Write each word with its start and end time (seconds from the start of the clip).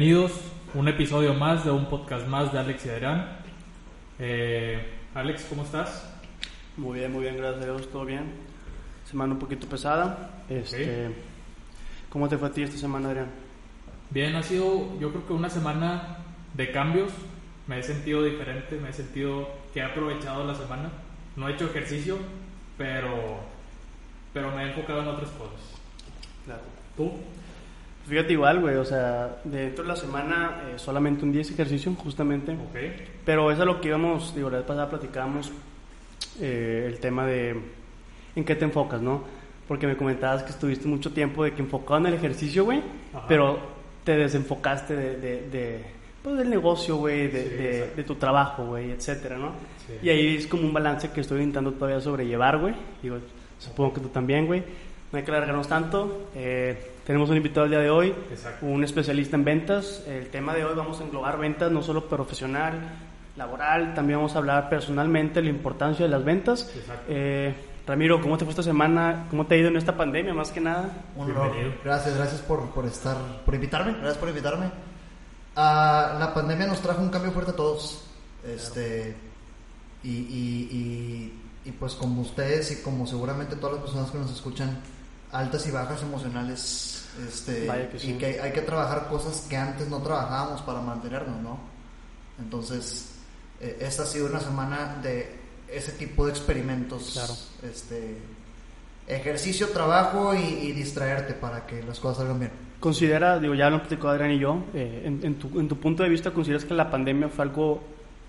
bienvenidos. 0.00 0.40
Un 0.72 0.88
episodio 0.88 1.34
más 1.34 1.62
de 1.62 1.70
un 1.70 1.84
podcast 1.84 2.26
más 2.26 2.50
de 2.50 2.58
Alex 2.58 2.86
y 2.86 2.88
Adrián. 2.88 3.36
Eh, 4.18 4.82
Alex, 5.14 5.44
¿cómo 5.50 5.62
estás? 5.62 6.10
Muy 6.78 7.00
bien, 7.00 7.12
muy 7.12 7.20
bien, 7.24 7.36
gracias 7.36 7.64
a 7.64 7.66
Dios, 7.66 7.90
todo 7.90 8.06
bien. 8.06 8.32
Semana 9.04 9.34
un 9.34 9.38
poquito 9.38 9.66
pesada. 9.66 10.42
Este, 10.48 11.10
¿Cómo 12.08 12.30
te 12.30 12.38
fue 12.38 12.48
a 12.48 12.50
ti 12.50 12.62
esta 12.62 12.78
semana, 12.78 13.08
Adrián? 13.10 13.26
Bien, 14.08 14.34
ha 14.36 14.42
sido 14.42 14.98
yo 14.98 15.10
creo 15.10 15.26
que 15.26 15.34
una 15.34 15.50
semana 15.50 16.16
de 16.54 16.72
cambios. 16.72 17.12
Me 17.66 17.80
he 17.80 17.82
sentido 17.82 18.22
diferente, 18.22 18.76
me 18.76 18.88
he 18.88 18.92
sentido 18.94 19.50
que 19.74 19.80
he 19.80 19.82
aprovechado 19.82 20.46
la 20.46 20.54
semana. 20.54 20.90
No 21.36 21.46
he 21.46 21.52
hecho 21.52 21.66
ejercicio, 21.66 22.16
pero, 22.78 23.40
pero 24.32 24.50
me 24.56 24.62
he 24.62 24.68
enfocado 24.70 25.02
en 25.02 25.08
otras 25.08 25.28
cosas. 25.32 25.60
Claro. 26.46 26.62
¿Tú? 26.96 27.12
Fíjate 28.06 28.32
igual, 28.32 28.60
güey, 28.60 28.76
o 28.76 28.84
sea, 28.84 29.36
dentro 29.44 29.84
de 29.84 29.88
la 29.88 29.96
semana 29.96 30.62
eh, 30.68 30.78
solamente 30.78 31.24
un 31.24 31.32
día 31.32 31.42
de 31.42 31.48
ejercicio, 31.50 31.92
justamente. 31.94 32.52
Ok. 32.52 32.76
Pero 33.24 33.50
eso 33.52 33.62
es 33.62 33.66
lo 33.66 33.80
que 33.80 33.88
íbamos, 33.88 34.34
digo, 34.34 34.50
la 34.50 34.58
vez 34.58 34.66
pasada 34.66 34.88
platicábamos 34.90 35.52
eh, 36.40 36.86
el 36.88 36.98
tema 36.98 37.26
de 37.26 37.54
en 38.36 38.44
qué 38.44 38.54
te 38.56 38.64
enfocas, 38.64 39.00
¿no? 39.00 39.22
Porque 39.68 39.86
me 39.86 39.96
comentabas 39.96 40.42
que 40.42 40.50
estuviste 40.50 40.88
mucho 40.88 41.12
tiempo 41.12 41.44
de 41.44 41.52
que 41.52 41.62
enfocado 41.62 42.00
en 42.00 42.06
el 42.06 42.14
ejercicio, 42.14 42.64
güey, 42.64 42.82
pero 43.28 43.58
te 44.02 44.16
desenfocaste 44.16 44.96
de, 44.96 45.16
de, 45.18 45.48
de, 45.50 45.84
pues, 46.22 46.36
del 46.38 46.50
negocio, 46.50 46.96
güey, 46.96 47.28
de, 47.28 47.42
Sí, 47.44 47.48
de- 47.50 47.90
de 47.96 48.02
tu 48.04 48.14
trabajo, 48.16 48.64
güey, 48.66 48.90
etcétera, 48.90 49.36
¿no? 49.36 49.52
Sí. 49.86 49.94
Y 50.02 50.08
ahí 50.08 50.36
es 50.36 50.46
como 50.48 50.62
un 50.64 50.72
balance 50.72 51.10
que 51.10 51.20
estoy 51.20 51.38
intentando 51.40 51.72
todavía 51.72 52.00
sobrellevar, 52.00 52.58
güey. 52.58 52.74
Digo, 53.02 53.18
supongo 53.58 53.94
que 53.94 54.00
tú 54.00 54.08
también, 54.08 54.46
güey. 54.46 54.62
No 55.12 55.18
hay 55.18 55.24
que 55.24 55.30
alargarnos 55.30 55.68
tanto. 55.68 56.28
Eh, 56.34 56.89
tenemos 57.10 57.28
un 57.28 57.38
invitado 57.38 57.64
el 57.64 57.72
día 57.72 57.80
de 57.80 57.90
hoy, 57.90 58.14
Exacto. 58.30 58.64
un 58.66 58.84
especialista 58.84 59.34
en 59.34 59.42
ventas. 59.44 60.04
El 60.06 60.28
tema 60.28 60.54
de 60.54 60.64
hoy 60.64 60.76
vamos 60.76 61.00
a 61.00 61.02
englobar 61.02 61.40
ventas, 61.40 61.72
no 61.72 61.82
solo 61.82 62.08
profesional, 62.08 62.78
laboral, 63.36 63.94
también 63.94 64.20
vamos 64.20 64.36
a 64.36 64.38
hablar 64.38 64.68
personalmente 64.68 65.40
de 65.40 65.46
la 65.46 65.50
importancia 65.50 66.04
de 66.04 66.08
las 66.08 66.24
ventas. 66.24 66.72
Eh, 67.08 67.52
Ramiro, 67.84 68.20
¿cómo 68.20 68.38
te 68.38 68.44
fue 68.44 68.52
esta 68.52 68.62
semana? 68.62 69.26
¿Cómo 69.28 69.44
te 69.44 69.56
ha 69.56 69.58
ido 69.58 69.66
en 69.70 69.76
esta 69.76 69.96
pandemia, 69.96 70.32
más 70.34 70.52
que 70.52 70.60
nada? 70.60 70.88
Un 71.16 71.32
honor. 71.32 71.50
Gracias, 71.84 72.16
gracias 72.16 72.42
por, 72.42 72.70
por 72.70 72.86
estar, 72.86 73.16
por 73.44 73.56
invitarme, 73.56 73.90
gracias 73.94 74.18
por 74.18 74.28
invitarme. 74.28 74.70
Ah, 75.56 76.16
la 76.16 76.32
pandemia 76.32 76.68
nos 76.68 76.80
trajo 76.80 77.02
un 77.02 77.10
cambio 77.10 77.32
fuerte 77.32 77.50
a 77.50 77.56
todos. 77.56 78.04
Este, 78.46 79.16
y, 80.04 80.10
y, 80.10 80.68
y, 81.64 81.68
y 81.70 81.72
pues 81.72 81.94
como 81.94 82.20
ustedes 82.20 82.70
y 82.70 82.84
como 82.84 83.04
seguramente 83.04 83.56
todas 83.56 83.72
las 83.74 83.82
personas 83.82 84.12
que 84.12 84.18
nos 84.18 84.30
escuchan, 84.32 84.78
altas 85.32 85.66
y 85.66 85.72
bajas 85.72 86.02
emocionales. 86.02 86.99
Este, 87.26 87.66
que 87.90 87.98
sí. 87.98 88.12
Y 88.12 88.18
que 88.18 88.40
hay 88.40 88.52
que 88.52 88.62
trabajar 88.62 89.08
cosas 89.08 89.46
que 89.48 89.56
antes 89.56 89.88
no 89.88 89.98
trabajábamos 89.98 90.62
para 90.62 90.80
mantenernos, 90.80 91.40
¿no? 91.42 91.58
Entonces, 92.38 93.16
eh, 93.60 93.78
esta 93.80 94.04
ha 94.04 94.06
sido 94.06 94.26
una 94.26 94.40
semana 94.40 94.98
de 95.02 95.38
ese 95.68 95.92
tipo 95.92 96.24
de 96.26 96.32
experimentos. 96.32 97.10
Claro. 97.12 97.34
Este, 97.72 98.18
ejercicio, 99.06 99.68
trabajo 99.68 100.34
y, 100.34 100.38
y 100.38 100.72
distraerte 100.72 101.34
para 101.34 101.66
que 101.66 101.82
las 101.82 101.98
cosas 101.98 102.18
salgan 102.18 102.38
bien. 102.38 102.52
Considera, 102.78 103.38
digo, 103.38 103.54
ya 103.54 103.68
lo 103.68 103.80
platicó 103.80 104.08
Adrián 104.08 104.30
y 104.30 104.38
yo, 104.38 104.64
eh, 104.72 105.02
en, 105.04 105.20
en 105.22 105.34
tu, 105.34 105.60
en 105.60 105.68
tu 105.68 105.76
punto 105.76 106.02
de 106.02 106.08
vista, 106.08 106.30
¿consideras 106.30 106.64
que 106.64 106.72
la 106.72 106.90
pandemia 106.90 107.28
fue 107.28 107.44
algo 107.44 107.82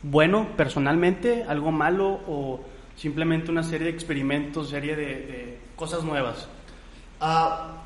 bueno 0.04 0.58
personalmente, 0.58 1.44
algo 1.48 1.72
malo 1.72 2.20
o 2.28 2.60
simplemente 2.98 3.52
una 3.52 3.64
serie 3.64 3.86
de 3.86 3.94
experimentos, 3.94 4.70
serie 4.70 4.95
de, 4.95 5.06
de 5.06 5.60
cosas 5.78 6.04
nuevas? 6.04 6.50
Ah, 7.22 7.81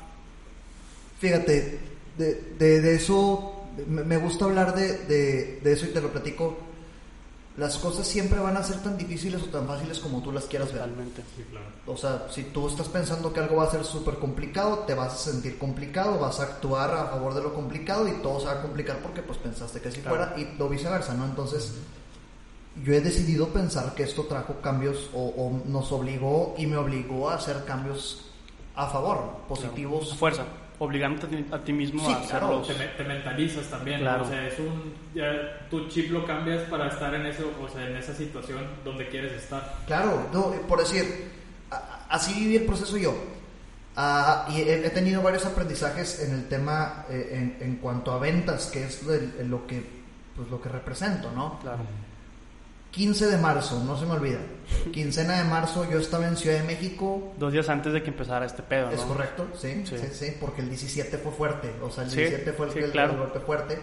fíjate, 1.18 1.78
de, 2.18 2.34
de, 2.58 2.80
de 2.80 2.94
eso, 2.94 3.64
me, 3.86 4.02
me 4.04 4.16
gusta 4.16 4.44
hablar 4.46 4.74
de, 4.74 4.98
de, 5.06 5.60
de 5.62 5.72
eso 5.72 5.86
y 5.86 5.90
te 5.90 6.00
lo 6.00 6.10
platico. 6.10 6.56
Las 7.56 7.78
cosas 7.78 8.06
siempre 8.06 8.38
van 8.38 8.54
a 8.58 8.62
ser 8.62 8.82
tan 8.82 8.98
difíciles 8.98 9.42
o 9.42 9.46
tan 9.46 9.66
fáciles 9.66 9.98
como 10.00 10.20
tú 10.22 10.30
las 10.30 10.44
quieras 10.44 10.68
ver. 10.74 10.82
Totalmente. 10.82 11.22
Sí, 11.34 11.42
claro. 11.50 11.64
O 11.86 11.96
sea, 11.96 12.26
si 12.30 12.42
tú 12.44 12.68
estás 12.68 12.86
pensando 12.88 13.32
que 13.32 13.40
algo 13.40 13.56
va 13.56 13.64
a 13.64 13.70
ser 13.70 13.82
súper 13.82 14.16
complicado, 14.16 14.80
te 14.80 14.92
vas 14.92 15.14
a 15.14 15.16
sentir 15.32 15.56
complicado, 15.58 16.18
vas 16.18 16.38
a 16.40 16.42
actuar 16.42 16.92
a 16.94 17.06
favor 17.06 17.32
de 17.32 17.42
lo 17.42 17.54
complicado 17.54 18.06
y 18.08 18.12
todo 18.20 18.40
se 18.40 18.46
va 18.46 18.52
a 18.52 18.62
complicar 18.62 18.98
porque 18.98 19.22
pues 19.22 19.38
pensaste 19.38 19.80
que 19.80 19.88
así 19.88 20.00
Claro. 20.02 20.16
fuera 20.16 20.34
y 20.38 20.58
lo 20.58 20.68
viceversa, 20.68 21.14
¿no? 21.14 21.24
Entonces, 21.24 21.72
yo 22.84 22.92
he 22.92 23.00
decidido 23.00 23.48
pensar 23.48 23.94
que 23.94 24.02
esto 24.02 24.24
trajo 24.24 24.56
cambios 24.60 25.08
o, 25.14 25.22
o 25.24 25.62
nos 25.66 25.90
obligó 25.92 26.54
y 26.58 26.66
me 26.66 26.76
obligó 26.76 27.30
a 27.30 27.36
hacer 27.36 27.64
cambios 27.64 28.26
a 28.74 28.86
favor, 28.88 29.38
positivos. 29.48 30.12
A 30.12 30.16
fuerza, 30.16 30.44
obligándote 30.78 31.26
a 31.26 31.28
ti, 31.38 31.46
a 31.52 31.58
ti 31.58 31.72
mismo 31.72 32.04
Sí, 32.04 32.12
a 32.12 32.28
claro. 32.28 32.60
hacerlos. 32.60 32.68
Te, 32.96 33.02
te 33.02 33.04
mentalizas 33.04 33.64
también, 33.66 34.00
Claro. 34.00 34.18
¿no? 34.18 34.24
o 34.24 34.28
sea, 34.28 34.46
es 34.46 34.58
un, 34.58 34.92
ya 35.14 35.66
tu 35.70 35.88
chip 35.88 36.10
lo 36.10 36.26
cambias 36.26 36.62
para 36.64 36.88
estar 36.88 37.14
en 37.14 37.26
eso, 37.26 37.50
o 37.62 37.68
sea, 37.68 37.88
en 37.88 37.96
esa 37.96 38.14
situación 38.14 38.60
donde 38.84 39.08
quieres 39.08 39.32
estar. 39.32 39.74
Claro, 39.86 40.28
no, 40.32 40.52
eh, 40.54 40.60
por 40.68 40.78
decir, 40.80 41.30
así 42.08 42.34
viví 42.34 42.56
el 42.56 42.64
proceso 42.64 42.96
yo. 42.96 43.14
Ah, 43.98 44.46
y 44.50 44.60
he, 44.60 44.86
he 44.86 44.90
tenido 44.90 45.22
varios 45.22 45.46
aprendizajes 45.46 46.20
en 46.22 46.34
el 46.34 46.48
tema 46.48 47.06
eh, 47.08 47.30
en, 47.60 47.66
en 47.66 47.76
cuanto 47.76 48.12
a 48.12 48.18
ventas, 48.18 48.66
que 48.66 48.84
es 48.84 49.02
el- 49.08 49.48
lo 49.48 49.66
que 49.66 49.82
pues 50.36 50.50
lo 50.50 50.60
que 50.60 50.68
represento, 50.68 51.30
¿no? 51.32 51.58
Claro. 51.60 51.78
15 52.96 53.26
de 53.26 53.36
marzo, 53.38 53.82
no 53.84 53.98
se 53.98 54.06
me 54.06 54.12
olvida. 54.12 54.38
Quincena 54.92 55.38
de 55.38 55.44
marzo, 55.44 55.88
yo 55.90 55.98
estaba 56.00 56.26
en 56.26 56.36
Ciudad 56.36 56.56
de 56.58 56.64
México. 56.64 57.34
Dos 57.38 57.52
días 57.52 57.68
antes 57.68 57.92
de 57.92 58.02
que 58.02 58.08
empezara 58.10 58.46
este 58.46 58.62
pedo, 58.62 58.86
¿no? 58.86 58.92
Es 58.92 59.02
correcto, 59.02 59.46
sí, 59.60 59.82
Sí. 59.84 59.96
sí, 59.98 60.06
sí, 60.12 60.32
porque 60.40 60.62
el 60.62 60.70
17 60.70 61.18
fue 61.18 61.30
fuerte, 61.32 61.70
o 61.82 61.90
sea, 61.90 62.04
el 62.04 62.10
Sí, 62.10 62.16
17 62.16 62.52
fue 62.54 62.66
el, 62.66 62.72
sí, 62.72 62.78
que- 62.78 62.84
el- 62.86 62.90
claro. 62.92 63.12
el 63.12 63.18
golpe 63.18 63.40
fuerte. 63.40 63.78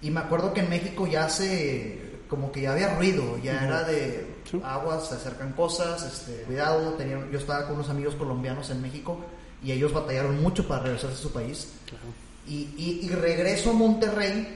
Y 0.00 0.10
me 0.10 0.20
acuerdo 0.20 0.54
que 0.54 0.60
en 0.60 0.70
México 0.70 1.06
ya 1.06 1.28
se, 1.28 2.20
como 2.28 2.52
que 2.52 2.60
ya 2.62 2.72
había 2.72 2.94
ruido, 2.96 3.36
ya 3.42 3.64
era 3.64 3.82
de 3.82 4.26
aguas, 4.62 5.08
se 5.08 5.16
acercan 5.16 5.52
cosas, 5.52 6.02
este, 6.04 6.42
cuidado. 6.42 6.92
Tenía, 6.92 7.18
yo 7.32 7.38
estaba 7.38 7.66
con 7.66 7.74
unos 7.76 7.90
amigos 7.90 8.14
colombianos 8.14 8.70
en 8.70 8.80
México 8.80 9.18
y 9.64 9.72
ellos 9.72 9.92
batallaron 9.92 10.40
mucho 10.40 10.68
para 10.68 10.84
regresarse 10.84 11.16
a 11.16 11.20
su 11.20 11.32
país. 11.32 11.72
Claro. 11.86 12.04
Y, 12.46 12.68
y- 12.78 13.00
y 13.02 13.08
regreso 13.08 13.70
a 13.70 13.72
Monterrey 13.72 14.46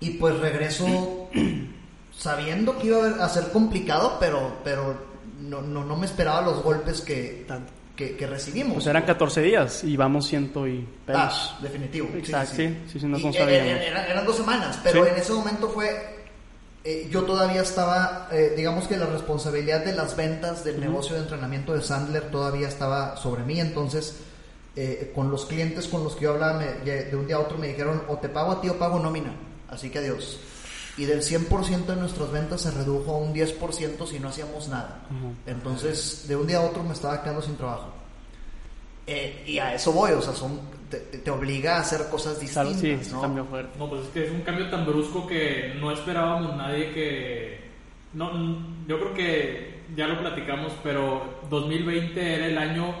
y 0.00 0.10
pues 0.12 0.38
regreso 0.40 1.28
sabiendo 2.16 2.78
que 2.78 2.88
iba 2.88 3.06
a 3.24 3.28
ser 3.28 3.50
complicado, 3.50 4.16
pero, 4.20 4.58
pero 4.64 4.96
no, 5.40 5.60
no, 5.62 5.84
no 5.84 5.96
me 5.96 6.06
esperaba 6.06 6.40
los 6.42 6.62
golpes 6.62 7.00
que, 7.02 7.46
que, 7.94 8.16
que 8.16 8.26
recibimos. 8.26 8.74
Pues 8.74 8.86
eran 8.86 9.04
14 9.04 9.42
días 9.42 9.84
y 9.84 9.96
vamos 9.96 10.26
ciento 10.26 10.66
y. 10.66 10.86
Ah, 11.08 11.58
definitivo. 11.60 12.08
Exacto, 12.14 12.54
sí, 12.56 12.68
sí, 12.68 12.78
sí, 12.92 13.00
sí, 13.00 13.06
no 13.06 13.18
Y, 13.18 13.26
eh, 13.28 13.32
sabíamos. 13.32 13.72
eh, 13.72 13.86
eran, 13.88 14.04
eran 14.06 14.24
dos 14.26 14.36
semanas, 14.36 14.78
pero 14.82 15.04
Sí. 15.04 15.10
en 15.10 15.16
ese 15.16 15.32
momento 15.32 15.68
fue. 15.68 16.16
eh, 16.84 17.08
yo 17.10 17.22
todavía 17.24 17.62
estaba, 17.62 18.28
eh, 18.30 18.54
digamos 18.56 18.86
que 18.86 18.96
la 18.96 19.06
responsabilidad 19.06 19.84
de 19.84 19.92
las 19.92 20.14
ventas 20.16 20.62
del 20.64 20.78
negocio 20.80 21.16
de 21.16 21.22
entrenamiento 21.22 21.72
de 21.74 21.82
Sandler 21.82 22.30
todavía 22.30 22.68
estaba 22.68 23.16
sobre 23.16 23.42
mí, 23.42 23.58
entonces 23.60 24.18
eh, 24.76 25.10
con 25.14 25.28
los 25.30 25.46
clientes 25.46 25.88
con 25.88 26.04
los 26.04 26.14
que 26.14 26.24
yo 26.24 26.34
hablaba 26.34 26.58
me- 26.60 26.84
de 26.84 27.16
un 27.16 27.26
día 27.26 27.36
a 27.36 27.40
otro 27.40 27.58
me 27.58 27.66
dijeron 27.68 28.02
o 28.08 28.18
te 28.18 28.28
pago 28.28 28.52
a 28.52 28.60
ti 28.60 28.68
o 28.68 28.78
pago 28.78 29.00
nómina, 29.00 29.34
así 29.68 29.90
que 29.90 29.98
adiós. 29.98 30.38
Y 30.98 31.04
del 31.04 31.20
100% 31.20 31.84
de 31.86 31.96
nuestras 31.96 32.30
ventas 32.32 32.62
se 32.62 32.70
redujo 32.70 33.14
a 33.14 33.18
un 33.18 33.34
10% 33.34 34.06
si 34.06 34.18
no 34.18 34.28
hacíamos 34.28 34.68
nada. 34.68 35.02
Ujú. 35.10 35.34
Entonces, 35.46 36.24
de 36.26 36.36
un 36.36 36.46
día 36.46 36.58
a 36.58 36.62
otro 36.62 36.82
me 36.82 36.92
estaba 36.94 37.22
quedando 37.22 37.42
sin 37.42 37.56
trabajo. 37.56 37.92
Eh, 39.06 39.44
y 39.46 39.58
a 39.58 39.74
eso 39.74 39.92
voy, 39.92 40.12
o 40.12 40.22
sea, 40.22 40.32
son, 40.32 40.58
te, 40.90 40.98
te- 40.98 41.30
obliga 41.30 41.76
a 41.76 41.80
hacer 41.80 42.08
cosas 42.10 42.40
distintas, 42.40 42.80
sí, 42.80 42.98
sí, 43.02 43.12
¿no? 43.12 43.20
cambio 43.20 43.44
fuerte. 43.44 43.78
No, 43.78 43.88
pues 43.88 44.02
es 44.02 44.08
que 44.08 44.24
es 44.26 44.30
un 44.32 44.40
cambio 44.40 44.68
tan 44.68 44.84
brusco 44.84 45.26
que 45.26 45.74
no 45.80 45.92
esperábamos 45.92 46.56
nadie 46.56 46.92
que... 46.92 47.66
No, 48.14 48.32
yo 48.88 48.98
creo 48.98 49.14
que 49.14 49.80
ya 49.94 50.06
lo 50.08 50.18
platicamos, 50.18 50.72
pero 50.82 51.40
2020 51.50 52.34
era 52.34 52.46
el 52.46 52.58
año 52.58 52.94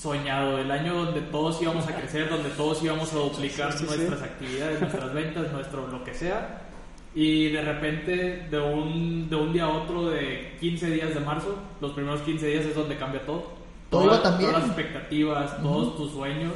soñado, 0.00 0.56
el 0.58 0.70
año 0.70 0.94
donde 1.04 1.20
todos 1.22 1.60
íbamos 1.60 1.86
a 1.88 1.94
crecer, 1.96 2.30
donde 2.30 2.48
todos 2.50 2.82
íbamos 2.82 3.12
a 3.12 3.16
duplicar 3.16 3.72
Sí, 3.72 3.78
sí, 3.80 3.84
sí. 3.90 3.96
nuestras 3.96 4.22
actividades, 4.22 4.80
nuestras 4.80 5.12
ventas, 5.12 5.52
nuestro 5.52 5.86
lo 5.88 6.04
que 6.04 6.14
sea. 6.14 6.62
Y 7.14 7.48
de 7.48 7.62
repente, 7.62 8.46
de 8.50 8.60
un, 8.60 9.28
de 9.28 9.36
un 9.36 9.52
día 9.52 9.64
a 9.64 9.68
otro, 9.70 10.10
de 10.10 10.56
15 10.60 10.90
días 10.90 11.12
de 11.12 11.20
marzo, 11.20 11.56
los 11.80 11.92
primeros 11.92 12.20
15 12.22 12.46
días 12.46 12.64
es 12.66 12.74
donde 12.74 12.96
cambia 12.96 13.24
todo. 13.26 13.58
Todo 13.90 14.02
Todas, 14.04 14.38
bien. 14.38 14.50
todas 14.50 14.62
las 14.68 14.76
expectativas, 14.76 15.62
todos 15.62 15.96
tus 15.96 16.12
sueños. 16.12 16.52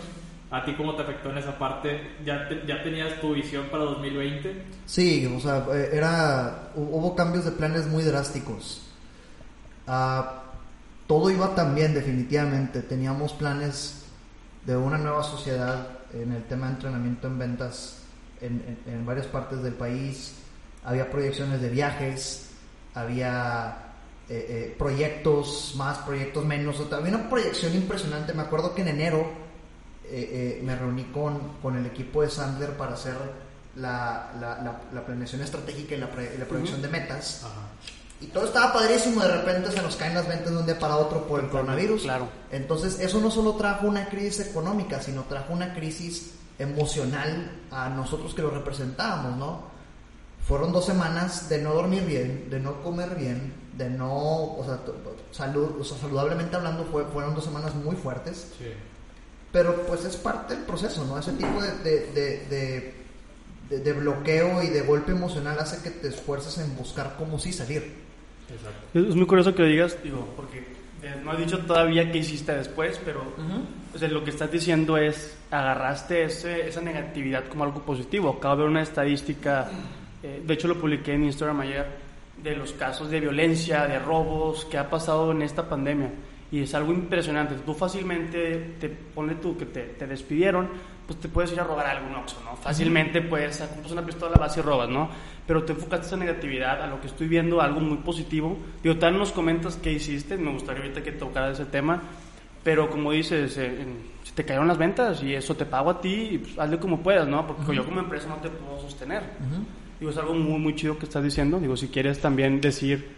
¿A 0.52 0.64
ti 0.64 0.74
cómo 0.74 0.94
te 0.94 1.02
afectó 1.02 1.30
en 1.30 1.38
esa 1.38 1.58
parte? 1.58 2.00
¿Ya, 2.24 2.48
te- 2.48 2.62
ya 2.64 2.80
tenías 2.84 3.20
tu 3.20 3.34
visión 3.34 3.64
para 3.72 3.82
2020? 3.84 4.62
Sí, 4.86 5.26
o 5.36 5.40
sea, 5.40 5.66
eh, 5.72 5.88
era, 5.92 6.70
hu- 6.76 6.88
hubo 6.92 7.16
cambios 7.16 7.44
de 7.44 7.50
planes 7.50 7.88
muy 7.88 8.04
drásticos. 8.04 8.82
Ah, 9.88 10.44
todo 11.08 11.30
iba 11.30 11.52
tan 11.56 11.74
bien, 11.74 11.92
definitivamente. 11.94 12.82
Teníamos 12.82 13.32
planes 13.32 14.04
de 14.64 14.76
una 14.76 14.96
nueva 14.98 15.24
sociedad 15.24 15.88
en 16.12 16.32
el 16.32 16.44
tema 16.44 16.66
de 16.68 16.74
entrenamiento 16.74 17.26
en 17.26 17.38
ventas 17.38 18.02
en, 18.40 18.78
en- 18.86 18.94
en 18.94 19.04
varias 19.06 19.26
partes 19.26 19.60
del 19.64 19.74
país. 19.74 20.36
Había 20.84 21.10
proyecciones 21.10 21.60
de 21.60 21.69
viajes, 21.69 22.50
había 22.94 23.76
eh, 24.28 24.46
eh, 24.48 24.76
proyectos, 24.78 25.75
más 25.76 25.98
proyectos 25.98 26.44
menos. 26.44 26.78
O 26.81 26.94
había 26.94 27.16
una 27.16 27.28
proyección 27.28 27.75
impresionante. 27.75 28.32
Me 28.34 28.42
acuerdo 28.42 28.75
que 28.75 28.82
en 28.82 28.88
enero 28.88 29.26
eh, 30.04 30.58
eh, 30.60 30.62
me 30.62 30.76
reuní 30.76 31.04
con, 31.04 31.56
con 31.62 31.76
el 31.76 31.86
equipo 31.86 32.22
de 32.22 32.31
Sandler 32.31 32.76
para 32.76 32.94
hacer 32.94 33.14
la, 33.76 34.32
la, 34.40 34.62
la, 34.62 34.81
la 34.92 35.06
planeación 35.06 35.40
estratégica 35.40 35.94
y 35.94 35.98
la, 35.98 36.10
pre- 36.10 36.36
proyección 36.44 36.82
de 36.82 36.88
metas. 36.88 37.42
Ajá. 37.44 37.62
Y 38.20 38.26
todo 38.28 38.44
estaba 38.44 38.72
padrísimo, 38.72 39.20
de 39.20 39.28
repente 39.28 39.72
se 39.72 39.82
nos 39.82 39.96
caen 39.96 40.14
las 40.14 40.26
ventas 40.26 40.50
de 40.50 40.56
un 40.56 40.64
día 40.64 40.78
para 40.78 40.96
otro 40.96 41.26
por 41.26 41.40
el 41.40 41.50
coronavirus. 41.50 42.02
Claro. 42.02 42.28
Entonces, 42.52 43.00
eso 43.00 43.20
no 43.20 43.31
solo 43.31 43.54
trajo 43.54 43.86
una 43.86 44.08
crisis 44.08 44.46
económica, 44.46 45.02
sino 45.02 45.22
trajo 45.25 45.52
una 45.52 45.75
crisis 45.75 46.34
emocional 46.58 47.50
a 47.70 47.88
nosotros 47.88 48.32
que 48.32 48.40
lo 48.40 48.50
representábamos, 48.50 49.36
¿no? 49.36 49.73
Fueron 50.46 50.73
dos 50.73 50.85
semanas 50.85 51.49
de 51.49 51.58
no 51.62 51.73
dormir 51.75 52.05
bien, 52.05 52.49
de 52.50 52.61
no 52.61 52.82
comer 52.82 53.14
bien, 53.17 53.52
de 53.76 53.88
no, 53.88 54.12
o 54.56 54.62
sea, 54.64 54.79
salud, 55.31 55.76
o 55.81 55.85
sea, 55.85 55.96
saludablemente 55.99 56.55
hablando, 56.56 56.85
fue, 56.85 57.05
fueron 57.06 57.35
dos 57.35 57.44
semanas 57.44 57.75
muy 57.75 57.96
fuertes. 57.96 58.52
Sí. 58.58 58.67
Pero 59.52 59.82
pues 59.87 60.05
es 60.05 60.17
parte 60.17 60.55
del 60.55 60.64
proceso, 60.64 61.05
¿no? 61.06 61.19
Ese 61.19 61.32
tipo 61.32 61.62
de, 61.62 61.73
de, 61.79 62.06
de, 62.12 62.46
de- 62.50 62.94
de- 63.70 63.79
de 63.79 63.93
bloqueo 63.94 64.62
y 64.62 64.67
de 64.69 64.82
golpe 64.82 65.12
emocional 65.12 65.56
hace 65.58 65.82
que 65.82 65.91
te 65.91 66.08
esfuerces 66.08 66.58
en 66.58 66.76
buscar 66.76 67.14
cómo 67.19 67.38
sí 67.38 67.50
salir. 67.52 67.94
Exacto. 68.52 68.99
Es 69.08 69.14
muy 69.17 69.26
curioso 69.26 69.55
que 69.55 69.62
lo 69.62 69.69
digas, 69.69 69.96
digo, 70.02 70.29
porque 70.37 70.58
eh, 71.02 71.14
no 71.25 71.31
has 71.31 71.38
dicho 71.38 71.61
todavía 71.61 72.12
qué 72.12 72.19
hiciste 72.19 72.52
después, 72.55 73.00
pero 73.02 73.23
o 73.94 73.99
sea, 73.99 74.08
lo 74.08 74.23
que 74.23 74.31
estás 74.31 74.50
diciendo 74.52 74.99
es, 74.99 75.35
agarraste 75.50 76.25
ese- 76.25 76.69
esa 76.69 76.82
negatividad 76.82 77.44
como 77.49 77.64
algo 77.64 77.81
positivo. 77.87 78.35
Acabo 78.37 78.56
de 78.56 78.61
ver 78.62 78.70
una 78.70 78.82
estadística, 78.82 79.70
eh, 80.24 80.42
de 80.44 80.54
hecho 80.54 80.66
lo 80.68 80.80
publiqué 80.80 81.12
en 81.14 81.24
Instagram 81.24 81.60
ayer, 81.60 81.86
de 82.42 82.56
los 82.56 82.72
casos 82.72 83.10
de 83.10 83.20
violencia, 83.20 83.86
de 83.86 83.98
robos 84.00 84.64
que 84.64 84.76
ha 84.78 84.90
pasado 84.90 85.30
en 85.30 85.42
esta 85.42 85.68
pandemia. 85.68 86.10
Y 86.50 86.60
es 86.62 86.74
algo 86.74 86.92
impresionante. 86.92 87.54
Tú 87.64 87.74
fácilmente, 87.74 88.74
te 88.80 88.88
pone 88.88 89.34
tú 89.36 89.56
que 89.56 89.66
te, 89.66 89.80
te 89.82 90.06
despidieron, 90.06 90.68
pues 91.06 91.18
te 91.20 91.28
puedes 91.28 91.52
ir 91.52 91.60
a 91.60 91.64
robar 91.64 91.86
algún 91.86 92.14
Oxxo, 92.14 92.40
¿no? 92.44 92.56
Fácilmente 92.56 93.20
puedes, 93.22 93.58
compras 93.58 93.92
una 93.92 94.04
pistola, 94.06 94.36
vas 94.38 94.56
y 94.56 94.60
robas, 94.62 94.88
¿no? 94.88 95.08
Pero 95.46 95.64
te 95.64 95.72
enfocaste 95.72 96.06
esa 96.06 96.16
negatividad 96.16 96.80
a 96.82 96.86
lo 96.86 97.00
que 97.00 97.08
estoy 97.08 97.28
viendo, 97.28 97.60
algo 97.60 97.80
muy 97.80 97.98
positivo. 97.98 98.56
Digo, 98.82 98.96
tal 98.98 99.18
nos 99.18 99.32
comentas 99.32 99.76
qué 99.76 99.92
hiciste, 99.92 100.36
me 100.36 100.50
gustaría 100.52 100.82
ahorita 100.82 101.02
que 101.02 101.12
tocara 101.12 101.50
ese 101.50 101.66
tema, 101.66 102.00
pero 102.62 102.88
como 102.88 103.12
dices, 103.12 103.56
eh, 103.58 103.82
en- 103.82 103.98
si 104.22 104.32
te 104.32 104.44
cayeron 104.44 104.68
las 104.68 104.78
ventas 104.78 105.22
y 105.22 105.34
eso 105.34 105.54
te 105.56 105.66
pago 105.66 105.90
a 105.90 106.00
ti, 106.00 106.38
pues, 106.42 106.58
hazle 106.58 106.78
como 106.78 107.00
puedas, 107.02 107.26
¿no? 107.28 107.46
Porque 107.46 107.62
yo 107.74 107.84
como 107.84 108.00
empresa 108.00 108.28
no 108.28 108.36
te 108.36 108.48
puedo 108.48 108.78
sostener. 108.80 109.22
Digo, 110.00 110.11
es 110.11 110.17
algo 110.19 110.35
muy, 110.35 110.58
muy 110.58 110.75
chido 110.75 110.99
que 110.99 111.06
estás 111.06 111.23
diciendo. 111.23 111.58
Digo, 111.61 111.76
si 111.76 111.88
quieres 111.88 112.20
también 112.20 112.61
decir 112.61 113.08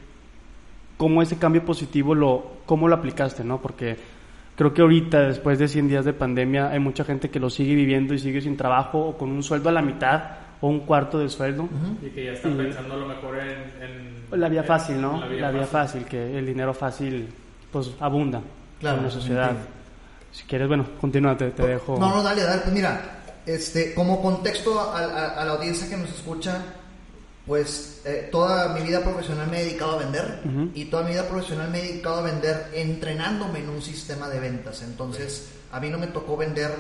cómo 0.96 1.23
ese 1.23 1.37
cambio 1.38 1.64
positivo 1.64 2.14
lo, 2.14 2.58
cómo 2.67 2.88
lo 2.88 2.94
aplicaste, 2.94 3.44
¿no? 3.44 3.61
Porque 3.61 3.96
creo 4.56 4.73
que 4.73 4.82
ahorita, 4.82 5.20
después 5.23 5.58
de 5.58 5.69
100 5.69 5.88
días 5.88 6.05
de 6.05 6.12
pandemia, 6.12 6.70
hay 6.70 6.78
mucha 6.78 7.05
gente 7.05 7.31
que 7.31 7.40
lo 7.40 7.50
sigue 7.50 7.75
viviendo 7.75 8.14
y 8.14 8.19
sigue 8.19 8.40
sin 8.40 8.56
trabajo 8.56 8.99
o 9.00 9.19
con 9.19 9.31
un 9.31 9.43
sueldo 9.43 9.69
a 9.69 9.73
la 9.73 9.82
mitad 9.82 10.23
o 10.61 10.69
un 10.69 10.81
cuarto 10.81 11.19
de 11.19 11.28
sueldo. 11.28 11.69
Y 12.02 12.08
que 12.11 12.25
ya 12.26 12.32
están 12.32 12.56
pensando 12.56 12.94
a 12.94 12.96
lo 12.96 13.06
mejor 13.06 13.38
en... 13.38 13.49
en- 13.82 14.40
La 14.40 14.49
vía 14.49 14.61
en- 14.62 14.67
fácil, 14.67 15.00
¿no? 15.00 15.20
La 15.20 15.26
vía, 15.26 15.40
La 15.43 15.50
vía 15.50 15.67
fácil. 15.67 16.02
fácil, 16.02 16.05
que 16.11 16.38
el 16.38 16.46
dinero 16.46 16.73
fácil, 16.75 17.28
pues, 17.70 17.93
abunda 18.00 18.40
Claro, 18.81 18.99
en 18.99 19.05
la 19.05 19.11
sociedad. 19.11 19.52
Si 20.32 20.44
quieres, 20.44 20.69
bueno, 20.69 20.84
continúa, 21.00 21.37
te, 21.37 21.50
te 21.50 21.67
dejo. 21.67 21.99
No, 21.99 22.11
no, 22.17 22.23
dale, 22.23 22.43
dale. 22.43 22.61
Pues 22.62 22.75
mira, 22.75 23.00
este, 23.46 23.94
como 23.94 24.20
contexto 24.22 24.78
a, 24.81 24.98
a- 24.98 25.40
a 25.40 25.44
la 25.44 25.52
audiencia 25.52 25.88
que 25.88 25.96
nos 25.96 26.10
escucha, 26.10 26.62
pues 27.46 28.00
eh, 28.04 28.28
toda 28.32 28.75
mi 28.75 28.81
vida 28.81 29.00
profesional 29.02 29.46
me 29.48 29.60
he 29.60 29.64
dedicado 29.64 29.93
a 29.93 29.98
vender 29.98 30.40
Ujú. 30.44 30.70
y 30.75 30.87
toda 30.87 31.04
mi 31.04 31.12
vida 31.12 31.28
profesional 31.28 31.70
me 31.70 31.78
he 31.78 31.82
dedicado 31.93 32.16
a 32.16 32.22
vender 32.22 32.70
entrenándome 32.75 33.60
en 33.60 33.69
un 33.69 33.81
sistema 33.82 34.28
de 34.28 34.40
ventas. 34.40 34.82
Entonces, 34.82 35.46
a 35.70 35.78
mí 35.78 35.88
no 35.88 35.96
me 35.98 36.08
tocó 36.08 36.37
vender 36.37 36.72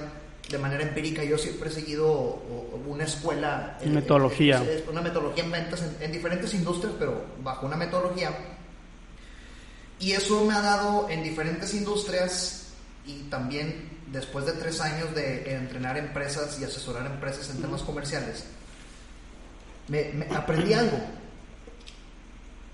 de 0.50 0.58
manera 0.58 0.82
empírica. 0.82 1.22
Yo 1.22 1.38
siempre 1.38 1.68
he 1.70 1.72
seguido 1.72 2.42
una 2.88 3.04
escuela. 3.04 3.78
eh, 3.80 3.88
Metodología. 3.88 4.60
eh, 4.66 4.84
una 4.90 5.02
metodología 5.02 5.44
en 5.44 5.52
ventas 5.52 5.82
en, 5.82 5.96
en 6.00 6.10
diferentes 6.12 6.52
industrias, 6.54 6.94
pero 6.98 7.24
bajo 7.44 7.64
una 7.66 7.76
metodología. 7.76 8.32
Y 10.00 10.12
eso 10.12 10.44
me 10.44 10.52
ha 10.54 10.60
dado 10.60 11.08
en 11.08 11.22
diferentes 11.22 11.72
industrias 11.74 12.68
y 13.06 13.22
también 13.30 13.95
después 14.12 14.46
de 14.46 14.52
tres 14.52 14.80
años 14.80 15.14
de 15.14 15.54
entrenar 15.54 15.96
empresas 15.98 16.58
y 16.60 16.64
asesorar 16.64 17.06
empresas 17.06 17.50
en 17.50 17.60
temas 17.62 17.82
comerciales, 17.82 18.44
me, 19.88 20.12
me- 20.12 20.34
aprendí 20.36 20.72
algo. 20.72 20.98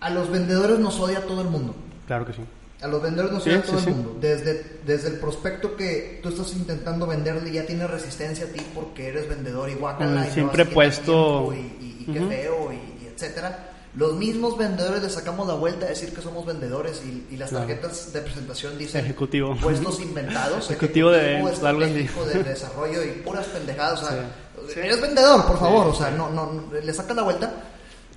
A 0.00 0.11
los 0.11 0.31
vendedores 0.31 0.79
nos 0.79 0.99
odia 0.99 1.25
todo 1.26 1.43
el 1.43 1.49
mundo. 1.49 1.75
Claro 2.06 2.26
que 2.26 2.32
sí. 2.32 2.40
A 2.82 2.88
los 2.88 3.00
vendedores 3.00 3.32
nos 3.32 3.44
Sí, 3.44 3.50
odia 3.50 3.62
todo 3.62 3.79
sí. 3.79 3.88
el 3.90 3.94
mundo. 3.94 4.19
Desde, 4.20 4.81
desde 4.84 5.08
el 5.11 5.20
prospecto 5.20 5.76
que 5.76 6.19
tú 6.23 6.31
estás 6.31 6.52
intentando 6.55 7.06
venderle 7.06 7.52
ya 7.52 7.64
tiene 7.64 7.87
resistencia 7.87 8.46
a 8.46 8.49
ti 8.49 8.61
porque 8.75 9.08
eres 9.08 9.28
vendedor 9.28 9.70
y 9.70 9.75
guacala. 9.75 10.26
Y 10.26 10.31
siempre 10.32 10.62
quitar 10.64 10.75
puesto- 10.75 11.55
Y, 11.55 12.05
y- 12.08 12.12
qué 12.12 12.20
feo 12.20 12.73
y, 12.73 13.05
y 13.05 13.08
etcétera. 13.14 13.69
Los 13.94 14.15
mismos 14.15 14.56
vendedores 14.56 15.03
le 15.03 15.11
sacamos 15.11 15.47
la 15.47 15.55
vuelta 15.55 15.85
a 15.85 15.91
decir 15.91 16.15
que 16.15 16.23
somos 16.23 16.47
vendedores 16.47 17.03
y, 17.05 17.27
y 17.35 17.37
las 17.37 17.50
Claro. 17.50 17.67
tarjetas 17.67 18.12
de 18.12 18.21
presentación 18.23 18.79
dicen 18.79 19.05
Ejecutivo. 19.05 19.55
puestos 19.61 20.00
inventados, 20.00 20.71
Ejecutivo 20.71 21.11
de 21.11 21.37
algo 21.37 21.49
así. 21.49 21.55
estratégico 21.56 22.25
de 22.25 22.43
desarrollo 22.43 23.05
y 23.05 23.09
puras 23.23 23.47
pendejadas. 23.47 24.03
O 24.03 24.06
sea, 24.06 24.31
Sí. 24.73 24.79
eres 24.81 25.00
vendedor, 25.00 25.44
por 25.47 25.59
favor, 25.59 25.85
Sí, 25.87 25.91
o 25.91 25.94
sea, 25.94 26.11
no, 26.11 26.31
no, 26.31 26.73
le 26.73 26.94
sacas 26.94 27.17
la 27.17 27.23
vuelta. 27.23 27.53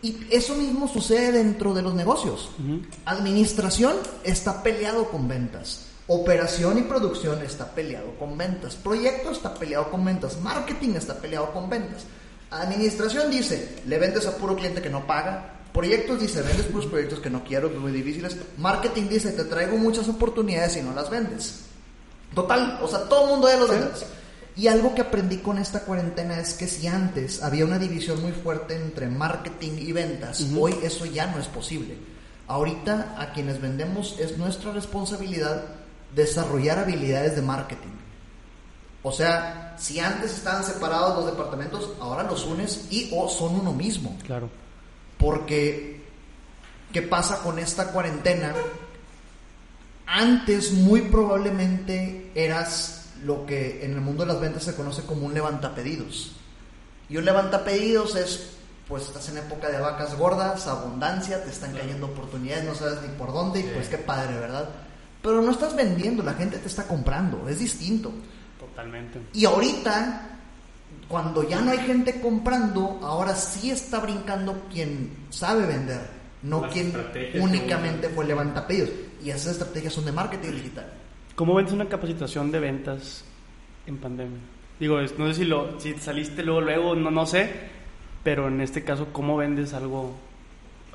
Y 0.01 0.27
eso 0.30 0.56
mismo 0.56 0.88
sucede 0.88 1.31
dentro 1.31 1.74
de 1.74 1.81
los 1.81 1.94
negocios. 1.94 2.51
Administración 3.06 3.95
está 4.24 4.62
peleado 4.63 5.10
con 5.10 5.28
ventas. 5.28 5.88
Operación 6.07 6.78
y 6.78 6.81
producción 6.83 7.42
está 7.42 7.71
peleado 7.74 8.13
con 8.19 8.38
ventas. 8.38 8.75
Proyecto 8.75 9.31
está 9.31 9.54
peleado 9.56 9.89
con 9.89 10.06
ventas. 10.06 10.39
Marketing 10.42 10.89
está 10.95 11.16
peleado 11.16 11.51
con 11.51 11.69
ventas. 11.69 12.04
Administración 12.51 13.31
dice, 13.31 13.80
le 13.88 13.98
vendes 13.98 14.28
a 14.28 14.38
puro 14.38 14.56
cliente 14.56 14.81
que 14.81 14.89
no 14.92 15.07
paga. 15.07 15.51
Proyectos 15.75 16.22
dice, 16.22 16.42
vendes 16.42 16.68
puros 16.68 16.86
proyectos 16.86 17.19
que 17.19 17.30
no 17.30 17.44
quiero, 17.44 17.69
muy 17.69 17.92
difíciles. 17.92 18.38
Marketing 18.57 19.10
dice, 19.10 19.33
te 19.33 19.44
traigo 19.44 19.75
muchas 19.75 20.07
oportunidades 20.07 20.77
y 20.77 20.81
no 20.81 20.94
las 20.94 21.10
vendes. 21.10 21.66
Total, 22.33 22.80
o 22.81 22.88
sea, 22.88 23.10
todo 23.10 23.25
el 23.25 23.31
mundo 23.31 23.48
de 23.48 23.57
los 23.57 23.69
ventas. 23.69 24.06
Y 24.56 24.68
algo 24.68 24.95
que 24.95 25.01
aprendí 25.01 25.39
con 25.39 25.57
esta 25.57 25.81
cuarentena 25.81 26.39
es 26.39 26.54
que 26.54 26.66
si 26.66 26.88
antes 26.88 27.44
había 27.44 27.66
una 27.66 27.77
división 27.77 28.22
muy 28.22 28.31
fuerte 28.31 28.74
entre 28.74 29.10
marketing 29.10 29.74
y 29.80 29.92
ventas, 29.92 30.45
hoy 30.57 30.77
eso 30.81 31.06
ya 31.07 31.27
no 31.27 31.39
es 31.39 31.48
posible. 31.48 31.98
Ahorita 32.48 33.18
a 33.18 33.33
quienes 33.33 33.60
vendemos 33.60 34.16
es 34.18 34.38
nuestra 34.38 34.71
responsabilidad 34.71 35.61
desarrollar 36.16 36.80
habilidades 36.80 37.35
de 37.35 37.42
marketing. 37.42 37.92
O 39.04 39.11
sea, 39.11 39.76
si 39.78 39.99
antes 39.99 40.38
estaban 40.38 40.64
separados 40.64 41.18
los 41.18 41.26
departamentos, 41.26 41.90
ahora 41.99 42.23
los 42.23 42.45
unes 42.45 42.88
y 42.92 43.11
o 43.14 43.28
son 43.28 43.59
uno 43.59 43.73
mismo. 43.73 44.18
Claro. 44.23 44.49
Porque, 45.18 46.02
¿qué 46.92 47.02
pasa 47.02 47.40
con 47.42 47.60
esta 47.60 47.92
cuarentena? 47.92 48.54
Antes 50.06 50.72
muy 50.72 51.02
probablemente 51.02 52.31
eras 52.36 53.06
lo 53.24 53.45
que 53.45 53.84
en 53.84 53.94
el 53.94 54.02
mundo 54.02 54.24
de 54.24 54.34
las 54.34 54.42
ventas 54.42 54.64
se 54.64 54.76
conoce 54.76 55.04
como 55.04 55.26
un 55.26 55.34
levantapedidos. 55.34 56.34
Y 57.10 57.18
un 57.18 57.26
levantapedidos 57.26 58.16
es, 58.16 58.52
pues 58.88 59.04
estás 59.04 59.30
en 59.30 59.38
época 59.38 59.69
de 59.69 59.80
vacas 59.80 60.16
gordas, 60.16 60.68
abundancia, 60.68 61.44
te 61.44 61.50
están 61.50 61.74
cayendo 61.74 62.07
oportunidades, 62.07 62.66
no 62.66 62.76
sabes 62.76 63.02
ni 63.02 63.10
por 63.10 63.34
dónde, 63.34 63.62
y 63.62 63.64
pues 63.64 63.88
qué 63.88 63.98
padre, 63.98 64.38
¿verdad? 64.40 64.69
Pero 65.22 65.42
no 65.42 65.52
estás 65.52 65.76
vendiendo, 65.76 66.24
la 66.24 66.34
gente 66.34 66.57
te 66.57 66.68
está 66.68 66.84
comprando, 66.84 67.48
es 67.50 67.60
distinto. 67.60 68.12
Totalmente. 68.60 69.22
Y 69.34 69.45
ahorita, 69.45 70.34
cuando 71.07 71.47
ya 71.47 71.62
no 71.62 71.71
hay 71.71 71.80
gente 71.80 72.19
comprando, 72.21 73.00
ahora 73.04 73.35
sí 73.35 73.69
está 73.71 74.00
brincando 74.00 74.64
quien 74.71 75.12
sabe 75.30 75.66
vender, 75.66 76.02
no 76.42 76.62
Las 76.62 76.74
quien 76.74 76.94
únicamente 77.40 78.09
fue 78.09 78.26
levantapedidos. 78.26 78.90
Y 79.24 79.30
esas 79.30 79.54
estrategias 79.54 79.94
son 79.94 80.06
de 80.06 80.12
marketing 80.12 80.52
digital. 80.52 80.85
¿Cómo 81.35 81.54
vendes 81.56 81.74
una 81.74 81.88
capacitación 81.90 82.52
de 82.52 82.59
ventas 82.59 83.24
en 83.88 83.97
pandemia? 83.97 84.40
Digo, 84.80 85.00
no 85.18 85.28
sé 85.28 85.33
si, 85.33 85.45
lo, 85.45 85.80
si 85.80 85.94
saliste 85.95 86.44
luego, 86.44 86.62
luego, 86.62 86.95
no, 86.95 87.09
no 87.12 87.26
sé, 87.26 87.50
pero 88.24 88.47
en 88.47 88.62
este 88.62 88.83
caso, 88.83 89.07
¿cómo 89.12 89.38
vendes 89.38 89.74
algo? 89.74 90.16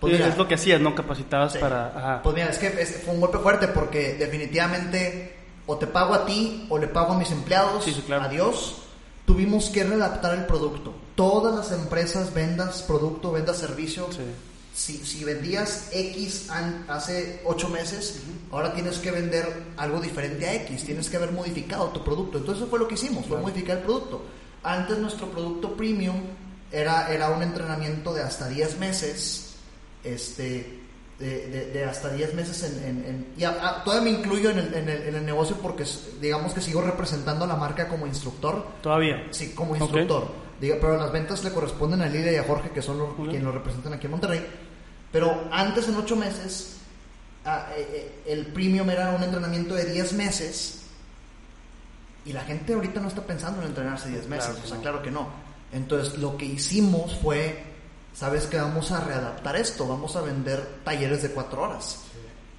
Pues 0.00 0.14
es, 0.14 0.18
mira. 0.20 0.30
es 0.32 0.38
lo 0.38 0.48
que 0.48 0.54
hacías, 0.54 0.80
¿no? 0.80 0.94
Capacitabas 0.94 1.52
Sí. 1.52 1.58
para... 1.58 1.88
Ajá. 1.88 2.22
Pues 2.22 2.34
mira, 2.34 2.48
es 2.50 2.58
que 2.58 2.66
es- 2.68 3.02
fue 3.04 3.14
un 3.14 3.20
golpe 3.20 3.38
fuerte 3.38 3.68
porque 3.68 4.14
definitivamente 4.14 5.34
o 5.66 5.76
te 5.76 5.86
pago 5.86 6.14
a 6.14 6.24
ti 6.26 6.66
o 6.68 6.78
le 6.78 6.88
pago 6.88 7.12
a 7.12 7.18
mis 7.18 7.30
empleados. 7.30 7.84
Sí, 7.84 7.92
sí, 7.92 8.02
claro. 8.02 8.24
Adiós. 8.24 8.82
Tuvimos 9.30 9.70
que 9.70 9.84
readaptar 9.84 10.36
el 10.36 10.44
producto. 10.44 10.92
Todas 11.14 11.54
las 11.54 11.70
empresas, 11.70 12.34
vendas 12.34 12.82
producto, 12.82 13.30
vendas 13.30 13.58
servicio. 13.58 14.08
Sí. 14.10 14.22
Si, 14.74 15.06
si 15.06 15.22
vendías 15.22 15.88
X 15.92 16.48
hace 16.88 17.40
ocho 17.44 17.68
meses, 17.68 18.16
ahora 18.50 18.74
tienes 18.74 18.98
que 18.98 19.12
vender 19.12 19.46
algo 19.76 20.00
diferente 20.00 20.48
a 20.48 20.54
X. 20.64 20.82
Tienes 20.82 21.08
que 21.08 21.16
haber 21.16 21.30
modificado 21.30 21.90
tu 21.90 22.02
producto. 22.02 22.38
Entonces 22.38 22.62
eso 22.62 22.70
fue 22.70 22.80
lo 22.80 22.88
que 22.88 22.94
hicimos, 22.96 23.20
fue 23.20 23.36
Claro. 23.36 23.42
modificar 23.42 23.76
el 23.76 23.84
producto. 23.84 24.20
Antes 24.64 24.98
nuestro 24.98 25.30
producto 25.30 25.76
premium 25.76 26.22
era, 26.72 27.12
era 27.14 27.30
un 27.30 27.44
entrenamiento 27.44 28.12
de 28.12 28.22
hasta 28.22 28.48
10 28.48 28.78
meses. 28.80 29.50
Este, 30.02 30.79
de, 31.20 31.46
de- 31.48 31.66
de 31.66 31.84
hasta 31.84 32.08
10 32.10 32.34
meses 32.34 32.62
en... 32.64 32.82
en- 32.84 33.04
en- 33.04 33.26
y 33.36 33.44
a- 33.44 33.50
a- 33.68 33.84
todavía 33.84 34.10
me 34.10 34.18
incluyo 34.18 34.50
en 34.50 34.58
el, 34.58 34.74
en 34.74 34.88
el- 34.88 35.02
en 35.02 35.14
el 35.16 35.24
negocio 35.26 35.56
porque 35.62 35.84
digamos 36.20 36.52
que 36.54 36.60
sigo 36.62 36.80
representando 36.80 37.44
a 37.44 37.48
la 37.48 37.56
marca 37.56 37.86
como 37.88 38.06
instructor. 38.06 38.66
Todavía. 38.82 39.28
Sí, 39.30 39.52
como 39.54 39.76
instructor. 39.76 40.28
Diga, 40.60 40.76
pero 40.80 40.96
las 40.96 41.12
ventas 41.12 41.44
le 41.44 41.52
corresponden 41.52 42.02
a 42.02 42.06
Lilia 42.06 42.32
y 42.32 42.36
a 42.36 42.44
Jorge, 42.44 42.70
que 42.70 42.82
son 42.82 42.98
los, 42.98 43.10
Ujú. 43.12 43.24
quienes 43.24 43.42
lo 43.42 43.52
representan 43.52 43.92
aquí 43.92 44.06
en 44.06 44.10
Monterrey. 44.12 44.46
Pero 45.12 45.48
antes, 45.50 45.88
en 45.88 45.96
ocho 45.96 46.16
meses, 46.16 46.76
ah, 47.44 47.68
eh, 47.76 47.86
eh, 48.26 48.32
el 48.32 48.46
premium 48.46 48.88
era 48.90 49.10
un 49.10 49.22
entrenamiento 49.22 49.74
de 49.74 49.84
10 49.86 50.12
meses. 50.14 50.82
Y 52.24 52.32
la 52.32 52.42
gente 52.42 52.74
ahorita 52.74 53.00
no 53.00 53.08
está 53.08 53.22
pensando 53.22 53.62
en 53.62 53.68
entrenarse 53.68 54.08
10 54.10 54.28
meses. 54.28 54.50
Claro 54.50 54.60
o 54.64 54.66
sea, 54.66 54.76
no. 54.76 54.82
claro 54.82 55.02
que 55.02 55.10
no. 55.10 55.28
Entonces, 55.72 56.18
lo 56.18 56.36
que 56.36 56.44
hicimos 56.44 57.16
fue, 57.20 57.62
¿sabes 58.14 58.46
qué? 58.46 58.56
Vamos 58.58 58.90
a 58.92 59.00
readaptar 59.04 59.56
esto. 59.56 59.86
Vamos 59.86 60.16
a 60.16 60.22
vender 60.22 60.60
talleres 60.84 61.22
de 61.22 61.30
4 61.30 61.62
horas. 61.62 62.04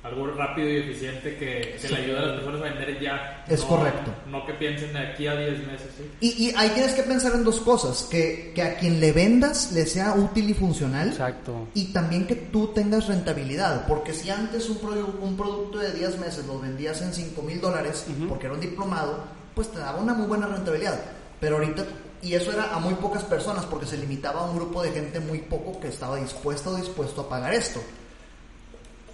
Algo 0.04 0.26
rápido 0.32 0.68
y 0.68 0.78
eficiente 0.78 1.38
que, 1.38 1.78
que 1.80 1.88
Sí. 1.88 1.94
le 1.94 1.98
ayude 2.02 2.18
a 2.18 2.22
las 2.24 2.32
personas 2.40 2.62
a 2.62 2.64
vender 2.74 3.00
ya. 3.00 3.46
Es 3.48 3.60
No- 3.62 3.68
correcto. 3.68 4.12
No 4.32 4.44
que 4.48 4.54
piensen 4.56 4.94
de 4.94 5.00
aquí 5.00 5.28
a 5.28 5.36
10 5.36 5.60
meses, 5.68 5.90
¿sí? 5.96 6.10
Y, 6.22 6.46
y 6.50 6.54
ahí 6.58 6.70
tienes 6.70 6.94
que 6.94 7.04
pensar 7.04 7.34
en 7.36 7.44
dos 7.44 7.60
cosas. 7.60 8.08
Que, 8.10 8.52
que 8.56 8.64
a 8.64 8.78
quien 8.78 9.00
le 9.00 9.12
vendas 9.12 9.72
le 9.74 9.86
sea 9.86 10.16
útil 10.16 10.50
y 10.50 10.56
funcional. 10.56 11.10
Exacto. 11.10 11.68
Y 11.76 11.94
también 11.94 12.26
que 12.26 12.34
tú 12.36 12.70
tengas 12.74 13.06
rentabilidad, 13.10 13.86
porque 13.86 14.12
si 14.16 14.32
antes 14.32 14.68
un, 14.72 14.80
produ- 14.82 15.20
un 15.22 15.38
producto 15.38 15.78
de 15.78 15.92
10 15.94 16.18
meses 16.18 16.48
lo 16.48 16.60
vendías 16.60 17.00
en 17.04 17.14
5 17.14 17.40
mil 17.44 17.62
dólares 17.62 18.04
porque 18.28 18.48
era 18.48 18.56
un 18.56 18.62
diplomado, 18.62 19.24
pues 19.54 19.68
te 19.72 19.78
daba 19.78 20.00
una 20.02 20.16
muy 20.16 20.26
buena 20.26 20.48
rentabilidad. 20.48 21.00
Pero 21.40 21.58
ahorita, 21.58 21.84
y 22.22 22.34
eso 22.34 22.52
era 22.52 22.74
a 22.76 22.80
muy 22.80 22.94
pocas 22.96 23.24
personas 23.24 23.66
porque 23.66 23.86
se 23.86 23.98
limitaba 23.98 24.42
a 24.42 24.46
un 24.46 24.56
grupo 24.56 24.82
de 24.84 24.92
gente 24.92 25.20
muy 25.20 25.40
poco 25.40 25.80
que 25.80 25.88
estaba 25.88 26.18
dispuesto 26.18 26.72
o 26.72 26.76
dispuesto 26.76 27.22
a 27.22 27.30
pagar 27.30 27.54
esto. 27.54 27.82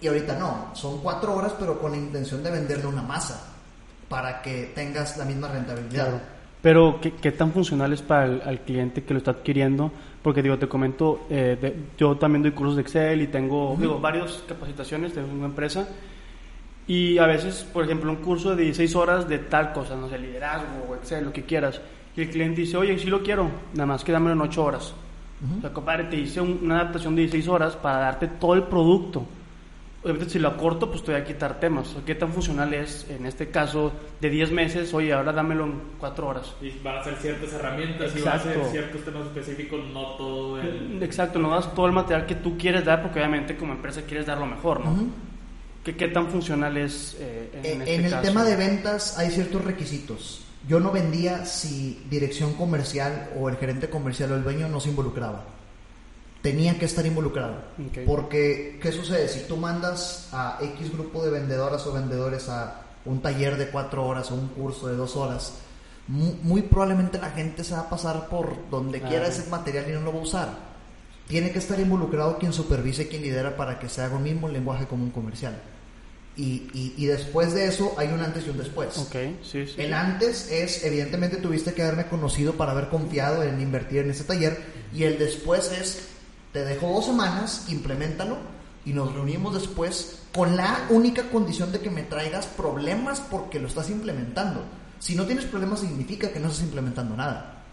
Y 0.01 0.07
ahorita 0.07 0.37
no, 0.37 0.71
son 0.75 0.99
4 1.01 1.33
horas 1.33 1.53
pero 1.59 1.79
con 1.79 1.91
la 1.91 1.97
intención 1.97 2.43
de 2.43 2.51
venderle 2.51 2.85
una 2.85 3.01
masa 3.01 3.53
para 4.09 4.41
que 4.41 4.71
tengas 4.75 5.17
la 5.17 5.25
misma 5.25 5.47
rentabilidad. 5.47 6.05
Claro. 6.09 6.21
Pero, 6.61 6.99
¿qué, 7.01 7.13
qué 7.13 7.31
tan 7.31 7.51
funcional 7.53 7.93
es 7.93 8.01
para 8.01 8.25
el 8.25 8.41
al 8.41 8.61
cliente 8.61 9.03
que 9.03 9.13
lo 9.13 9.19
está 9.19 9.31
adquiriendo? 9.31 9.91
Porque, 10.23 10.41
digo, 10.41 10.57
te 10.57 10.67
comento, 10.67 11.25
eh, 11.29 11.57
de- 11.61 11.75
yo 11.97 12.17
también 12.17 12.41
doy 12.41 12.51
cursos 12.51 12.75
de 12.75 12.81
Excel 12.81 13.21
y 13.21 13.27
tengo, 13.27 13.75
digo, 13.79 13.99
varias 13.99 14.43
capacitaciones 14.47 15.13
de 15.15 15.23
una 15.23 15.45
empresa. 15.45 15.87
Y 16.87 17.17
a 17.19 17.25
veces, 17.27 17.65
por 17.71 17.83
ejemplo, 17.83 18.09
un 18.11 18.17
curso 18.17 18.55
de 18.55 18.63
16 18.63 18.95
horas 18.95 19.27
de 19.27 19.39
tal 19.39 19.71
cosa, 19.73 19.95
no 19.95 20.09
sé, 20.09 20.17
liderazgo 20.17 20.87
o 20.89 20.95
Excel, 20.95 21.25
lo 21.25 21.33
que 21.33 21.43
quieras. 21.43 21.79
Y 22.17 22.21
el 22.21 22.29
cliente 22.29 22.61
dice, 22.61 22.75
oye, 22.77 22.97
sí 22.97 23.05
lo 23.07 23.21
quiero, 23.23 23.49
nada 23.73 23.85
más 23.85 24.03
que 24.03 24.11
dámelo 24.11 24.33
en 24.33 24.41
8 24.41 24.63
horas. 24.63 24.93
Ujú. 25.45 25.59
O 25.59 25.61
sea, 25.61 25.71
compadre, 25.71 26.05
te 26.05 26.17
hice 26.17 26.41
un- 26.41 26.59
una 26.63 26.79
adaptación 26.81 27.15
de 27.15 27.21
16 27.21 27.47
horas 27.47 27.75
para 27.75 27.99
darte 27.99 28.27
todo 28.27 28.55
el 28.55 28.63
producto. 28.63 29.23
Obviamente, 30.03 30.29
si 30.31 30.39
lo 30.39 30.47
acorto, 30.47 30.89
pues 30.89 31.03
te 31.03 31.11
voy 31.11 31.21
a 31.21 31.23
quitar 31.23 31.59
temas. 31.59 31.89
O 31.89 31.93
sea, 31.93 32.01
¿Qué 32.05 32.15
tan 32.15 32.31
funcional 32.31 32.73
es, 32.73 33.05
en 33.09 33.25
este 33.25 33.49
caso, 33.49 33.91
de 34.21 34.29
10 34.29 34.51
meses? 34.51 34.93
Oye, 34.93 35.11
ahora 35.13 35.31
dámelo 35.31 35.65
en 35.65 35.73
4 35.99 36.27
horas. 36.27 36.53
Y 36.61 36.71
van 36.83 36.97
a 36.97 37.03
ser 37.03 37.15
ciertas 37.17 37.53
herramientas 37.53 38.15
y 38.15 38.21
van 38.21 38.35
a 38.35 38.39
ser 38.39 38.51
Exacto. 38.53 38.71
ciertos 38.71 39.01
temas 39.03 39.23
específicos, 39.27 39.79
no 39.93 40.01
todo 40.17 40.59
el... 40.61 41.03
Exacto, 41.03 41.37
no 41.39 41.49
das 41.51 41.73
todo 41.75 41.85
el 41.87 41.91
material 41.91 42.25
que 42.25 42.35
tú 42.35 42.57
quieres 42.57 42.83
dar, 42.85 43.01
porque 43.03 43.19
obviamente 43.19 43.55
como 43.57 43.73
empresa 43.73 44.01
quieres 44.03 44.25
dar 44.25 44.37
lo 44.39 44.45
mejor, 44.47 44.79
¿no? 44.83 44.91
Ujú. 44.91 45.07
¿Qué, 45.83 45.95
qué 45.95 46.07
tan 46.07 46.27
funcional 46.27 46.77
es 46.77 47.15
eh, 47.19 47.51
en, 47.53 47.65
En, 47.65 47.81
este 47.81 47.95
en 47.95 48.05
el 48.05 48.11
caso? 48.11 48.23
tema 48.27 48.43
de 48.43 48.55
ventas 48.55 49.17
hay 49.19 49.29
ciertos 49.29 49.63
requisitos. 49.63 50.43
Yo 50.67 50.79
no 50.79 50.91
vendía 50.91 51.45
si 51.45 52.03
dirección 52.09 52.53
comercial 52.53 53.29
o 53.39 53.47
el 53.49 53.55
gerente 53.57 53.89
comercial 53.89 54.31
o 54.31 54.35
el 54.35 54.43
dueño 54.43 54.67
no 54.67 54.79
se 54.79 54.89
involucraba. 54.89 55.43
Tenía 56.41 56.77
que 56.77 56.85
estar 56.85 57.05
involucrado. 57.05 57.55
Porque, 58.05 58.79
¿qué 58.81 58.91
sucede? 58.91 59.27
Si 59.27 59.41
tú 59.47 59.57
mandas 59.57 60.29
a 60.31 60.57
X 60.61 60.91
grupo 60.93 61.23
de 61.23 61.31
vendedoras 61.31 61.85
o 61.87 61.93
vendedores 61.93 62.47
a 62.49 62.81
un 63.05 63.21
taller 63.21 63.57
de 63.57 63.69
cuatro 63.69 64.05
horas 64.05 64.29
o 64.31 64.35
un 64.35 64.47
curso 64.49 64.87
de 64.87 64.95
dos 64.95 65.15
horas, 65.15 65.53
mu- 66.07 66.35
muy, 66.43 66.61
probablemente 66.61 67.17
la 67.19 67.31
gente 67.31 67.63
se 67.63 67.73
va 67.73 67.81
a 67.81 67.89
pasar 67.89 68.27
por 68.29 68.69
donde 68.69 69.01
quiera 69.09 69.27
ese 69.27 69.49
material 69.49 69.85
y 69.89 69.93
no 69.93 70.01
lo 70.01 70.13
va 70.13 70.19
a 70.19 70.23
usar. 70.23 70.49
Tiene 71.27 71.51
que 71.51 71.59
estar 71.59 71.79
involucrado 71.79 72.37
quien 72.37 72.53
supervise, 72.53 73.07
quien 73.07 73.21
lidera 73.23 73.57
para 73.57 73.79
que 73.79 73.89
se 73.89 74.01
haga 74.01 74.15
un 74.15 74.23
mismo 74.23 74.47
lenguaje 74.47 74.85
común 74.85 75.11
comercial. 75.11 75.59
Y, 76.37 76.69
y, 76.71 76.93
y 76.97 77.05
después 77.07 77.53
de 77.55 77.65
eso 77.65 77.95
hay 77.97 78.09
un 78.09 78.19
antes 78.21 78.45
y 78.45 78.51
un 78.51 78.57
después. 78.59 78.95
Ok, 78.99 79.15
sí, 79.43 79.65
sí. 79.65 79.73
El 79.77 79.91
antes 79.93 80.51
es, 80.51 80.83
evidentemente 80.83 81.37
tuviste 81.37 81.73
que 81.73 81.81
haberme 81.81 82.05
conocido 82.05 82.53
para 82.53 82.73
haber 82.73 82.89
confiado 82.89 83.41
en 83.41 83.59
invertir 83.59 83.99
en 84.01 84.11
ese 84.11 84.23
taller. 84.23 84.55
Y 84.93 85.03
el 85.03 85.17
después 85.17 85.71
es, 85.71 86.09
te 86.53 86.63
dejo 86.63 86.87
dos 86.93 87.05
semanas, 87.07 87.65
implementalo 87.69 88.37
y 88.85 88.93
nos 88.93 89.11
reunimos 89.13 89.55
después 89.55 90.19
con 90.33 90.55
la 90.55 90.85
única 90.89 91.23
condición 91.31 91.71
de 91.71 91.79
que 91.79 91.89
me 91.89 92.03
traigas 92.03 92.45
problemas 92.45 93.19
porque 93.19 93.59
lo 93.59 93.67
estás 93.67 93.89
implementando. 93.89 94.61
Si 94.99 95.15
no 95.15 95.25
tienes 95.25 95.45
problemas 95.45 95.79
significa 95.79 96.29
que 96.31 96.39
no 96.39 96.47
estás 96.49 96.63
implementando 96.63 97.15
nada. 97.17 97.63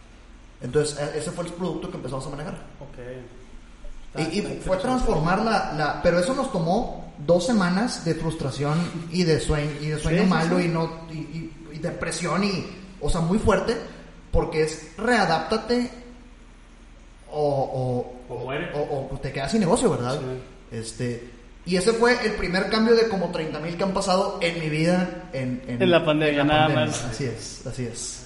Entonces, 0.63 0.99
e- 0.99 1.19
ese 1.19 1.31
fue 1.33 1.45
el 1.45 1.53
producto 1.53 1.91
que 1.91 1.97
empezamos 1.99 2.27
a 2.27 2.31
manejar. 2.31 2.55
Ok. 2.81 4.19
Y, 4.19 4.39
Está- 4.39 4.55
y 4.55 4.61
fue 4.65 4.77
transformar 4.79 5.43
la, 5.45 5.73
la- 5.75 6.01
Pero 6.03 6.19
eso 6.19 6.35
nos 6.35 6.51
tomó 6.51 7.04
dos 7.19 7.47
semanas 7.47 8.05
de 8.05 8.15
frustración 8.15 8.79
y 9.11 9.25
de 9.25 9.41
sueño, 9.41 9.71
y 9.81 9.87
de 9.89 9.99
sueño 9.99 10.23
Sí, 10.23 10.29
malo 10.29 10.59
sí. 10.59 10.65
Y, 10.65 10.69
no, 10.69 10.91
y, 11.11 11.15
y- 11.15 11.53
y 11.75 11.79
depresión 11.79 12.43
y... 12.45 12.67
O 13.01 13.11
sea, 13.11 13.21
muy 13.21 13.39
fuerte 13.39 13.77
porque 14.33 14.63
es 14.63 14.97
readáptate 14.97 15.91
o, 17.31 18.15
o, 18.29 18.35
O 18.35 18.45
muere. 18.45 18.71
o- 18.75 19.09
o 19.13 19.19
te 19.19 19.33
quedas 19.33 19.51
sin 19.51 19.61
negocio, 19.61 19.91
¿verdad? 19.91 20.19
Sí. 20.19 20.77
Este, 20.77 21.31
y 21.67 21.77
ese 21.77 21.93
fue 21.93 22.17
el 22.25 22.33
primer 22.33 22.69
cambio 22.71 22.95
de 22.95 23.09
como 23.09 23.31
30 23.31 23.59
mil 23.61 23.77
que 23.77 23.83
han 23.85 23.93
pasado 23.93 24.39
en 24.41 24.61
mi 24.61 24.69
vida 24.69 25.25
en, 25.33 25.63
En 25.67 25.91
la 25.91 26.05
pandemia, 26.05 26.45
nada 26.45 26.69
más. 26.69 27.05
Así 27.05 27.25
es, 27.25 27.67
así 27.67 27.85
es. 27.87 28.21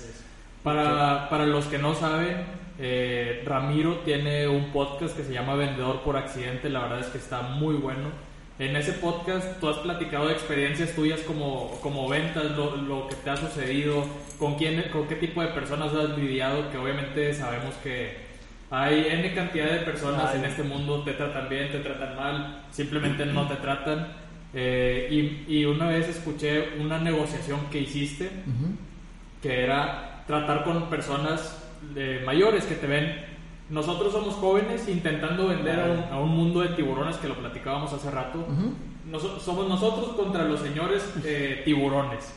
Para, 0.62 1.28
para 1.30 1.47
los 1.47 1.66
que 1.66 1.78
no 1.78 1.95
saben, 1.95 2.45
eh, 2.78 3.42
Ramiro 3.47 4.00
tiene 4.00 4.47
un 4.49 4.71
podcast 4.73 5.16
que 5.16 5.25
se 5.25 5.33
llama 5.33 5.54
Vendedor 5.54 6.02
por 6.02 6.16
Accidente, 6.16 6.68
la 6.68 6.80
verdad 6.83 7.00
es 7.00 7.07
que 7.07 7.18
está 7.18 7.42
muy 7.42 7.75
bueno. 7.76 8.11
En 8.58 8.74
ese 8.74 8.92
podcast 8.94 9.60
tú 9.60 9.68
has 9.68 9.78
platicado 9.78 10.26
de 10.26 10.32
experiencias 10.32 10.92
tuyas 10.92 11.20
como, 11.20 11.78
como 11.80 12.08
ventas, 12.08 12.56
lo, 12.56 12.76
lo 12.76 13.06
que 13.06 13.14
te 13.14 13.30
ha 13.30 13.36
sucedido, 13.36 14.04
con, 14.38 14.56
quién, 14.56 14.82
con 14.90 15.06
qué 15.06 15.14
tipo 15.14 15.40
de 15.42 15.48
personas 15.48 15.94
has 15.94 16.18
lidiado, 16.18 16.68
que 16.70 16.76
obviamente 16.76 17.32
sabemos 17.34 17.74
que 17.84 18.16
hay 18.70 19.06
N 19.10 19.32
cantidad 19.34 19.70
de 19.70 19.78
personas 19.78 20.30
Ay. 20.32 20.40
en 20.40 20.44
este 20.46 20.64
mundo, 20.64 21.02
te 21.04 21.12
tratan 21.12 21.48
bien, 21.48 21.70
te 21.70 21.78
tratan 21.78 22.16
mal, 22.16 22.62
simplemente 22.72 23.24
no 23.26 23.46
te 23.46 23.56
tratan. 23.56 24.08
Eh, 24.52 25.44
y, 25.46 25.58
y 25.58 25.64
una 25.64 25.86
vez 25.88 26.08
escuché 26.08 26.70
una 26.80 26.98
negociación 26.98 27.60
que 27.70 27.80
hiciste 27.80 28.24
Ujú. 28.24 28.72
que 29.42 29.62
era 29.62 30.24
tratar 30.26 30.64
con 30.64 30.90
personas 30.90 31.62
de 31.94 32.20
mayores 32.26 32.64
que 32.64 32.74
te 32.74 32.88
ven. 32.88 33.27
Nosotros 33.70 34.12
somos 34.12 34.34
jóvenes 34.34 34.88
intentando 34.88 35.48
vender 35.48 35.78
a 35.80 35.84
un, 35.84 35.98
a 36.12 36.18
un 36.20 36.30
mundo 36.30 36.60
de 36.60 36.68
tiburones 36.70 37.16
que 37.16 37.28
lo 37.28 37.34
platicábamos 37.34 37.92
hace 37.92 38.10
rato. 38.10 38.38
Ujú. 38.38 38.72
Noso- 39.10 39.38
somos 39.40 39.68
nosotros 39.68 40.08
contra 40.16 40.44
los 40.44 40.60
señores 40.60 41.02
eh, 41.25 41.62
tiburones. 41.64 42.32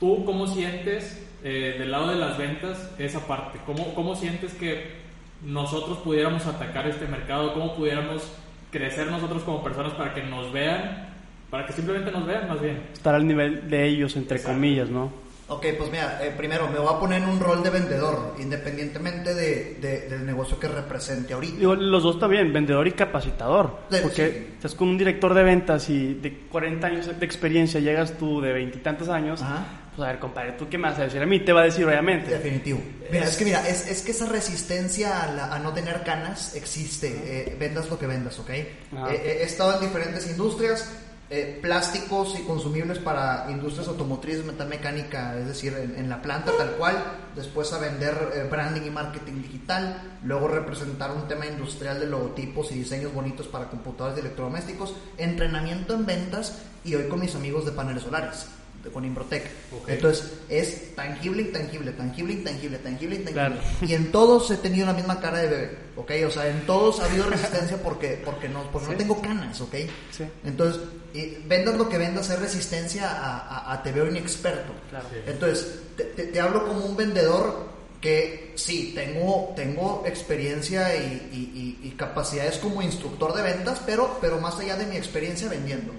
¿Tú 0.00 0.24
cómo 0.24 0.46
sientes 0.46 1.26
eh, 1.44 1.76
del 1.78 1.90
lado 1.90 2.08
de 2.08 2.16
las 2.16 2.38
ventas 2.38 2.90
esa 2.98 3.26
parte? 3.26 3.58
¿Cómo, 3.66 3.94
¿Cómo 3.94 4.14
sientes 4.14 4.54
que 4.54 4.96
nosotros 5.44 5.98
pudiéramos 5.98 6.46
atacar 6.46 6.86
este 6.88 7.06
mercado? 7.06 7.52
¿Cómo 7.52 7.74
pudiéramos 7.74 8.22
crecer 8.70 9.10
nosotros 9.10 9.42
como 9.42 9.62
personas 9.62 9.92
para 9.92 10.14
que 10.14 10.22
nos 10.22 10.52
vean? 10.52 11.08
Para 11.50 11.66
que 11.66 11.72
simplemente 11.74 12.10
nos 12.10 12.26
vean 12.26 12.48
más 12.48 12.60
bien. 12.60 12.82
Estar 12.92 13.14
al 13.14 13.26
nivel 13.26 13.68
de 13.70 13.86
ellos, 13.86 14.16
entre 14.16 14.36
Exacto. 14.38 14.54
comillas, 14.56 14.88
¿no? 14.90 15.10
Ok, 15.48 15.64
pues 15.78 15.90
mira, 15.92 16.18
eh, 16.24 16.34
primero 16.36 16.66
me 16.68 16.78
voy 16.80 16.92
a 16.92 16.98
poner 16.98 17.22
en 17.22 17.28
un 17.28 17.38
rol 17.38 17.62
de 17.62 17.70
vendedor, 17.70 18.34
independientemente 18.40 19.32
de, 19.32 19.76
de- 19.80 20.08
del 20.08 20.26
negocio 20.26 20.58
que 20.58 20.66
represente 20.66 21.34
ahorita. 21.34 21.56
Digo, 21.58 21.76
los 21.76 22.02
dos 22.02 22.18
también, 22.18 22.52
vendedor 22.52 22.84
y 22.88 22.92
capacitador. 22.92 23.78
Sí, 23.88 23.98
porque 24.02 24.26
sí. 24.48 24.52
estás 24.56 24.74
con 24.74 24.88
un 24.88 24.98
director 24.98 25.32
de 25.34 25.44
ventas 25.44 25.88
y 25.88 26.14
de 26.14 26.36
40 26.50 26.86
años 26.88 27.06
de 27.20 27.24
experiencia 27.24 27.78
llegas 27.78 28.18
tú 28.18 28.40
de 28.40 28.52
veintitantos 28.52 29.08
años. 29.08 29.40
Ajá. 29.40 29.64
Pues 29.94 30.04
a 30.08 30.10
ver, 30.10 30.20
compadre, 30.20 30.52
¿tú 30.58 30.68
qué 30.68 30.78
me 30.78 30.88
vas 30.90 30.98
a 30.98 31.04
decir? 31.04 31.22
A 31.22 31.26
mí 31.26 31.38
te 31.40 31.52
va 31.52 31.60
a 31.60 31.64
decir, 31.64 31.86
obviamente. 31.86 32.28
Definitivo. 32.32 32.80
Mira, 33.12 33.24
es 33.26 33.36
que 33.36 33.44
mira, 33.44 33.66
es, 33.68 33.86
es 33.88 34.02
que 34.02 34.10
esa 34.10 34.26
resistencia 34.26 35.22
a, 35.22 35.32
la- 35.32 35.54
a 35.54 35.58
no 35.60 35.72
tener 35.72 36.02
canas 36.02 36.56
existe. 36.56 37.06
eh, 37.24 37.56
vendas 37.58 37.88
lo 37.88 37.96
que 37.98 38.08
vendas, 38.08 38.36
¿ok? 38.40 38.50
Eh, 38.50 38.66
eh, 38.92 39.38
he 39.40 39.44
estado 39.44 39.74
en 39.74 39.80
diferentes 39.86 40.28
industrias, 40.28 40.92
eh, 41.28 41.58
plásticos 41.60 42.38
y 42.38 42.42
consumibles 42.42 42.98
para 42.98 43.46
industrias 43.50 43.88
automotrices, 43.88 44.44
metal 44.44 44.68
mecánica, 44.68 45.36
es 45.38 45.46
decir, 45.48 45.74
en, 45.74 45.96
en 45.98 46.08
la 46.08 46.22
planta 46.22 46.52
tal 46.56 46.70
cual. 46.72 46.96
Después 47.34 47.72
a 47.72 47.78
vender 47.78 48.32
eh, 48.34 48.46
branding 48.50 48.82
y 48.86 48.90
marketing 48.90 49.42
digital. 49.42 50.18
Luego 50.24 50.48
representar 50.48 51.10
un 51.10 51.26
tema 51.28 51.46
industrial 51.46 51.98
de 52.00 52.06
logotipos 52.06 52.70
y 52.72 52.76
diseños 52.76 53.12
bonitos 53.12 53.46
para 53.48 53.68
computadores 53.68 54.16
y 54.18 54.20
electrodomésticos. 54.20 54.94
Entrenamiento 55.18 55.94
en 55.94 56.06
ventas 56.06 56.58
y 56.84 56.94
hoy 56.94 57.08
con 57.08 57.20
mis 57.20 57.34
amigos 57.34 57.64
de 57.66 57.72
paneles 57.72 58.02
solares. 58.04 58.46
de- 58.84 58.90
Con 58.92 59.04
Imbrotec. 59.04 59.50
Entonces, 59.88 60.32
es 60.48 60.94
tangible, 60.94 61.42
intangible, 61.42 61.90
tangible, 61.92 62.34
intangible, 62.34 62.78
tangible, 62.78 63.16
intangible. 63.16 63.32
Claro. 63.32 63.56
Y 63.82 63.94
en 63.94 64.12
todos 64.12 64.48
he 64.52 64.56
tenido 64.58 64.86
la 64.86 64.92
misma 64.92 65.18
cara 65.18 65.38
de 65.38 65.48
bebé, 65.48 65.78
¿ok? 65.96 66.12
O 66.26 66.30
sea, 66.30 66.46
en 66.48 66.66
todos 66.66 67.00
ha 67.00 67.06
habido 67.06 67.24
resistencia 67.30 67.82
porque, 67.82 68.20
porque, 68.24 68.48
no, 68.48 68.70
porque 68.70 68.88
no 68.92 68.96
tengo 68.96 69.20
canas, 69.20 69.60
¿ok? 69.60 69.74
Sí. 70.10 70.24
Entonces, 70.44 70.80
y 71.14 71.36
vendas 71.46 71.76
lo 71.76 71.88
que 71.88 71.98
vendas, 71.98 72.28
es 72.30 72.38
resistencia 72.38 73.10
a, 73.10 73.38
a- 73.38 73.72
a 73.72 73.82
te 73.82 73.92
veo 73.92 74.06
inexperto. 74.06 74.72
Claro. 74.90 75.06
Sí. 75.10 75.18
Entonces, 75.26 75.78
te, 75.96 76.04
te- 76.04 76.24
te 76.24 76.40
hablo 76.40 76.66
como 76.66 76.84
un 76.84 76.96
vendedor 76.96 77.74
que 78.00 78.52
sí, 78.56 78.92
tengo, 78.94 79.52
tengo 79.56 80.04
experiencia 80.06 80.94
y, 80.94 81.30
y- 81.32 81.80
y- 81.82 81.88
y 81.88 81.90
capacidades 81.92 82.58
como 82.58 82.82
instructor 82.82 83.34
de 83.34 83.42
ventas, 83.42 83.80
pero, 83.86 84.18
pero 84.20 84.38
más 84.40 84.58
allá 84.58 84.76
de 84.76 84.86
mi 84.86 84.96
experiencia 84.96 85.48
vendiendo. 85.48 85.92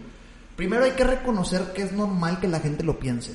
Primero 0.55 0.85
hay 0.85 0.91
que 0.91 1.03
reconocer 1.03 1.73
que 1.73 1.81
es 1.83 1.91
normal 1.91 2.39
que 2.39 2.47
la 2.47 2.59
gente 2.59 2.83
lo 2.83 2.97
piense. 2.99 3.33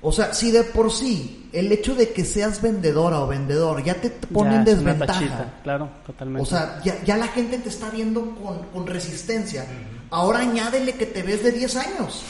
O 0.00 0.12
sea, 0.12 0.32
si 0.32 0.50
de 0.52 0.62
por 0.62 0.92
sí 0.92 1.48
el 1.52 1.72
hecho 1.72 1.94
de 1.94 2.10
que 2.12 2.24
seas 2.24 2.62
vendedora 2.62 3.20
o 3.20 3.26
vendedor 3.26 3.82
ya 3.82 3.94
te 3.94 4.10
pone 4.10 4.50
Ya, 4.52 4.56
en 4.58 4.64
desventaja. 4.64 5.12
tachita, 5.20 5.54
claro, 5.64 5.88
totalmente. 6.06 6.42
O 6.42 6.46
sea, 6.46 6.80
ya, 6.84 7.02
ya 7.04 7.16
la 7.16 7.26
gente 7.28 7.58
te 7.58 7.68
está 7.68 7.90
viendo 7.90 8.34
con, 8.36 8.62
con 8.72 8.86
resistencia. 8.86 9.66
Ahora 10.10 10.38
añádele 10.40 10.92
que 10.94 11.06
te 11.06 11.22
ves 11.22 11.42
de 11.42 11.50
10 11.52 11.76
años. 11.76 12.22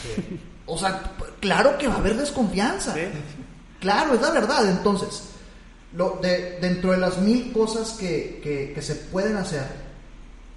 O 0.66 0.78
sea, 0.78 1.02
claro 1.40 1.76
que 1.78 1.88
va 1.88 1.94
a 1.94 1.98
haber 1.98 2.16
desconfianza. 2.16 2.94
Sí. 2.94 3.00
Claro, 3.80 4.14
es 4.14 4.20
la 4.22 4.30
verdad. 4.30 4.68
Entonces, 4.70 5.24
lo, 5.94 6.18
de, 6.22 6.58
dentro 6.60 6.92
de 6.92 6.98
las 6.98 7.18
mil 7.18 7.52
cosas 7.52 7.92
que, 7.92 8.40
que- 8.42 8.72
que 8.74 8.82
se 8.82 8.94
pueden 8.94 9.36
hacer, 9.36 9.66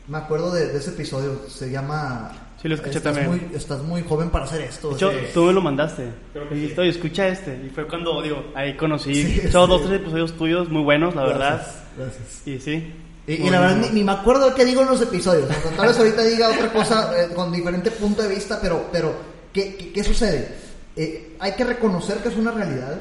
me 0.07 0.17
acuerdo 0.17 0.51
de, 0.53 0.67
de 0.67 0.77
ese 0.77 0.91
episodio, 0.91 1.41
se 1.49 1.69
llama... 1.69 2.31
Sí, 2.61 2.67
lo 2.67 2.75
escuché 2.75 2.97
estás 2.97 3.15
también. 3.15 3.29
Muy, 3.49 3.55
estás 3.57 3.81
muy 3.81 4.03
joven 4.03 4.29
para 4.29 4.45
hacer 4.45 4.61
esto. 4.61 4.89
De 4.89 4.95
hecho, 4.95 5.11
Sí. 5.11 5.17
tú 5.33 5.45
me 5.45 5.53
lo 5.53 5.61
mandaste. 5.61 6.07
Creo 6.33 6.47
que 6.47 6.55
Y 6.55 6.59
sí. 6.59 6.65
estoy, 6.67 6.89
escucha 6.89 7.27
este. 7.27 7.59
Y 7.65 7.69
fue 7.69 7.87
cuando, 7.87 8.21
digo, 8.21 8.51
ahí 8.55 8.75
conocí. 8.77 9.13
Sí, 9.15 9.39
Son 9.51 9.65
sí. 9.67 9.71
dos, 9.71 9.81
tres 9.87 9.99
episodios 10.01 10.33
tuyos 10.37 10.69
muy 10.69 10.83
buenos, 10.83 11.15
la 11.15 11.23
verdad. 11.23 11.55
Gracias, 11.57 11.83
gracias. 11.97 12.47
Y 12.47 12.59
sí. 12.59 12.93
Y, 13.27 13.33
y 13.33 13.49
la 13.49 13.61
verdad 13.61 13.77
ni, 13.77 13.89
ni 13.89 14.03
me 14.03 14.11
acuerdo 14.11 14.49
de 14.49 14.55
qué 14.55 14.65
digo 14.65 14.81
en 14.81 14.87
los 14.89 15.01
episodios. 15.01 15.45
O 15.49 15.53
sea, 15.53 15.71
Tal 15.77 15.87
vez 15.87 15.97
ahorita 15.97 16.23
diga 16.23 16.49
otra 16.49 16.71
cosa 16.73 17.11
eh, 17.23 17.29
con 17.33 17.51
diferente 17.51 17.91
punto 17.91 18.21
de 18.23 18.29
vista, 18.29 18.59
pero, 18.61 18.87
pero 18.91 19.13
¿qué, 19.53 19.75
qué, 19.75 19.91
qué 19.91 20.03
sucede? 20.03 20.47
Eh, 20.95 21.35
hay 21.39 21.53
que 21.53 21.63
reconocer 21.63 22.17
que 22.17 22.29
es 22.29 22.35
una 22.35 22.51
realidad. 22.51 22.99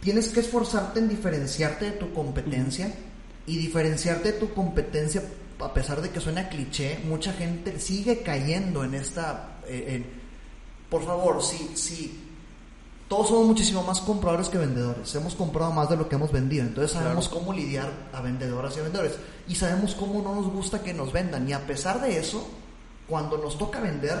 Tienes 0.00 0.28
que 0.28 0.40
esforzarte 0.40 0.98
en 0.98 1.08
diferenciarte 1.08 1.84
de 1.86 1.90
tu 1.92 2.12
competencia 2.12 2.92
y 3.46 3.56
diferenciarte 3.56 4.32
de 4.32 4.38
tu 4.38 4.52
competencia 4.52 5.22
a 5.64 5.72
pesar 5.74 6.00
de 6.00 6.10
que 6.10 6.20
suena 6.20 6.48
cliché, 6.48 7.00
mucha 7.04 7.32
gente 7.32 7.78
sigue 7.80 8.22
cayendo 8.22 8.84
en 8.84 8.94
esta... 8.94 9.58
eh, 9.66 9.84
en- 9.88 10.22
por 10.90 11.04
favor, 11.04 11.42
si, 11.42 11.74
si 11.76 12.20
todos 13.08 13.28
somos 13.28 13.46
muchísimo 13.46 13.82
más 13.82 14.00
compradores 14.00 14.48
que 14.48 14.58
vendedores. 14.58 15.14
Hemos 15.14 15.34
comprado 15.34 15.70
más 15.72 15.88
de 15.88 15.96
lo 15.96 16.08
que 16.08 16.16
hemos 16.16 16.30
vendido. 16.32 16.64
Entonces 16.64 16.92
sabemos 16.92 17.28
cómo 17.28 17.52
lidiar 17.52 17.90
a 18.12 18.20
vendedoras 18.20 18.76
y 18.76 18.80
a 18.80 18.82
vendedores. 18.82 19.14
Y 19.48 19.54
sabemos 19.54 19.94
cómo 19.94 20.20
no 20.22 20.34
nos 20.34 20.50
gusta 20.52 20.82
que 20.82 20.92
nos 20.94 21.12
vendan. 21.12 21.48
Y 21.48 21.52
a 21.52 21.66
pesar 21.66 22.00
de 22.00 22.18
eso, 22.18 22.46
cuando 23.08 23.38
nos 23.38 23.56
toca 23.58 23.80
vender, 23.80 24.18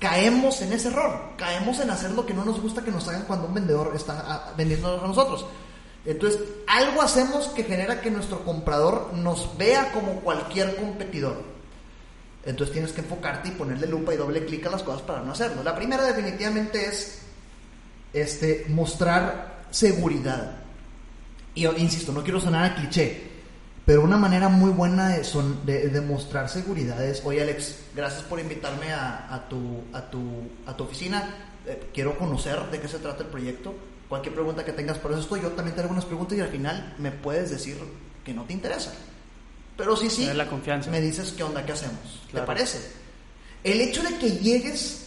caemos 0.00 0.60
en 0.62 0.72
ese 0.72 0.88
error. 0.88 1.18
Caemos 1.36 1.78
en 1.80 1.90
hacer 1.90 2.10
lo 2.12 2.26
que 2.26 2.34
no 2.34 2.44
nos 2.44 2.60
gusta 2.60 2.82
que 2.82 2.90
nos 2.90 3.06
hagan 3.08 3.22
cuando 3.24 3.46
un 3.48 3.54
vendedor 3.54 3.92
está 3.94 4.24
ah, 4.26 4.52
vendiéndonos 4.56 5.02
a 5.02 5.06
nosotros. 5.06 5.46
Entonces, 6.06 6.40
algo 6.66 7.02
hacemos 7.02 7.48
que 7.48 7.64
genera 7.64 8.00
que 8.00 8.10
nuestro 8.10 8.44
comprador 8.44 9.12
nos 9.14 9.56
vea 9.56 9.90
como 9.92 10.20
cualquier 10.20 10.76
competidor. 10.76 11.42
Entonces 12.44 12.72
tienes 12.72 12.92
que 12.92 13.00
enfocarte 13.00 13.48
y 13.48 13.52
ponerle 13.52 13.86
lupa 13.86 14.12
y 14.12 14.18
doble 14.18 14.44
clic 14.44 14.66
a 14.66 14.70
las 14.70 14.82
cosas 14.82 15.00
para 15.02 15.22
no 15.22 15.32
hacerlo. 15.32 15.62
La 15.62 15.74
primera 15.74 16.04
definitivamente 16.04 16.84
es 16.84 17.22
este, 18.12 18.66
mostrar 18.68 19.64
seguridad. 19.70 20.58
Y 21.54 21.66
insisto, 21.66 22.12
no 22.12 22.22
quiero 22.22 22.40
sonar 22.40 22.64
a 22.64 22.74
cliché, 22.74 23.30
pero 23.86 24.02
una 24.02 24.18
manera 24.18 24.48
muy 24.48 24.70
buena 24.70 25.08
de, 25.08 25.24
son, 25.24 25.64
de, 25.64 26.00
mostrar 26.00 26.50
seguridad 26.50 27.02
es, 27.02 27.22
oye 27.24 27.40
Alex, 27.40 27.76
gracias 27.94 28.24
por 28.24 28.40
invitarme 28.40 28.92
a, 28.92 29.32
a 29.32 29.48
tu, 29.48 29.84
a, 29.92 30.10
tu, 30.10 30.20
a 30.66 30.76
tu 30.76 30.84
oficina, 30.84 31.50
Eh, 31.66 31.80
quiero 31.94 32.18
conocer 32.18 32.60
de 32.70 32.78
qué 32.78 32.88
se 32.88 32.98
trata 32.98 33.22
el 33.22 33.30
proyecto, 33.30 33.74
cualquier 34.14 34.34
pregunta 34.34 34.64
que 34.64 34.72
tengas, 34.72 34.98
por 34.98 35.10
eso 35.10 35.20
estoy, 35.22 35.40
yo 35.42 35.48
también 35.50 35.74
te 35.74 35.82
hago 35.82 35.90
unas 35.90 36.04
preguntas 36.04 36.38
y 36.38 36.40
al 36.40 36.48
final 36.48 36.94
me 36.98 37.10
puedes 37.10 37.50
decir 37.50 37.76
que 38.24 38.32
no 38.32 38.44
te 38.44 38.52
interesa. 38.52 38.94
Pero 39.76 39.96
sí, 39.96 40.08
sí, 40.08 40.20
Tener 40.22 40.36
la 40.36 40.46
confianza. 40.48 40.88
me 40.88 41.00
dices 41.00 41.32
qué 41.36 41.42
onda, 41.42 41.66
qué 41.66 41.72
hacemos, 41.72 41.98
Claro. 42.30 42.44
¿te 42.44 42.46
parece? 42.46 42.78
El 43.64 43.80
hecho 43.80 44.04
de 44.04 44.16
que 44.18 44.30
llegues 44.38 45.06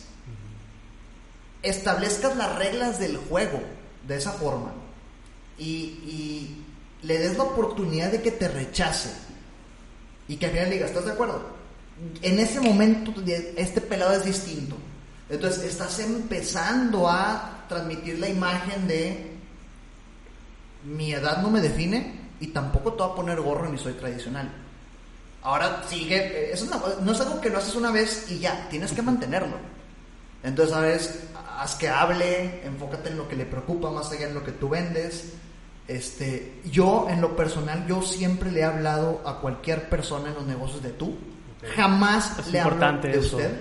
establezcas 1.64 2.36
las 2.36 2.56
reglas 2.58 3.00
del 3.00 3.16
juego 3.18 3.62
de 4.08 4.18
esa 4.18 4.34
forma 4.34 4.72
y, 5.58 5.66
y 6.06 6.64
le 7.04 7.18
des 7.18 7.38
la 7.38 7.44
oportunidad 7.44 8.12
de 8.12 8.22
que 8.22 8.32
te 8.32 8.48
rechace 8.50 9.10
y 10.28 10.36
que 10.36 10.48
al 10.48 10.52
final 10.52 10.68
le 10.70 10.76
digas, 10.76 10.90
¿estás 10.90 11.06
de 11.06 11.12
acuerdo? 11.12 11.42
En 12.22 12.40
ese 12.40 12.60
momento 12.60 13.14
este 13.56 13.80
pelado 13.82 14.14
es 14.14 14.26
distinto. 14.26 14.76
Entonces 15.30 15.64
estás 15.64 16.00
empezando 16.00 17.10
a 17.10 17.66
transmitir 17.68 18.20
la 18.20 18.30
imagen 18.30 18.88
de 18.88 19.36
mi 20.86 21.12
edad 21.12 21.42
no 21.42 21.50
me 21.50 21.60
define 21.62 22.28
y 22.40 22.48
tampoco 22.48 22.94
te 22.94 23.04
voy 23.04 23.12
a 23.12 23.16
poner 23.16 23.42
gorro 23.42 23.68
ni 23.70 23.78
soy 23.78 23.94
tradicional. 23.94 24.50
Ahora 25.42 25.84
sigue, 25.88 26.52
es 26.54 26.62
una- 26.62 26.80
no 27.02 27.12
es 27.12 27.20
algo 27.22 27.42
que 27.42 27.50
lo 27.50 27.58
haces 27.58 27.76
una 27.76 27.92
vez 27.92 28.28
y 28.32 28.40
ya, 28.40 28.68
tienes 28.70 28.92
que 28.94 29.02
mantenerlo. 29.02 29.58
Entonces, 30.44 30.74
¿sabes? 30.74 31.20
Haz 31.60 31.76
que 31.76 31.90
hable, 31.90 32.62
enfócate 32.66 33.10
en 33.10 33.18
lo 33.18 33.28
que 33.28 33.36
le 33.36 33.46
preocupa 33.46 33.90
más 33.92 34.12
allá 34.12 34.28
en 34.28 34.34
lo 34.34 34.44
que 34.44 34.52
tú 34.52 34.70
vendes. 34.70 35.34
Este, 35.88 36.62
yo, 36.70 37.08
en 37.10 37.22
lo 37.22 37.36
personal, 37.36 37.86
yo 37.88 38.02
siempre 38.02 38.52
le 38.52 38.60
he 38.60 38.64
hablado 38.64 39.22
a 39.26 39.40
cualquier 39.40 39.90
persona 39.90 40.30
en 40.30 40.36
los 40.36 40.46
negocios 40.46 40.84
de 40.84 40.90
tú. 40.92 41.18
Jamás 41.76 42.38
Es 42.40 42.48
le 42.48 42.60
hablo 42.60 43.02
de 43.02 43.18
eso. 43.18 43.38
usted. 43.38 43.52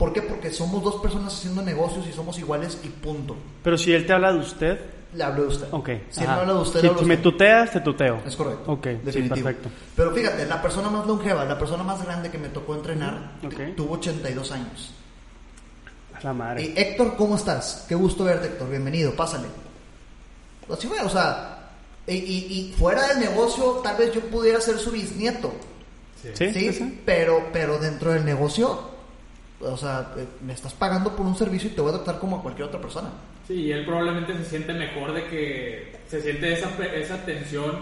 ¿Por 0.00 0.12
qué? 0.14 0.22
Porque 0.22 0.50
somos 0.50 0.82
dos 0.82 0.96
personas 1.00 1.32
haciendo 1.36 1.60
negocios 1.62 2.04
y 2.08 2.12
somos 2.12 2.38
iguales 2.38 2.78
y 2.82 2.88
punto. 2.88 3.36
Pero 3.62 3.76
si 3.78 3.92
él 3.92 4.04
te 4.06 4.12
habla 4.14 4.32
de 4.32 4.38
usted, 4.38 4.80
Le 5.14 5.22
hablo 5.22 5.42
de 5.42 5.48
usted. 5.48 5.66
ok. 5.70 5.88
Si 6.08 6.20
él 6.22 6.26
me 6.28 6.32
habla 6.32 6.54
de 6.54 6.58
usted, 6.58 6.80
si, 6.80 6.86
le 6.86 6.90
hablo 6.92 7.02
me 7.02 7.14
usted. 7.16 7.22
tuteas, 7.22 7.70
te 7.70 7.80
tuteo. 7.80 8.20
Es 8.26 8.34
correcto. 8.34 8.72
Ok, 8.72 8.86
sí, 8.86 8.98
definitivo. 9.04 9.44
perfecto. 9.44 9.68
Pero 9.94 10.12
fíjate, 10.14 10.46
la 10.46 10.62
persona 10.62 10.88
más 10.88 11.06
longeva, 11.06 11.44
la 11.44 11.58
persona 11.58 11.82
más 11.84 12.02
grande 12.02 12.30
que 12.30 12.38
me 12.38 12.48
tocó 12.48 12.74
entrenar, 12.74 13.32
Ok. 13.44 13.76
tuvo 13.76 13.94
82 13.94 14.50
años. 14.52 14.94
A 16.14 16.24
la 16.24 16.32
madre. 16.32 16.62
Y 16.62 16.74
Héctor, 16.76 17.16
¿cómo 17.16 17.36
estás? 17.36 17.84
Qué 17.88 17.94
gusto 17.94 18.24
verte, 18.24 18.46
Héctor. 18.48 18.70
Bienvenido, 18.70 19.14
pásale. 19.14 19.48
Así 20.72 20.86
fue, 20.86 21.00
o 21.02 21.08
sea, 21.10 21.70
y, 22.06 22.14
y- 22.14 22.70
y 22.70 22.74
fuera 22.78 23.06
del 23.08 23.20
negocio, 23.20 23.80
tal 23.82 23.96
vez 23.96 24.12
yo 24.14 24.20
pudiera 24.22 24.60
ser 24.60 24.78
su 24.78 24.90
bisnieto, 24.92 25.52
¿Sí? 26.22 26.28
¿sí? 26.34 26.52
¿Sí? 26.52 26.72
sí. 26.72 27.02
Pero, 27.04 27.44
pero 27.52 27.78
dentro 27.78 28.12
del 28.12 28.24
negocio, 28.24 28.89
o 29.60 29.76
sea, 29.76 30.12
eh, 30.16 30.26
me 30.44 30.52
estás 30.52 30.72
pagando 30.72 31.14
por 31.14 31.26
un 31.26 31.36
servicio 31.36 31.70
y 31.70 31.74
te 31.74 31.80
voy 31.80 31.90
a 31.92 31.96
tratar 31.96 32.18
como 32.18 32.36
a 32.38 32.42
cualquier 32.42 32.68
otra 32.68 32.80
persona. 32.80 33.08
Sí, 33.46 33.54
y 33.54 33.72
él 33.72 33.84
probablemente 33.84 34.34
se 34.38 34.44
siente 34.44 34.72
mejor 34.72 35.12
de 35.12 35.24
que 35.26 36.00
se 36.08 36.20
siente 36.22 36.52
esa, 36.52 36.70
esa 36.94 37.24
tensión 37.24 37.78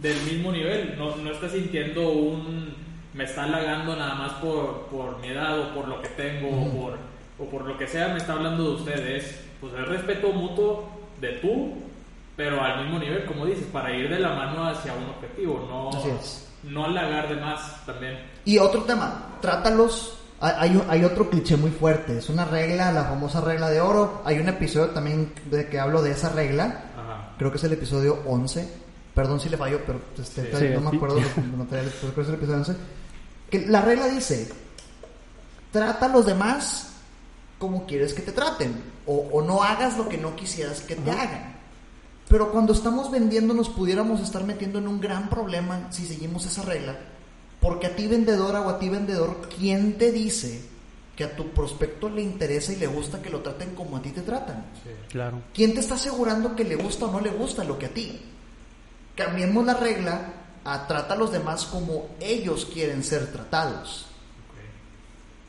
del 0.00 0.20
mismo 0.22 0.52
nivel. 0.52 0.94
No, 0.96 1.16
no 1.16 1.30
está 1.32 1.48
sintiendo 1.48 2.10
un. 2.10 2.74
Me 3.12 3.24
está 3.24 3.42
halagando 3.44 3.96
nada 3.96 4.14
más 4.14 4.32
por, 4.34 4.86
por 4.86 5.18
mi 5.18 5.28
edad 5.28 5.58
o 5.58 5.74
por 5.74 5.88
lo 5.88 6.00
que 6.00 6.08
tengo 6.10 6.48
o, 6.48 6.70
por, 6.70 6.98
o 7.40 7.50
por 7.50 7.64
lo 7.66 7.76
que 7.76 7.88
sea, 7.88 8.08
me 8.08 8.18
está 8.18 8.34
hablando 8.34 8.62
de 8.62 8.70
ustedes. 8.76 9.40
Pues 9.60 9.74
el 9.74 9.86
respeto 9.86 10.32
mutuo 10.32 10.88
de 11.20 11.32
tú, 11.34 11.74
pero 12.36 12.62
al 12.62 12.84
mismo 12.84 13.00
nivel, 13.00 13.24
como 13.26 13.44
dices, 13.46 13.66
para 13.72 13.92
ir 13.94 14.08
de 14.08 14.20
la 14.20 14.30
mano 14.34 14.64
hacia 14.64 14.94
un 14.94 15.04
objetivo, 15.10 15.66
no, 15.68 15.88
Así 15.90 16.08
es. 16.08 16.48
no 16.62 16.84
halagar 16.84 17.28
de 17.28 17.36
más 17.40 17.84
también. 17.84 18.16
Y 18.44 18.58
otro 18.58 18.82
tema, 18.84 19.36
trátalos. 19.42 20.16
Hay, 20.42 20.82
hay 20.88 21.04
otro 21.04 21.28
cliché 21.28 21.56
muy 21.56 21.70
fuerte, 21.70 22.16
es 22.18 22.30
una 22.30 22.46
regla, 22.46 22.90
la 22.92 23.04
famosa 23.04 23.40
regla 23.42 23.68
de 23.68 23.80
oro. 23.80 24.22
Hay 24.24 24.38
un 24.38 24.48
episodio 24.48 24.88
también 24.90 25.32
de 25.50 25.68
que 25.68 25.78
hablo 25.78 26.00
de 26.02 26.12
esa 26.12 26.30
regla. 26.30 26.84
Ajá. 26.96 27.34
creo 27.36 27.50
que 27.50 27.58
es 27.58 27.64
el 27.64 27.74
episodio 27.74 28.22
11. 28.26 28.68
Perdón 29.14 29.38
si 29.40 29.48
le 29.50 29.56
fallo, 29.58 29.80
pero 29.86 30.00
este, 30.18 30.44
Sí, 30.56 30.68
no 30.74 30.80
me 30.80 30.90
sí. 30.90 30.96
acuerdo 30.96 31.20
los 31.20 31.58
materiales, 31.58 31.94
pero 32.00 32.12
creo 32.14 32.14
que 32.14 32.20
es 32.22 32.28
el 32.28 32.34
episodio 32.36 32.58
11. 32.58 32.76
Que 33.50 33.66
la 33.66 33.82
regla 33.82 34.06
dice, 34.08 34.48
trata 35.72 36.06
a 36.06 36.08
los 36.08 36.24
demás 36.24 36.86
como 37.58 37.84
quieres 37.84 38.14
que 38.14 38.22
te 38.22 38.32
traten, 38.32 38.74
o, 39.06 39.28
o 39.32 39.42
no 39.42 39.62
hagas 39.62 39.98
lo 39.98 40.08
que 40.08 40.16
no 40.16 40.34
quisieras 40.36 40.80
que 40.80 40.96
te 40.96 41.10
hagan. 41.10 41.56
Pero 42.28 42.50
cuando 42.52 42.72
estamos 42.72 43.10
vendiendo 43.10 43.52
nos 43.52 43.68
pudiéramos 43.68 44.20
estar 44.22 44.44
metiendo 44.44 44.78
en 44.78 44.88
un 44.88 45.00
gran 45.00 45.28
problema 45.28 45.88
si 45.90 46.06
seguimos 46.06 46.46
esa 46.46 46.62
regla, 46.62 46.96
porque 47.60 47.86
a 47.86 47.96
ti 47.96 48.06
vendedora 48.06 48.60
o 48.62 48.68
a 48.70 48.78
ti 48.78 48.88
vendedor, 48.88 49.48
¿quién 49.58 49.98
te 49.98 50.10
dice 50.12 50.62
que 51.16 51.24
a 51.24 51.36
tu 51.36 51.50
prospecto 51.50 52.08
le 52.08 52.22
interesa 52.22 52.72
y 52.72 52.76
le 52.76 52.86
gusta 52.86 53.20
que 53.20 53.28
lo 53.30 53.40
traten 53.40 53.74
como 53.74 53.96
a 53.96 54.02
ti 54.02 54.10
te 54.10 54.22
tratan? 54.22 54.64
Claro. 55.10 55.42
¿Quién 55.52 55.74
te 55.74 55.80
está 55.80 55.94
asegurando 55.96 56.56
que 56.56 56.64
le 56.64 56.76
gusta 56.76 57.06
o 57.06 57.12
no 57.12 57.20
le 57.20 57.30
gusta 57.30 57.64
lo 57.64 57.78
que 57.78 57.86
a 57.86 57.90
ti? 57.90 58.20
Cambiemos 59.14 59.64
la 59.66 59.74
regla 59.74 60.20
a 60.64 60.86
trata 60.86 61.14
a 61.14 61.16
los 61.16 61.32
demás 61.32 61.64
como 61.66 62.08
ellos 62.20 62.66
quieren 62.72 63.02
ser 63.04 63.26
tratados. 63.32 64.06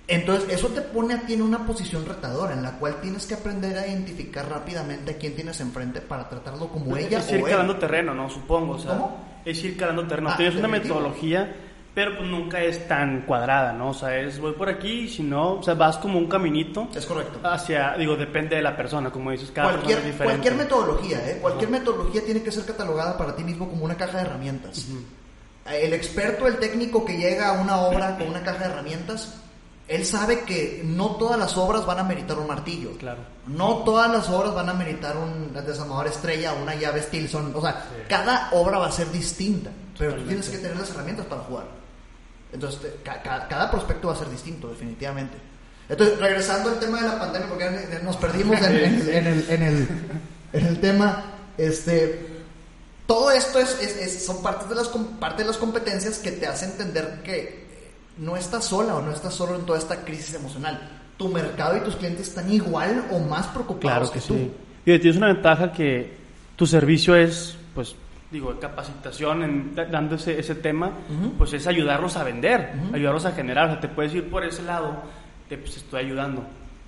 Entonces, 0.08 0.50
eso 0.52 0.68
te 0.70 0.82
pone 0.82 1.14
a 1.14 1.22
ti 1.26 1.36
en 1.36 1.42
una 1.42 1.66
posición 1.66 2.06
retadora 2.06 2.54
en 2.54 2.64
la 2.64 2.72
cual 2.80 3.00
tienes 3.00 3.26
que 3.26 3.36
aprender 3.36 3.78
a 3.78 3.88
identificar 3.88 4.50
rápidamente 4.50 5.12
a 5.12 5.18
quién 5.18 5.36
tienes 5.36 5.62
enfrente 5.62 6.02
para 6.02 6.28
tratarlo 6.28 6.68
como 6.68 6.98
ella 6.98 7.20
es 7.20 7.32
ir 7.32 7.42
o 7.42 7.48
él. 7.48 7.52
calando 7.54 7.78
terreno, 7.78 8.14
¿no? 8.14 8.30
Supongo. 8.30 8.74
O 8.74 8.80
sea, 8.80 8.92
¿Cómo? 8.92 9.18
Es 9.46 9.64
ir 9.64 9.78
calando 9.78 10.06
terreno. 10.06 10.32
Ah, 10.32 10.38
Tienes 10.38 10.56
una 10.56 10.68
metodología 10.68 11.56
pero 11.94 12.16
pues 12.18 12.30
nunca 12.30 12.62
es 12.62 12.88
tan 12.88 13.22
cuadrada, 13.24 13.74
¿no? 13.74 13.90
O 13.90 13.94
sea, 13.94 14.18
es 14.18 14.40
voy 14.40 14.54
por 14.54 14.70
aquí, 14.70 15.10
si 15.10 15.24
no, 15.24 15.56
o 15.56 15.64
sea, 15.64 15.74
vas 15.74 15.98
como 15.98 16.18
un 16.18 16.28
caminito 16.28 16.88
Es 16.96 17.06
correcto. 17.06 17.40
hacia, 17.44 17.96
digo, 17.98 18.16
depende 18.16 18.56
de 18.56 18.62
la 18.62 18.76
persona, 18.78 19.10
como 19.12 19.32
dices, 19.32 19.52
cada 19.52 19.70
Cualquier, 19.72 19.98
persona 19.98 20.08
es 20.08 20.14
diferente. 20.14 20.34
cualquier 20.42 20.56
metodología, 20.56 21.30
¿eh? 21.30 21.38
cualquier 21.42 21.70
metodología 21.70 22.24
tiene 22.24 22.42
que 22.42 22.52
ser 22.52 22.66
catalogada 22.66 23.18
para 23.18 23.36
ti 23.36 23.44
mismo 23.44 23.68
como 23.70 23.84
una 23.86 23.96
caja 23.98 24.18
de 24.20 24.24
herramientas. 24.24 24.88
El 25.70 25.94
experto, 25.94 26.48
el 26.48 26.58
técnico 26.58 27.06
que 27.06 27.18
llega 27.18 27.50
a 27.50 27.62
una 27.62 27.82
obra 27.82 28.18
con 28.18 28.28
una 28.28 28.42
caja 28.42 28.66
de 28.66 28.72
herramientas, 28.72 29.36
él 29.88 30.06
sabe 30.06 30.42
que 30.42 30.82
no 30.86 31.18
todas 31.18 31.38
las 31.38 31.58
obras 31.58 31.86
van 31.86 32.00
a 32.00 32.04
meritar 32.04 32.40
un 32.40 32.48
martillo. 32.48 32.92
Claro. 32.98 33.20
No 33.48 33.80
todas 33.84 34.10
las 34.10 34.30
obras 34.30 34.54
van 34.56 34.70
a 34.70 34.74
meritar 34.74 35.18
un 35.18 35.52
desarmador 35.54 36.08
estrella, 36.08 36.54
una 36.54 36.74
llave 36.76 37.02
Stilson. 37.02 37.52
O 37.54 37.62
sea, 37.62 37.86
cada 38.08 38.50
obra 38.54 38.78
va 38.80 38.88
a 38.88 38.92
ser 38.92 39.12
distinta, 39.12 39.70
pero 39.98 40.16
tú 40.16 40.24
tienes 40.24 40.48
que 40.50 40.58
tener 40.60 40.78
las 40.78 40.90
herramientas 40.92 41.26
para 41.26 41.42
jugar. 41.42 41.81
Entonces, 42.54 42.82
te- 42.82 42.96
ca- 43.04 43.22
ca- 43.22 43.48
cada 43.48 43.72
prospecto 43.72 44.08
va 44.10 44.14
a 44.14 44.18
ser 44.18 44.30
distinto, 44.30 44.68
definitivamente. 44.70 45.38
Entonces, 45.90 46.20
regresando 46.20 46.70
al 46.70 46.80
tema 46.80 47.02
de 47.02 47.08
la 47.08 47.20
pandemia, 47.20 47.48
porque 47.50 48.00
nos 48.04 48.16
perdimos 48.18 48.60
en, 48.62 48.76
en 48.76 49.28
el, 49.28 49.50
en, 49.50 49.62
el, 49.64 49.88
en, 50.54 50.66
el, 50.66 50.80
tema, 50.80 51.24
este, 51.58 52.28
todo 53.08 53.32
esto 53.32 53.60
es, 53.60 53.78
es- 53.82 53.98
es- 53.98 54.26
son 54.26 54.42
partes 54.42 54.70
de, 54.70 54.76
las, 54.76 54.88
parte 55.20 55.44
de 55.44 55.48
las 55.48 55.58
competencias 55.58 56.20
que 56.20 56.32
te 56.32 56.48
hacen 56.48 56.72
entender 56.72 57.22
que 57.24 57.62
no 58.18 58.38
estás 58.38 58.66
sola 58.66 58.96
o 58.96 59.02
no 59.02 59.12
estás 59.12 59.34
solo 59.34 59.56
en 59.56 59.66
toda 59.66 59.80
esta 59.80 60.04
crisis 60.04 60.34
emocional. 60.34 60.80
Tu 61.18 61.28
mercado 61.30 61.78
y 61.78 61.82
tus 61.82 61.96
clientes 61.96 62.28
están 62.30 62.52
igual 62.52 63.06
o 63.12 63.20
más 63.20 63.48
preocupados 63.48 64.10
Claro 64.10 64.12
que 64.12 64.20
tú. 64.28 64.34
sí. 64.34 64.52
Y 64.86 65.00
tienes 65.00 65.18
una 65.18 65.28
ventaja 65.28 65.72
que 65.72 66.14
tu 66.56 66.66
servicio 66.66 67.16
es, 67.16 67.56
pues, 67.76 67.96
digo, 68.32 68.58
capacitación, 68.60 69.44
en, 69.44 69.76
da- 69.76 69.86
dando 69.86 70.16
ese, 70.16 70.40
ese 70.40 70.56
tema, 70.56 70.92
pues 71.38 71.54
es 71.54 71.68
ayudarlos 71.68 72.16
a 72.18 72.24
vender, 72.24 72.72
ayudarlos 72.94 73.26
a 73.26 73.32
generar. 73.32 73.68
O 73.68 73.72
sea, 73.74 73.80
te 73.82 73.88
puedes 73.90 74.14
ir 74.16 74.30
por 74.30 74.44
ese 74.44 74.64
lado, 74.64 74.96
te 75.50 75.58
pues, 75.58 75.78
estoy 75.78 76.06
ayudando. 76.06 76.44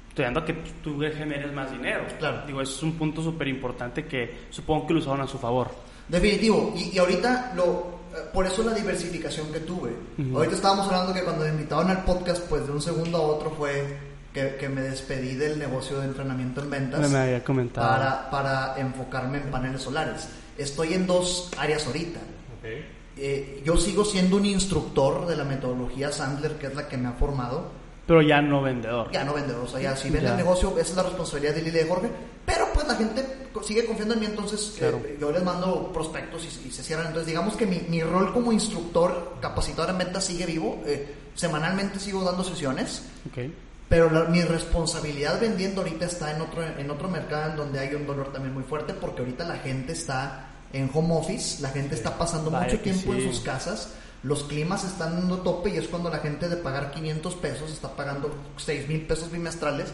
Estoy 0.09 0.25
ayudando 0.25 0.39
a 0.41 0.45
que 0.45 0.53
tú 0.83 0.99
generes 1.17 1.51
más 1.53 1.71
dinero. 1.71 2.03
Claro. 2.19 2.43
Digo, 2.45 2.61
eso 2.61 2.75
es 2.77 2.83
un 2.83 2.93
punto 2.93 3.21
súper 3.23 3.47
importante 3.47 4.05
que 4.05 4.45
supongo 4.51 4.85
que 4.87 4.93
lo 4.93 4.99
usaron 4.99 5.21
a 5.21 5.27
su 5.27 5.37
favor. 5.39 5.71
Definitivo. 6.07 6.71
Y, 6.75 6.95
y 6.95 6.99
ahorita, 6.99 7.53
lo, 7.55 7.99
eh, 8.13 8.17
por 8.31 8.45
eso 8.45 8.63
la 8.63 8.73
diversificación 8.75 9.51
que 9.51 9.61
tuve. 9.61 9.91
Ahorita 10.35 10.55
estábamos 10.55 10.85
hablando 10.87 11.13
que 11.13 11.23
cuando 11.23 11.45
me 11.45 11.49
invitaron 11.49 11.89
al 11.89 12.03
podcast, 12.03 12.43
pues 12.47 12.65
de 12.67 12.71
un 12.73 12.81
segundo 12.81 13.17
a 13.17 13.21
otro 13.21 13.49
fue 13.51 13.97
que, 14.31 14.55
que 14.59 14.69
me 14.69 14.81
despedí 14.81 15.33
del 15.35 15.57
negocio 15.57 15.99
de 15.99 16.05
entrenamiento 16.05 16.61
en 16.61 16.69
ventas. 16.69 17.09
Me 17.09 17.17
había 17.17 17.43
comentado. 17.43 17.87
Para, 17.87 18.29
para 18.29 18.75
enfocarme 18.79 19.39
en 19.39 19.49
paneles 19.49 19.81
solares. 19.81 20.29
Estoy 20.57 20.93
en 20.93 21.07
dos 21.07 21.49
áreas 21.57 21.85
ahorita. 21.87 22.19
Ok. 22.19 22.69
Eh, 23.17 23.61
yo 23.63 23.77
sigo 23.77 24.03
siendo 24.05 24.37
un 24.37 24.45
instructor 24.45 25.27
de 25.27 25.35
la 25.35 25.43
metodología 25.43 26.11
Sandler, 26.11 26.53
que 26.57 26.67
es 26.67 26.75
la 26.75 26.87
que 26.87 26.97
me 26.97 27.07
ha 27.09 27.13
formado. 27.13 27.83
Pero 28.07 28.21
ya 28.21 28.41
no 28.41 28.61
vendedor. 28.61 29.09
Ya 29.11 29.23
no 29.23 29.33
vendedor, 29.33 29.63
o 29.63 29.67
sea, 29.67 29.79
ya 29.79 29.95
si 29.95 30.09
vende 30.09 30.25
Ya. 30.27 30.31
el 30.31 30.37
negocio, 30.37 30.71
esa 30.77 30.81
es 30.81 30.95
la 30.95 31.03
responsabilidad 31.03 31.53
de 31.55 31.61
Lili 31.61 31.77
y 31.77 31.83
de 31.83 31.87
Jorge. 31.87 32.09
Pero 32.45 32.67
pues 32.73 32.85
la 32.87 32.95
gente 32.95 33.23
sigue 33.63 33.85
confiando 33.85 34.15
en 34.15 34.19
mí, 34.19 34.25
entonces 34.25 34.73
Claro. 34.77 34.99
eh, 35.05 35.17
yo 35.21 35.31
les 35.31 35.41
mando 35.43 35.89
prospectos 35.93 36.43
y, 36.43 36.67
y 36.67 36.71
se 36.71 36.83
cierran. 36.83 37.07
Entonces, 37.07 37.27
digamos 37.27 37.55
que 37.55 37.65
mi, 37.65 37.79
mi 37.87 38.01
rol 38.03 38.33
como 38.33 38.51
instructor, 38.51 39.35
capacitador 39.39 39.91
en 39.91 39.99
ventas 39.99 40.25
sigue 40.25 40.45
vivo. 40.45 40.81
Eh, 40.85 41.07
semanalmente 41.33 41.99
sigo 41.99 42.23
dando 42.23 42.43
sesiones. 42.43 43.03
Ok. 43.29 43.49
Pero 43.93 44.09
la- 44.09 44.23
mi 44.25 44.41
responsabilidad 44.41 45.39
vendiendo 45.39 45.81
ahorita 45.81 46.05
está 46.05 46.31
en 46.35 46.41
otro, 46.41 46.63
en 46.65 46.89
otro 46.89 47.09
mercado 47.09 47.51
en 47.51 47.57
donde 47.57 47.79
hay 47.79 47.93
un 47.93 48.07
dolor 48.07 48.33
también 48.33 48.53
muy 48.53 48.63
fuerte 48.63 48.93
porque 48.93 49.21
ahorita 49.21 49.43
la 49.45 49.57
gente 49.57 49.93
está 49.93 50.47
en 50.73 50.89
home 50.91 51.13
office, 51.15 51.61
la 51.61 51.69
gente 51.69 51.93
está 51.93 52.17
pasando 52.17 52.49
mucho 52.49 52.79
tiempo 52.79 53.13
en 53.13 53.31
sus 53.31 53.41
casas, 53.41 53.89
los 54.23 54.45
climas 54.45 54.83
están 54.83 55.13
dando 55.15 55.39
tope 55.41 55.69
y 55.69 55.77
es 55.77 55.87
cuando 55.87 56.09
la 56.09 56.17
gente 56.19 56.49
de 56.49 56.55
pagar 56.57 56.89
500 56.91 57.35
pesos 57.35 57.71
está 57.71 57.95
pagando 57.95 58.33
6 58.57 58.87
mil 58.87 59.01
pesos 59.01 59.31
bimestrales 59.31 59.89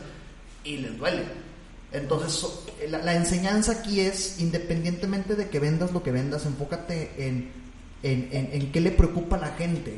y 0.63 0.77
les 0.77 0.97
duele. 0.97 1.23
Entonces, 1.91 2.45
la 2.89 3.15
enseñanza 3.15 3.71
aquí 3.73 3.99
es, 3.99 4.39
independientemente 4.39 5.35
de 5.35 5.49
que 5.49 5.59
vendas 5.59 5.91
lo 5.91 6.03
que 6.03 6.11
vendas, 6.11 6.45
enfócate 6.45 7.11
en, 7.17 7.51
en, 8.03 8.29
en, 8.31 8.49
en 8.53 8.71
qué 8.71 8.79
le 8.79 8.91
preocupa 8.91 9.35
a 9.35 9.39
la 9.39 9.47
gente. 9.49 9.97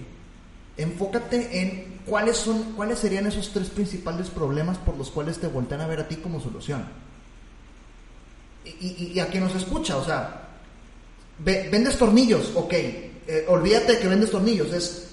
Enfócate 0.77 1.61
en 1.61 2.01
cuáles 2.05 2.37
son, 2.37 2.73
cuáles 2.73 2.99
serían 2.99 3.27
esos 3.27 3.51
tres 3.51 3.69
principales 3.69 4.29
problemas 4.29 4.77
por 4.77 4.97
los 4.97 5.09
cuales 5.11 5.37
te 5.37 5.47
voltean 5.47 5.81
a 5.81 5.87
ver 5.87 5.99
a 5.99 6.07
ti 6.07 6.15
como 6.17 6.39
solución. 6.39 6.85
Y, 8.63 9.19
a 9.19 9.27
quien 9.27 9.43
nos 9.43 9.55
escucha, 9.55 9.97
o 9.97 10.05
sea, 10.05 10.49
ve- 11.39 11.67
vendes 11.71 11.97
tornillos, 11.97 12.51
ok, 12.55 12.73
eh, 12.73 13.45
olvídate 13.47 13.93
de 13.93 13.99
que 13.99 14.07
vendes 14.07 14.29
tornillos, 14.31 14.71
es 14.71 15.09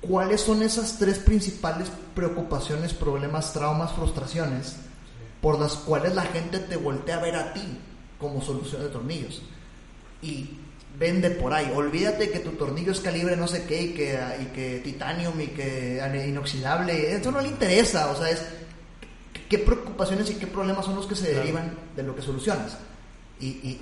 cuáles 0.00 0.40
son 0.40 0.62
esas 0.62 0.98
tres 0.98 1.18
principales 1.18 1.88
preocupaciones, 2.14 2.92
problemas, 2.94 3.52
traumas, 3.52 3.92
frustraciones 3.92 4.76
por 5.40 5.58
las 5.58 5.74
cuales 5.74 6.14
la 6.14 6.22
gente 6.22 6.60
te 6.60 6.76
voltea 6.76 7.16
a 7.16 7.22
ver 7.22 7.34
a 7.34 7.52
ti 7.52 7.62
como 8.18 8.40
solución 8.40 8.82
de 8.82 8.88
tornillos. 8.88 9.42
Y 10.22 10.50
vende 11.02 11.30
por 11.30 11.52
ahí. 11.52 11.70
Olvídate 11.74 12.30
que 12.30 12.38
tu 12.38 12.52
tornillo 12.52 12.92
es 12.92 13.00
calibre 13.00 13.36
no 13.36 13.48
sé 13.48 13.64
qué 13.64 13.82
y 13.82 13.88
que, 13.88 14.18
y 14.40 14.44
que 14.54 14.80
titanium 14.84 15.38
y 15.40 15.48
que 15.48 16.00
inoxidable. 16.28 17.14
Eso 17.16 17.32
no 17.32 17.40
le 17.40 17.48
interesa. 17.48 18.10
O 18.12 18.16
sea, 18.16 18.30
es 18.30 18.42
qué 19.50 19.58
preocupaciones 19.58 20.30
y 20.30 20.34
qué 20.36 20.46
problemas 20.46 20.84
son 20.86 20.94
los 20.96 21.06
que 21.06 21.16
se 21.16 21.26
Claro. 21.26 21.40
derivan 21.40 21.74
de 21.96 22.02
lo 22.04 22.14
que 22.14 22.22
solucionas. 22.22 22.78
Y, 23.40 23.78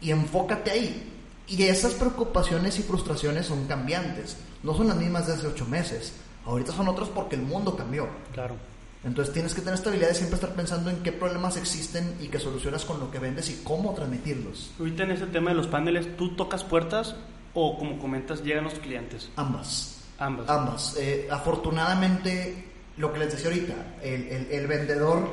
y 0.00 0.10
enfócate 0.10 0.70
ahí. 0.70 1.14
Y 1.48 1.62
esas 1.62 1.94
preocupaciones 1.94 2.78
y 2.78 2.82
frustraciones 2.82 3.46
son 3.46 3.66
cambiantes. 3.66 4.36
No 4.62 4.74
son 4.76 4.88
las 4.88 4.96
mismas 4.98 5.26
de 5.26 5.32
hace 5.32 5.46
ocho 5.46 5.64
meses. 5.64 6.12
Ahorita 6.44 6.72
son 6.72 6.88
otras 6.88 7.08
porque 7.08 7.36
el 7.36 7.42
mundo 7.42 7.74
cambió. 7.74 8.06
Claro. 8.34 8.56
Entonces 9.04 9.32
tienes 9.32 9.54
que 9.54 9.60
tener 9.60 9.74
estabilidad 9.74 10.08
de 10.08 10.14
siempre 10.14 10.34
estar 10.34 10.54
pensando 10.54 10.90
en 10.90 10.96
qué 11.04 11.12
problemas 11.12 11.56
existen 11.56 12.14
y 12.20 12.26
que 12.28 12.40
solucionas 12.40 12.84
con 12.84 12.98
lo 12.98 13.10
que 13.10 13.18
vendes 13.20 13.48
y 13.48 13.60
cómo 13.62 13.94
transmitirlos. 13.94 14.72
Ahorita 14.78 15.04
en 15.04 15.12
este 15.12 15.26
tema 15.26 15.50
de 15.50 15.56
los 15.56 15.68
paneles, 15.68 16.16
¿tú 16.16 16.34
tocas 16.34 16.64
puertas 16.64 17.14
o 17.54 17.78
como 17.78 17.98
comentas, 17.98 18.42
llegan 18.42 18.64
los 18.64 18.74
clientes? 18.74 19.30
Ambas. 19.36 20.00
Ambas. 20.18 20.48
Ambas. 20.50 20.96
Eh, 20.98 21.28
afortunadamente, 21.30 22.64
lo 22.96 23.12
que 23.12 23.20
les 23.20 23.30
decía 23.32 23.46
ahorita, 23.50 23.74
el, 24.02 24.22
el- 24.28 24.48
el 24.50 24.66
vendedor 24.66 25.28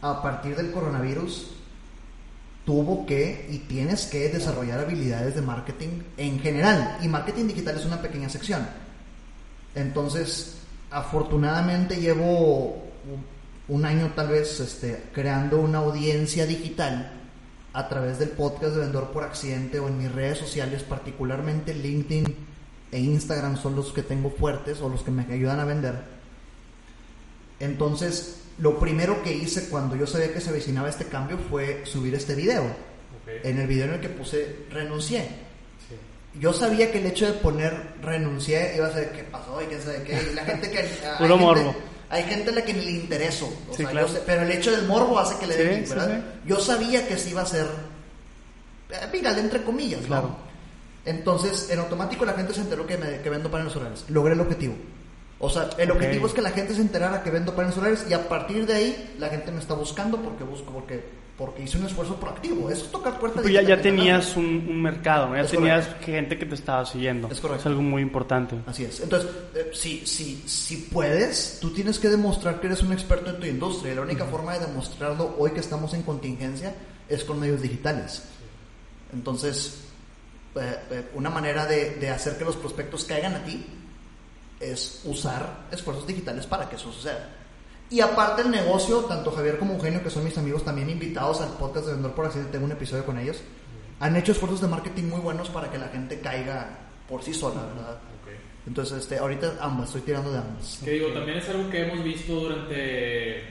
a 0.00 0.22
partir 0.22 0.56
del 0.56 0.70
coronavirus 0.72 1.50
tuvo 2.64 3.04
que 3.04 3.46
y 3.50 3.58
tienes 3.58 4.06
que 4.06 4.30
desarrollar 4.30 4.78
habilidades 4.80 5.34
de 5.34 5.42
marketing 5.42 6.00
en 6.16 6.40
general. 6.40 6.96
Y 7.02 7.08
marketing 7.08 7.48
digital 7.48 7.76
es 7.76 7.84
una 7.84 8.00
pequeña 8.00 8.30
sección. 8.30 8.66
Entonces, 9.74 10.56
afortunadamente 10.90 11.96
llevo 11.96 12.83
un- 13.68 13.84
año 13.86 14.12
tal 14.14 14.28
vez 14.28 14.60
este, 14.60 15.04
creando 15.12 15.58
una 15.60 15.78
audiencia 15.78 16.46
digital 16.46 17.12
a 17.72 17.88
través 17.88 18.18
del 18.18 18.28
podcast 18.30 18.74
de 18.74 18.80
Vendedor 18.80 19.10
por 19.10 19.24
Accidente 19.24 19.78
o 19.80 19.88
en 19.88 19.98
mis 19.98 20.12
redes 20.12 20.38
sociales, 20.38 20.82
particularmente 20.82 21.74
LinkedIn 21.74 22.36
e 22.92 23.00
Instagram 23.00 23.56
son 23.56 23.74
los 23.74 23.92
que 23.92 24.02
tengo 24.02 24.30
fuertes 24.30 24.80
o 24.80 24.88
los 24.88 25.02
que 25.02 25.10
me 25.10 25.24
ayudan 25.32 25.58
a 25.60 25.64
vender. 25.64 25.94
Entonces, 27.60 28.36
lo 28.58 28.78
primero 28.78 29.22
que 29.22 29.32
hice 29.32 29.68
cuando 29.68 29.96
yo 29.96 30.06
sabía 30.06 30.32
que 30.32 30.40
se 30.40 30.50
avecinaba 30.50 30.88
este 30.88 31.06
cambio 31.06 31.38
fue 31.50 31.82
subir 31.84 32.14
este 32.14 32.34
video. 32.34 32.64
En 33.42 33.58
el 33.58 33.66
video 33.66 33.86
en 33.86 33.94
el 33.94 34.00
que 34.00 34.08
puse 34.10 34.66
renuncié. 34.70 35.22
Sí. 35.22 36.38
Yo 36.38 36.52
sabía 36.52 36.92
que 36.92 36.98
el 36.98 37.06
hecho 37.06 37.26
de 37.26 37.32
poner 37.32 37.94
renuncié 38.02 38.74
iba 38.76 38.86
a 38.86 38.92
ser 38.92 39.12
qué 39.12 39.24
pasó 39.24 39.62
y 39.62 39.66
quién 39.66 39.80
sabe 39.80 40.02
qué. 40.04 40.20
Y 40.30 40.34
la 40.34 40.44
gente 40.44 40.70
que. 40.70 40.78
Puro 41.18 41.38
gente- 41.38 41.44
morbo. 41.44 41.74
Hay 42.14 42.22
gente 42.24 42.50
a 42.50 42.54
la 42.54 42.62
que 42.64 42.72
ni 42.72 42.84
le 42.84 42.90
interesó. 42.92 43.46
O 43.68 43.72
Sí, 43.74 43.82
sea, 43.82 43.90
claro. 43.90 44.08
sé- 44.08 44.22
pero 44.24 44.42
el 44.42 44.50
hecho 44.52 44.70
del 44.70 44.86
morbo 44.86 45.18
hace 45.18 45.36
que 45.38 45.46
le 45.46 45.56
den 45.56 45.78
clic, 45.84 45.88
¿verdad? 45.88 46.20
Yo 46.46 46.60
sabía 46.60 47.06
que 47.08 47.18
sí 47.18 47.30
iba 47.30 47.42
a 47.42 47.46
ser 47.46 47.66
eh, 48.90 49.08
viral, 49.12 49.38
entre 49.38 49.62
comillas, 49.64 50.00
¿no? 50.02 50.06
Claro. 50.06 50.36
Entonces, 51.04 51.68
en 51.70 51.78
automático 51.80 52.24
la 52.24 52.32
gente 52.34 52.54
se 52.54 52.60
enteró 52.60 52.86
que, 52.86 52.96
me, 52.96 53.20
que 53.20 53.30
vendo 53.30 53.50
paneles 53.50 53.72
solares. 53.72 54.04
Logré 54.08 54.34
el 54.34 54.40
objetivo. 54.40 54.74
O 55.40 55.50
sea, 55.50 55.68
el 55.76 55.90
objetivo 55.90 56.26
es 56.26 56.32
que 56.32 56.40
la 56.40 56.50
gente 56.50 56.74
se 56.74 56.80
enterara 56.80 57.22
que 57.22 57.30
vendo 57.30 57.54
paneles 57.54 57.74
solares 57.74 58.06
y 58.08 58.14
a 58.14 58.28
partir 58.28 58.64
de 58.66 58.74
ahí 58.74 59.14
la 59.18 59.28
gente 59.28 59.50
me 59.50 59.58
está 59.58 59.74
buscando 59.74 60.18
porque 60.22 60.44
busco, 60.44 60.72
porque, 60.72 61.04
porque 61.36 61.62
hice 61.64 61.78
un 61.78 61.86
esfuerzo 61.86 62.16
proactivo. 62.16 62.70
Eso 62.70 62.84
es 62.84 62.90
tocar 62.92 63.18
puertas. 63.18 63.42
Pero 63.42 63.54
ya, 63.54 63.62
ya 63.62 63.80
tenías 63.80 64.36
un, 64.36 64.66
un 64.68 64.82
mercado, 64.82 65.28
¿no? 65.28 65.36
ya 65.36 65.42
Es 65.42 65.50
tenías 65.50 65.88
gente 66.00 66.38
que 66.38 66.46
te 66.46 66.54
estaba 66.54 66.86
siguiendo. 66.86 67.28
Es 67.28 67.40
correcto. 67.40 67.60
Es 67.60 67.66
algo 67.66 67.82
muy 67.82 68.02
importante. 68.02 68.56
Así 68.66 68.84
es. 68.84 69.00
Entonces, 69.00 69.30
eh, 69.54 69.70
si, 69.72 70.06
si, 70.06 70.44
si 70.46 70.76
puedes, 70.76 71.58
tú 71.60 71.70
tienes 71.70 71.98
que 71.98 72.08
demostrar 72.08 72.60
que 72.60 72.68
eres 72.68 72.82
un 72.82 72.92
experto 72.92 73.30
en 73.30 73.40
tu 73.40 73.46
industria. 73.46 73.92
Y 73.92 73.96
la 73.96 74.02
única 74.02 74.26
forma 74.26 74.54
de 74.54 74.66
demostrarlo 74.66 75.34
hoy 75.38 75.50
que 75.50 75.60
estamos 75.60 75.92
en 75.94 76.02
contingencia 76.02 76.74
es 77.08 77.24
con 77.24 77.40
medios 77.40 77.60
digitales. 77.60 78.22
Entonces, 79.12 79.80
eh, 80.54 80.76
eh, 80.90 81.08
una 81.14 81.30
manera 81.30 81.66
de, 81.66 81.96
de 81.96 82.10
hacer 82.10 82.38
que 82.38 82.44
los 82.44 82.56
prospectos 82.56 83.04
caigan 83.04 83.34
a 83.34 83.44
ti 83.44 83.66
es 84.60 85.00
usar 85.04 85.66
esfuerzos 85.72 86.06
digitales 86.06 86.46
para 86.46 86.68
que 86.68 86.76
eso 86.76 86.92
suceda. 86.92 87.28
Y 87.90 88.00
aparte 88.00 88.42
el 88.42 88.50
negocio, 88.50 89.00
tanto 89.00 89.30
Javier 89.30 89.58
como 89.58 89.74
Eugenio, 89.74 90.02
que 90.02 90.10
son 90.10 90.24
mis 90.24 90.36
amigos 90.38 90.64
también 90.64 90.90
invitados 90.90 91.40
al 91.40 91.50
podcast 91.50 91.86
de 91.86 91.92
Vendedor 91.92 92.14
por 92.14 92.26
Accidente, 92.26 92.52
tengo 92.52 92.64
un 92.64 92.72
episodio 92.72 93.04
con 93.04 93.18
ellos, 93.18 93.42
han 94.00 94.16
hecho 94.16 94.32
esfuerzos 94.32 94.60
de 94.60 94.68
marketing 94.68 95.04
muy 95.04 95.20
buenos 95.20 95.48
para 95.50 95.70
que 95.70 95.78
la 95.78 95.88
gente 95.88 96.18
caiga 96.20 96.78
por 97.08 97.22
sí 97.22 97.32
sola, 97.34 97.62
¿verdad? 97.62 97.92
Ok. 97.92 98.32
Entonces, 98.66 98.98
este, 98.98 99.18
ahorita 99.18 99.54
ambas, 99.60 99.88
estoy 99.88 100.02
tirando 100.02 100.32
de 100.32 100.38
ambas. 100.38 100.80
Que 100.84 100.92
digo, 100.92 101.08
también 101.08 101.38
es 101.38 101.48
algo 101.48 101.70
que 101.70 101.82
hemos 101.82 102.02
visto 102.02 102.34
durante 102.34 103.44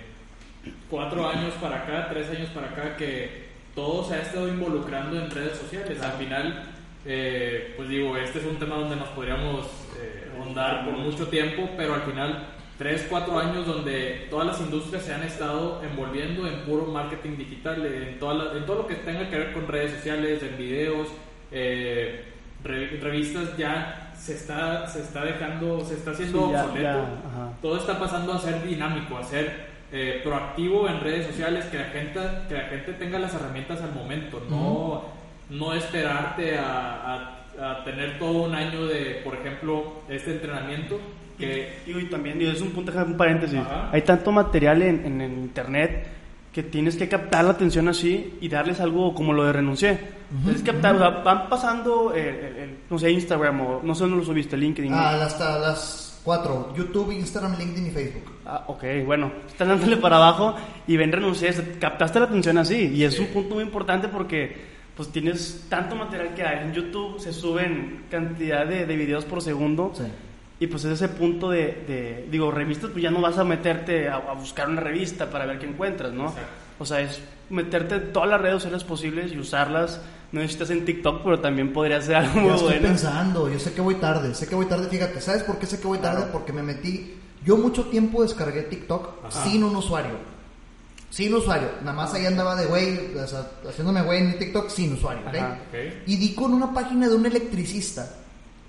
cuatro 0.90 1.28
años 1.28 1.54
para 1.62 1.84
acá, 1.84 2.10
tres 2.10 2.30
años 2.30 2.50
para 2.50 2.70
acá, 2.70 2.98
que 2.98 3.44
todo 3.76 4.08
se 4.08 4.16
ha 4.16 4.22
estado 4.22 4.48
involucrando 4.48 5.20
en 5.20 5.30
redes 5.30 5.58
sociales. 5.58 6.02
Al 6.02 6.14
final, 6.14 6.74
eh, 7.06 7.74
pues 7.76 7.90
digo, 7.90 8.16
este 8.18 8.40
es 8.40 8.46
un 8.46 8.58
tema 8.58 8.76
donde 8.76 8.96
nos 8.96 9.10
podríamos 9.10 9.66
eh, 10.00 10.32
ahondar 10.38 10.86
por 10.86 10.98
mucho 10.98 11.28
tiempo, 11.28 11.70
pero 11.78 11.96
al 11.96 12.02
final, 12.02 12.48
tres, 12.78 13.06
cuatro 13.10 13.38
años 13.40 13.66
donde 13.68 14.28
todas 14.30 14.48
las 14.48 14.60
industrias 14.60 15.04
se 15.04 15.14
han 15.14 15.24
estado 15.24 15.82
envolviendo 15.84 16.48
en 16.48 16.62
puro 16.62 16.86
marketing 16.88 17.38
digital, 17.38 17.86
en, 17.86 18.20
toda 18.20 18.34
la- 18.34 18.58
en 18.58 18.66
todo 18.66 18.78
lo 18.78 18.88
que 18.88 18.96
tenga 18.96 19.30
que 19.30 19.38
ver 19.38 19.54
con 19.54 19.68
redes 19.68 19.92
sociales, 19.92 20.42
en 20.44 20.58
videos, 20.58 21.08
eh, 21.52 22.24
re- 22.64 22.98
revistas 23.02 23.56
ya 23.58 24.12
se 24.18 24.34
está, 24.36 24.88
se 24.88 25.02
está 25.02 25.24
dejando, 25.26 25.84
se 25.86 25.96
está 25.96 26.12
haciendo 26.12 26.48
Sí, 26.48 26.52
ya- 26.54 26.64
obsoleto. 26.66 26.88
ya, 26.90 27.54
todo 27.62 27.78
está 27.78 28.00
pasando 28.00 28.34
a 28.34 28.40
ser 28.40 28.64
dinámico, 28.64 29.18
a 29.18 29.24
ser 29.24 29.74
eh, 29.96 30.22
proactivo 30.24 30.88
en 30.90 31.00
redes 31.02 31.28
sociales, 31.28 31.66
que 31.66 31.78
la 31.78 31.86
gente 31.86 32.20
que 32.50 32.56
la 32.56 32.64
gente 32.64 32.94
tenga 32.94 33.20
las 33.20 33.36
herramientas 33.36 33.80
al 33.82 33.92
momento, 33.94 34.42
no, 34.50 35.04
no 35.52 35.74
esperarte 35.74 36.58
a, 36.58 37.36
a- 37.60 37.72
a 37.72 37.84
tener 37.84 38.18
todo 38.18 38.42
un 38.44 38.56
año 38.56 38.86
de, 38.88 39.22
por 39.24 39.36
ejemplo, 39.36 40.02
este 40.10 40.32
entrenamiento 40.32 41.00
que 41.38 41.74
Digo, 41.86 42.00
y 42.00 42.06
también, 42.06 42.40
digo, 42.40 42.52
es 42.52 42.62
un 42.62 42.72
punto, 42.72 42.92
un 43.06 43.18
paréntesis. 43.18 43.60
Ajá. 43.60 43.90
Hay 43.92 44.02
tanto 44.04 44.32
material 44.32 44.82
en, 44.82 45.06
en, 45.06 45.22
en 45.22 45.34
internet 45.34 46.08
que 46.52 46.62
tienes 46.64 46.96
que 46.96 47.08
captar 47.10 47.44
la 47.46 47.52
atención 47.52 47.88
así 47.88 48.36
y 48.40 48.48
darles 48.48 48.80
algo 48.80 49.14
como 49.16 49.34
lo 49.34 49.44
de 49.46 49.54
renuncié. 49.54 50.00
Tienes 50.44 50.62
que 50.62 50.72
captar, 50.72 50.96
o 50.96 51.00
sea, 51.00 51.10
van 51.10 51.50
pasando, 51.50 52.14
eh, 52.16 52.52
el- 52.56 52.64
el- 52.64 52.76
no 52.90 52.98
sé, 53.00 53.12
Instagram 53.12 53.62
o 53.62 53.82
no 53.84 53.96
sé 53.96 54.04
dónde 54.04 54.18
lo 54.18 54.24
subiste, 54.24 54.56
LinkedIn. 54.58 54.94
Ah, 54.94 55.24
hasta 55.24 55.58
las 55.60 56.22
cuatro. 56.24 56.72
YouTube, 56.76 57.12
Instagram, 57.12 57.58
LinkedIn 57.58 57.88
y 57.88 57.92
Facebook. 57.92 58.24
Ah, 58.46 58.64
ok, 58.68 58.84
bueno, 59.06 59.32
están 59.48 59.68
dándole 59.70 59.98
para 59.98 60.18
abajo 60.18 60.56
y 60.88 60.96
ven 60.96 61.12
renuncié, 61.12 61.52
captaste 61.80 62.20
la 62.20 62.26
atención 62.26 62.58
así 62.60 62.92
y 62.94 63.04
es 63.04 63.16
Sí. 63.16 63.22
un 63.22 63.28
punto 63.28 63.56
muy 63.56 63.64
importante 63.64 64.08
porque 64.08 64.74
pues 64.96 65.10
tienes 65.12 65.66
tanto 65.70 65.96
material 65.96 66.36
que 66.36 66.44
hay 66.44 66.68
en 66.68 66.74
YouTube, 66.74 67.20
se 67.20 67.34
suben 67.34 68.04
cantidad 68.12 68.66
de, 68.68 68.86
de 68.86 68.96
videos 68.96 69.26
por 69.26 69.42
segundo 69.42 69.92
Sí. 69.96 70.04
Y 70.64 70.68
pues 70.68 70.86
es 70.86 70.94
ese 70.94 71.10
punto 71.10 71.50
de, 71.50 71.84
de- 71.88 72.28
digo, 72.32 72.50
revistas 72.52 72.90
pues 72.92 73.04
ya 73.04 73.12
no 73.12 73.20
vas 73.22 73.38
a 73.38 73.44
meterte 73.44 74.08
a, 74.08 74.16
a 74.16 74.34
buscar 74.34 74.70
una 74.70 74.80
revista 74.82 75.30
para 75.30 75.46
ver 75.46 75.60
qué 75.60 75.66
encuentras, 75.66 76.14
¿no? 76.14 76.28
Exacto. 76.30 76.50
O 76.80 76.86
sea, 76.86 77.02
es 77.02 77.20
meterte 77.50 77.96
en 77.96 78.14
todas 78.14 78.30
las 78.30 78.40
redes 78.42 78.56
sociales 78.56 78.84
posibles 78.84 79.32
y 79.32 79.38
usarlas, 79.38 80.02
no 80.32 80.40
necesitas 80.42 80.70
en 80.72 80.86
TikTok, 80.86 81.22
pero 81.24 81.40
también 81.40 81.72
podría 81.74 82.02
ser 82.02 82.16
algo 82.16 82.40
muy 82.40 82.50
estoy 82.54 82.68
bueno. 82.74 82.88
pensando, 82.88 83.50
yo 83.52 83.60
sé 83.60 83.74
que 83.74 83.82
voy 83.82 83.96
tarde, 83.96 84.34
sé 84.34 84.48
que 84.48 84.56
voy 84.56 84.66
tarde, 84.66 84.88
fíjate, 84.90 85.22
¿sabes 85.22 85.44
por 85.44 85.60
qué 85.60 85.66
sé 85.68 85.80
que 85.80 85.88
voy 85.88 86.00
tarde? 86.00 86.26
Porque 86.32 86.52
me 86.54 86.64
metí, 86.64 87.14
yo 87.46 87.58
mucho 87.58 87.86
tiempo 87.86 88.24
descargué 88.24 88.64
TikTok 88.64 89.26
Ajá. 89.26 89.44
sin 89.44 89.64
un 89.64 89.76
usuario. 89.76 90.16
Sin 91.10 91.32
usuario, 91.36 91.68
nada 91.82 91.94
más 91.94 92.14
ahí 92.16 92.26
andaba 92.26 92.56
de 92.56 92.66
güey, 92.66 93.16
o 93.18 93.28
sea, 93.28 93.46
haciéndome 93.70 94.02
güey 94.02 94.20
en 94.22 94.40
TikTok 94.40 94.68
sin 94.70 94.94
usuario, 94.94 95.22
¿ok? 95.28 95.36
Ajá. 95.36 95.60
ok, 95.70 95.78
Y 96.08 96.16
di 96.18 96.34
con 96.34 96.54
una 96.54 96.74
página 96.74 97.08
de 97.08 97.16
un 97.16 97.26
electricista, 97.28 98.10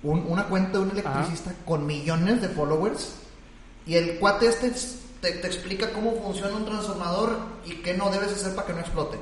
un- 0.05 0.25
una 0.27 0.45
cuenta 0.45 0.77
de 0.77 0.83
un 0.85 0.91
electricista 0.91 1.53
con 1.65 1.85
millones 1.85 2.41
de 2.41 2.49
followers. 2.49 3.15
Y 3.85 3.95
el 3.95 4.17
cuate 4.19 4.47
este 4.47 4.71
te, 5.21 5.31
te 5.31 5.47
explica 5.47 5.91
cómo 5.93 6.13
funciona 6.21 6.55
un 6.55 6.65
transformador 6.65 7.37
y 7.65 7.73
qué 7.75 7.93
no 7.93 8.09
debes 8.09 8.31
hacer 8.33 8.55
para 8.55 8.67
que 8.67 8.73
no 8.73 8.79
explote. 8.79 9.17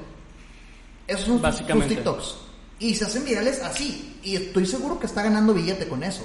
Esos 1.08 1.26
son 1.41 1.41
sus-. 1.54 1.88
TikToks. 1.88 2.38
Y 2.80 2.96
se 2.96 3.06
hacen 3.06 3.26
virales 3.26 3.62
así. 3.62 4.19
Y 4.24 4.36
estoy 4.36 4.65
seguro 4.65 5.00
que 5.00 5.06
está 5.06 5.24
ganando 5.24 5.54
billete 5.54 5.88
con 5.88 6.04
eso. 6.04 6.24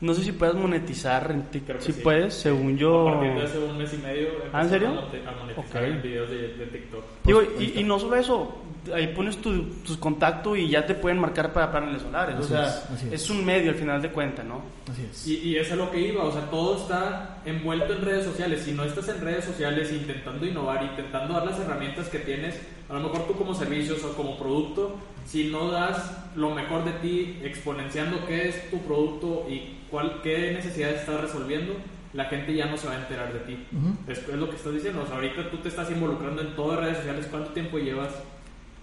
No 0.00 0.12
sé 0.12 0.22
si 0.24 0.32
puedes 0.32 0.54
monetizar 0.54 1.30
en 1.30 1.44
TikTok. 1.50 1.80
Si 1.80 1.92
sí. 1.92 2.00
puedes, 2.02 2.34
según 2.34 2.76
yo. 2.76 3.08
a 3.08 3.12
partir 3.14 3.34
de 3.34 3.42
hace 3.44 3.58
un 3.58 3.78
mes 3.78 3.92
y 3.94 3.96
medio 3.98 4.28
¿Ah, 4.52 4.62
en 4.62 4.68
serio? 4.70 4.88
a 4.88 4.92
monetizar 5.40 5.82
Ok. 5.82 5.88
en 5.88 6.02
videos 6.02 6.30
de, 6.30 6.48
de 6.54 6.66
TikTok. 6.66 7.04
Digo, 7.24 7.42
Pues, 7.44 7.60
y, 7.74 7.80
y 7.80 7.84
no 7.84 7.98
solo 7.98 8.16
eso, 8.16 8.54
ahí 8.92 9.08
pones 9.08 9.36
tu, 9.38 9.64
tus 9.84 9.96
contactos 9.96 10.58
y 10.58 10.68
ya 10.68 10.84
te 10.84 10.94
pueden 10.94 11.18
marcar 11.18 11.52
para 11.52 11.70
paneles 11.70 12.02
solares. 12.02 12.36
Así 12.36 12.44
o 12.44 12.48
sea, 12.48 12.66
es, 12.66 13.02
es. 13.04 13.12
es. 13.12 13.30
un 13.30 13.44
medio 13.44 13.70
al 13.70 13.76
final 13.76 14.02
de 14.02 14.10
cuentas, 14.10 14.44
¿no? 14.44 14.62
Así 14.90 15.06
es. 15.10 15.26
Y, 15.26 15.50
y 15.50 15.56
eso 15.56 15.74
es 15.74 15.78
lo 15.78 15.90
que 15.90 16.00
iba, 16.00 16.24
o 16.24 16.32
sea, 16.32 16.42
todo 16.50 16.76
está 16.76 17.38
envuelto 17.44 17.92
en 17.94 18.02
redes 18.02 18.24
sociales. 18.24 18.62
Si 18.62 18.72
no 18.72 18.84
estás 18.84 19.08
en 19.08 19.20
redes 19.20 19.44
sociales 19.44 19.92
intentando 19.92 20.46
innovar, 20.46 20.82
intentando 20.82 21.34
dar 21.34 21.46
las 21.46 21.58
herramientas 21.58 22.08
que 22.08 22.18
tienes, 22.18 22.60
a 22.88 22.94
lo 22.94 23.00
mejor 23.00 23.26
tú 23.26 23.34
como 23.34 23.54
servicios 23.54 24.02
o 24.04 24.14
como 24.14 24.38
producto, 24.38 24.96
si 25.26 25.50
no 25.50 25.70
das 25.70 26.10
lo 26.36 26.50
mejor 26.54 26.84
de 26.84 26.92
ti 26.92 27.38
exponenciando 27.42 28.26
qué 28.26 28.48
es 28.48 28.70
tu 28.70 28.78
producto 28.80 29.46
y 29.48 29.78
cuál, 29.90 30.20
qué 30.22 30.52
necesidades 30.52 31.00
estás 31.00 31.20
resolviendo, 31.20 31.74
la 32.12 32.26
gente 32.26 32.54
ya 32.54 32.66
no 32.66 32.76
se 32.76 32.86
va 32.86 32.94
a 32.94 32.98
enterar 32.98 33.32
de 33.32 33.40
ti. 33.40 33.66
Ujú. 33.72 34.10
es, 34.10 34.18
es 34.18 34.28
lo 34.28 34.48
que 34.48 34.56
estás 34.56 34.72
diciendo, 34.72 35.02
o 35.02 35.06
sea, 35.06 35.16
ahorita 35.16 35.50
tú 35.50 35.58
te 35.58 35.68
estás 35.68 35.90
involucrando 35.90 36.42
en 36.42 36.54
todas 36.54 36.80
redes 36.80 36.98
sociales. 36.98 37.26
¿Cuánto 37.30 37.50
tiempo 37.50 37.78
llevas 37.78 38.10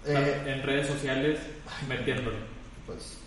Eh, 0.05 0.43
en 0.47 0.63
redes 0.63 0.87
sociales 0.87 1.39
metiéndole? 1.87 2.37
pues, 2.85 3.17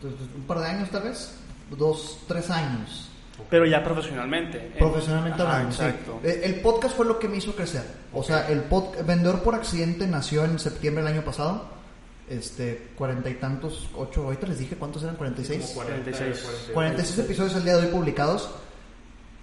pues, 0.00 0.14
un 0.34 0.42
par 0.42 0.60
de 0.60 0.66
años 0.66 0.90
tal 0.90 1.02
vez. 1.02 1.34
Dos, 1.70 2.20
tres 2.26 2.48
años. 2.50 3.10
Pero 3.50 3.66
ya 3.66 3.84
profesionalmente. 3.84 4.58
Profesionalmente 4.78 5.42
Ajá, 5.42 5.52
hablando, 5.52 5.76
sí. 5.76 5.82
Exacto. 5.82 6.20
Eh, 6.24 6.40
El 6.44 6.54
podcast 6.60 6.96
fue 6.96 7.06
lo 7.06 7.18
que 7.18 7.28
me 7.28 7.36
hizo 7.36 7.54
crecer. 7.54 7.84
O 8.12 8.22
sea, 8.22 8.48
el 8.48 8.62
pod 8.62 8.96
Vendedor 9.04 9.42
por 9.42 9.54
Accidente 9.54 10.06
nació 10.06 10.44
en 10.44 10.58
septiembre 10.58 11.04
del 11.04 11.14
año 11.14 11.24
pasado. 11.24 11.76
Este, 12.28 12.88
cuarenta 12.96 13.30
y 13.30 13.34
tantos, 13.34 13.88
ocho, 13.96 14.24
ahorita 14.24 14.46
les 14.48 14.58
dije 14.58 14.76
cuántos 14.76 15.02
eran, 15.02 15.16
46. 15.16 15.62
Como 15.62 15.74
40, 15.86 16.02
46. 16.10 16.42
46. 16.44 16.74
46 16.74 17.18
episodios 17.20 17.54
al 17.56 17.64
día 17.64 17.76
de 17.76 17.86
hoy 17.86 17.92
publicados. 17.92 18.50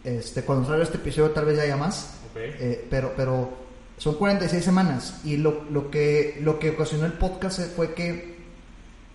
Este, 0.04 0.44
cuando 0.44 0.68
salga 0.68 0.84
este 0.84 0.98
episodio 0.98 1.32
tal 1.32 1.46
vez 1.46 1.58
ya 1.58 1.64
haya 1.64 1.78
más. 1.78 2.20
Ok. 2.32 2.38
Eh, 2.38 2.88
pero, 2.90 3.14
pero 3.16 3.65
son 3.98 4.16
46 4.16 4.64
semanas. 4.64 5.22
Y 5.24 5.38
lo, 5.38 5.64
lo, 5.70 5.90
que, 5.90 6.40
lo 6.42 6.60
que 6.60 6.72
ocasionó 6.72 7.06
el 7.06 7.14
podcast 7.14 7.60
fue 7.76 7.94
que 7.94 8.36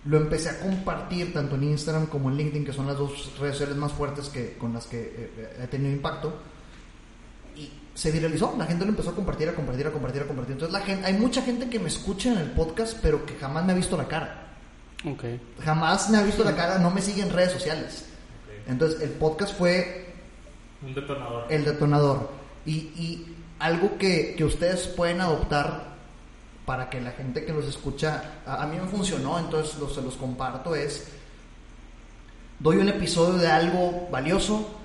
lo 0.05 0.17
empecé 0.17 0.49
a 0.49 0.59
compartir 0.59 1.31
tanto 1.33 1.55
en 1.55 1.63
Instagram 1.65 2.07
como 2.07 2.29
en 2.29 2.37
LinkedIn, 2.37 2.65
que 2.65 2.73
son 2.73 2.87
las 2.87 2.97
dos 2.97 3.31
redes 3.39 3.55
sociales 3.55 3.77
más 3.77 3.91
fuertes 3.91 4.29
que, 4.29 4.57
con 4.57 4.73
las 4.73 4.87
que 4.87 4.99
eh, 4.99 5.57
he 5.63 5.67
tenido 5.67 5.91
impacto. 5.91 6.33
Y 7.55 7.69
se 7.93 8.11
viralizó, 8.11 8.55
la 8.57 8.65
gente 8.65 8.83
lo 8.85 8.91
empezó 8.91 9.11
a 9.11 9.15
compartir, 9.15 9.49
a 9.49 9.53
compartir, 9.53 9.85
a 9.87 9.91
compartir, 9.91 10.21
a 10.23 10.25
compartir. 10.25 10.53
Entonces 10.53 10.73
la 10.73 10.83
gente, 10.83 11.05
hay 11.05 11.13
mucha 11.13 11.43
gente 11.43 11.69
que 11.69 11.79
me 11.79 11.89
escucha 11.89 12.31
en 12.31 12.39
el 12.39 12.51
podcast, 12.51 12.97
pero 13.01 13.25
que 13.25 13.35
jamás 13.35 13.63
me 13.65 13.73
ha 13.73 13.75
visto 13.75 13.95
la 13.95 14.07
cara. 14.07 14.47
Ok. 15.05 15.23
Jamás 15.63 16.09
me 16.09 16.17
ha 16.17 16.23
visto 16.23 16.43
la 16.43 16.55
cara, 16.55 16.79
no 16.79 16.89
me 16.89 17.01
sigue 17.01 17.21
en 17.21 17.31
redes 17.31 17.51
sociales. 17.51 18.05
ok. 18.65 18.69
Entonces 18.71 19.01
el 19.01 19.09
podcast 19.11 19.55
fue 19.55 20.07
Un 20.81 20.95
detonador. 20.95 21.45
el 21.49 21.63
detonador. 21.65 22.29
Y, 22.65 22.71
y 22.71 23.35
algo 23.61 23.97
que, 23.97 24.35
que 24.35 24.43
ustedes 24.43 24.87
pueden 24.87 25.21
adoptar 25.21 25.91
para 26.65 26.89
que 26.89 27.01
la 27.01 27.11
gente 27.11 27.45
que 27.45 27.53
los 27.53 27.65
escucha, 27.65 28.41
a, 28.45 28.63
a 28.63 28.67
mí 28.67 28.77
me 28.77 28.87
funcionó, 28.87 29.39
entonces 29.39 29.77
los, 29.77 29.93
se 29.93 30.01
los 30.01 30.15
comparto, 30.15 30.75
es, 30.75 31.07
doy 32.59 32.77
un 32.77 32.89
episodio 32.89 33.37
de 33.37 33.47
algo 33.47 34.07
valioso 34.11 34.77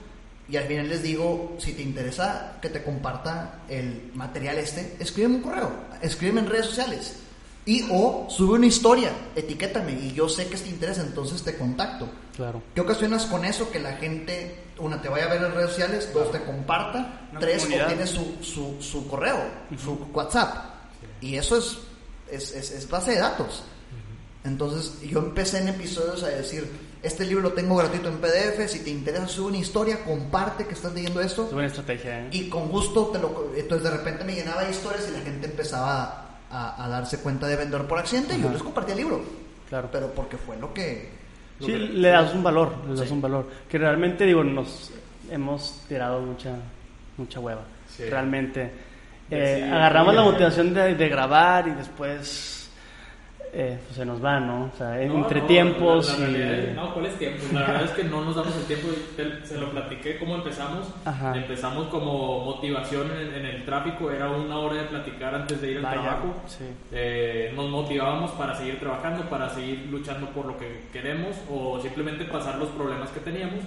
y 0.49 0.57
al 0.57 0.65
final 0.65 0.89
les 0.89 1.03
digo, 1.03 1.57
si 1.59 1.73
te 1.73 1.83
interesa 1.83 2.59
que 2.63 2.69
te 2.69 2.83
comparta 2.83 3.63
el 3.69 4.11
material 4.15 4.59
este, 4.59 4.97
escríbeme 5.01 5.37
un 5.37 5.43
correo, 5.43 5.73
escríbeme 6.01 6.41
en 6.41 6.47
redes 6.49 6.67
sociales. 6.67 7.17
Y 7.65 7.85
o 7.91 8.29
sube 8.31 8.55
una 8.55 8.67
historia, 8.67 9.11
etiquétame 9.35 9.93
y 9.93 10.13
yo 10.13 10.29
sé 10.29 10.47
que 10.47 10.57
te 10.57 10.69
interesa, 10.69 11.03
entonces 11.03 11.43
te 11.43 11.57
contacto. 11.57 12.09
Claro. 12.37 12.63
¿Qué 12.73 12.81
ocasionas 12.81 13.27
con 13.27 13.45
eso? 13.45 13.73
Que 13.73 13.81
la 13.81 13.95
gente, 13.95 14.55
una, 14.79 15.01
te 15.01 15.09
vaya 15.09 15.25
a 15.27 15.29
ver 15.29 15.43
en 15.43 15.53
redes 15.55 15.71
sociales, 15.71 16.11
dos, 16.13 16.31
te 16.33 16.41
comparta, 16.43 17.21
Una 17.31 17.41
tres, 17.41 17.63
comunidad. 17.65 18.07
su, 18.07 18.37
su, 18.43 18.77
su 18.81 19.07
correo, 19.09 19.39
su 19.83 19.95
WhatsApp. 20.13 20.55
Y 21.21 21.37
eso 21.37 21.57
es, 21.57 21.79
es, 22.31 22.53
es, 22.55 22.71
es 22.73 22.89
base 22.89 23.13
de 23.13 23.19
datos. 23.19 23.65
Entonces, 24.45 25.01
yo 25.01 25.19
empecé 25.19 25.59
en 25.59 25.69
episodios 25.69 26.23
a 26.23 26.29
decir, 26.29 26.71
este 27.03 27.25
libro 27.25 27.43
lo 27.43 27.53
tengo 27.53 27.75
gratuito 27.77 28.09
en 28.09 28.19
PDF, 28.19 28.69
si 28.71 28.81
te 28.81 28.91
interesa 28.91 29.27
sube 29.27 29.49
una 29.49 29.57
historia, 29.59 30.05
comparte 30.05 30.67
que 30.67 30.75
estás 30.75 30.93
leyendo 30.93 31.21
Es 31.21 31.27
esto. 31.29 31.47
buena 31.47 31.67
estrategia, 31.67 32.21
¿eh? 32.21 32.29
Y 32.33 32.49
con 32.49 32.69
gusto, 32.69 33.07
te 33.09 33.19
lo, 33.19 33.53
entonces 33.57 33.91
de 33.91 33.97
repente 33.97 34.25
me 34.25 34.35
llenaba 34.35 34.63
de 34.65 34.71
historias 34.71 35.09
y 35.09 35.13
la 35.13 35.21
gente 35.21 35.47
empezaba 35.47 36.39
a, 36.49 36.85
a 36.85 36.89
darse 36.89 37.19
cuenta 37.19 37.49
de 37.49 37.57
vendedor 37.57 37.89
por 37.89 37.99
accidente 37.99 38.37
y 38.37 38.43
yo 38.43 38.49
les 38.51 38.63
compartía 38.63 38.95
el 38.95 39.01
libro. 39.01 39.21
Claro. 39.69 39.89
Pero 39.91 40.13
porque 40.13 40.37
fue 40.37 40.57
lo 40.59 40.73
que... 40.73 41.11
Sí, 41.61 41.73
le 41.73 42.09
das 42.09 42.35
un 42.35 42.43
valor, 42.43 42.73
le 42.89 42.95
das 42.97 43.09
Sí. 43.09 43.13
un 43.15 43.23
valor. 43.23 43.47
Que 43.69 43.79
realmente, 43.79 44.25
digo, 44.27 44.45
nos 44.45 44.93
hemos 45.31 45.83
tirado 45.89 46.21
mucha, 46.21 46.55
mucha 47.17 47.41
hueva. 47.41 47.63
Sí. 47.89 48.05
Realmente. 48.11 48.71
Eh, 49.31 49.63
sí, 49.65 49.73
agarramos 49.73 50.15
la 50.15 50.23
motivación 50.23 50.73
de, 50.75 50.95
de 50.95 51.09
grabar 51.09 51.67
y 51.69 51.71
después 51.73 52.56
eh, 53.53 53.79
pues 53.85 53.97
se 53.97 54.05
nos 54.05 54.23
va, 54.25 54.39
¿no? 54.41 54.71
O 54.73 54.77
sea, 54.77 54.95
No, 55.07 55.19
entre 55.19 55.41
no, 55.41 55.47
tiempos 55.47 56.19
la- 56.19 56.29
la 56.29 56.39
y... 56.39 56.73
no, 56.75 56.93
¿cuál 56.95 57.07
es 57.07 57.15
tiempo? 57.19 57.43
La 57.53 57.61
verdad 57.61 57.85
es 57.85 57.91
que 57.93 58.05
no 58.05 58.25
nos 58.25 58.37
damos 58.37 58.55
el 58.57 58.65
tiempo. 58.65 58.89
Se 59.45 59.59
lo 59.59 59.71
platiqué 59.71 60.19
cómo 60.19 60.35
empezamos. 60.37 60.93
Ajá. 61.05 61.37
Empezamos 61.37 61.89
como 61.89 62.45
motivación 62.45 63.11
en, 63.13 63.35
en 63.35 63.47
el 63.47 63.65
tráfico. 63.65 64.11
Era 64.11 64.31
una 64.31 64.59
hora 64.59 64.77
de 64.83 64.89
platicar 64.89 65.35
antes 65.35 65.61
de 65.61 65.71
ir 65.71 65.77
al 65.79 65.83
Vaya, 65.85 66.03
trabajo. 66.03 66.35
sí. 66.47 66.65
Eh, 66.93 67.53
nos 67.57 67.71
motivábamos 67.71 68.31
para 68.33 68.55
seguir 68.55 68.79
trabajando, 68.79 69.23
para 69.29 69.49
seguir 69.51 69.87
luchando 69.91 70.29
por 70.31 70.47
lo 70.47 70.59
que 70.59 70.83
queremos 70.93 71.37
o 71.51 71.81
simplemente 71.81 72.25
pasar 72.25 72.59
los 72.59 72.69
problemas 72.71 73.11
que 73.11 73.21
teníamos 73.21 73.61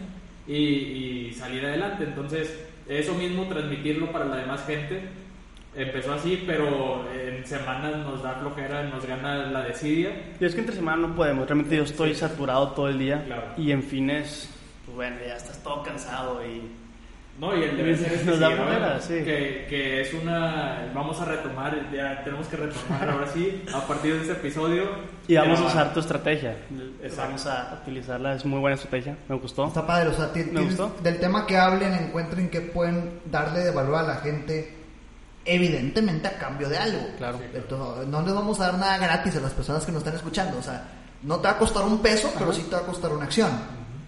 y, 0.47 0.53
y 0.55 1.33
salir 1.33 1.65
adelante. 1.65 2.03
Entonces, 2.03 2.67
eso 2.87 3.13
mismo, 3.13 3.43
transmitirlo 3.47 4.11
para 4.11 4.25
la 4.25 4.35
demás 4.37 4.65
gente, 4.65 5.01
empezó 5.83 6.13
así, 6.13 6.43
pero 6.45 7.05
en 7.13 7.45
semanas 7.45 7.97
nos 7.97 8.21
da 8.23 8.33
flojera, 8.35 8.83
nos 8.83 9.05
gana 9.05 9.37
la 9.47 9.61
desidia. 9.63 10.11
Y 10.39 10.45
es 10.45 10.53
que 10.53 10.61
entre 10.61 10.75
semana 10.75 11.07
no 11.07 11.15
podemos, 11.15 11.47
realmente 11.47 11.75
yo 11.77 11.83
estoy 11.83 12.13
saturado 12.15 12.69
todo 12.71 12.89
el 12.89 12.99
día 12.99 13.23
Claro. 13.25 13.43
y 13.57 13.71
en 13.71 13.83
fines, 13.83 14.49
pues 14.85 14.95
bueno, 14.95 15.17
ya 15.25 15.35
estás 15.35 15.61
todo 15.63 15.83
cansado 15.83 16.45
y... 16.45 16.71
No, 17.39 17.55
y 17.57 17.63
el 17.63 17.77
deber 17.77 17.95
ser 17.97 18.11
es 18.11 18.19
que 18.23 18.25
Nos 18.31 18.39
da 18.41 18.49
sí, 18.49 18.53
flojera, 18.55 18.79
¿verdad? 18.79 19.01
sí. 19.01 19.13
que, 19.23 19.65
que 19.69 20.01
es 20.01 20.13
una... 20.13 20.91
Vamos 20.93 21.21
a 21.21 21.25
retomar, 21.25 21.89
ya 21.93 22.21
tenemos 22.25 22.47
que 22.47 22.57
retomar 22.57 23.09
ahora 23.09 23.27
sí, 23.27 23.63
a 23.73 23.79
partir 23.87 24.13
de 24.15 24.19
este 24.23 24.33
episodio. 24.33 24.83
Y 25.25 25.35
vamos 25.35 25.57
a 25.61 25.65
usar 25.67 25.93
tu 25.93 26.01
estrategia, 26.01 26.57
Exacto. 27.01 27.21
vamos 27.27 27.45
a 27.47 27.79
utilizarla, 27.81 28.33
es 28.35 28.43
muy 28.43 28.59
buena 28.59 28.75
estrategia, 28.75 29.15
me 29.29 29.35
gustó. 29.37 29.67
Está 29.67 29.87
padre, 29.87 30.09
o 30.09 30.13
sea, 30.13 30.31
Me 30.51 30.61
gustó. 30.63 30.93
del 31.01 31.17
tema 31.21 31.45
que 31.47 31.55
hablen, 31.55 31.93
encuentren 31.93 32.49
que 32.49 32.59
pueden 32.59 33.21
darle 33.31 33.59
de 33.61 33.71
valor 33.71 33.95
a 33.95 34.03
la 34.03 34.15
gente, 34.17 34.73
evidentemente 35.55 36.27
a 36.27 36.37
cambio 36.37 36.69
de 36.69 36.77
algo. 36.77 37.07
Claro. 37.17 37.39
Entonces, 37.53 38.07
no 38.07 38.21
les 38.21 38.33
vamos 38.33 38.59
a 38.59 38.67
dar 38.67 38.77
nada 38.77 38.97
gratis 38.97 39.35
a 39.35 39.39
las 39.41 39.53
personas 39.53 39.85
que 39.85 39.91
nos 39.91 39.99
están 40.01 40.15
escuchando, 40.15 40.57
o 40.57 40.61
sea, 40.61 40.83
no 41.23 41.37
te 41.37 41.47
va 41.47 41.53
a 41.53 41.57
costar 41.57 41.83
un 41.83 41.99
peso, 42.01 42.31
pero 42.37 42.53
sí 42.53 42.63
te 42.69 42.75
va 42.75 42.81
a 42.81 42.85
costar 42.85 43.11
una 43.11 43.25
acción. 43.25 43.49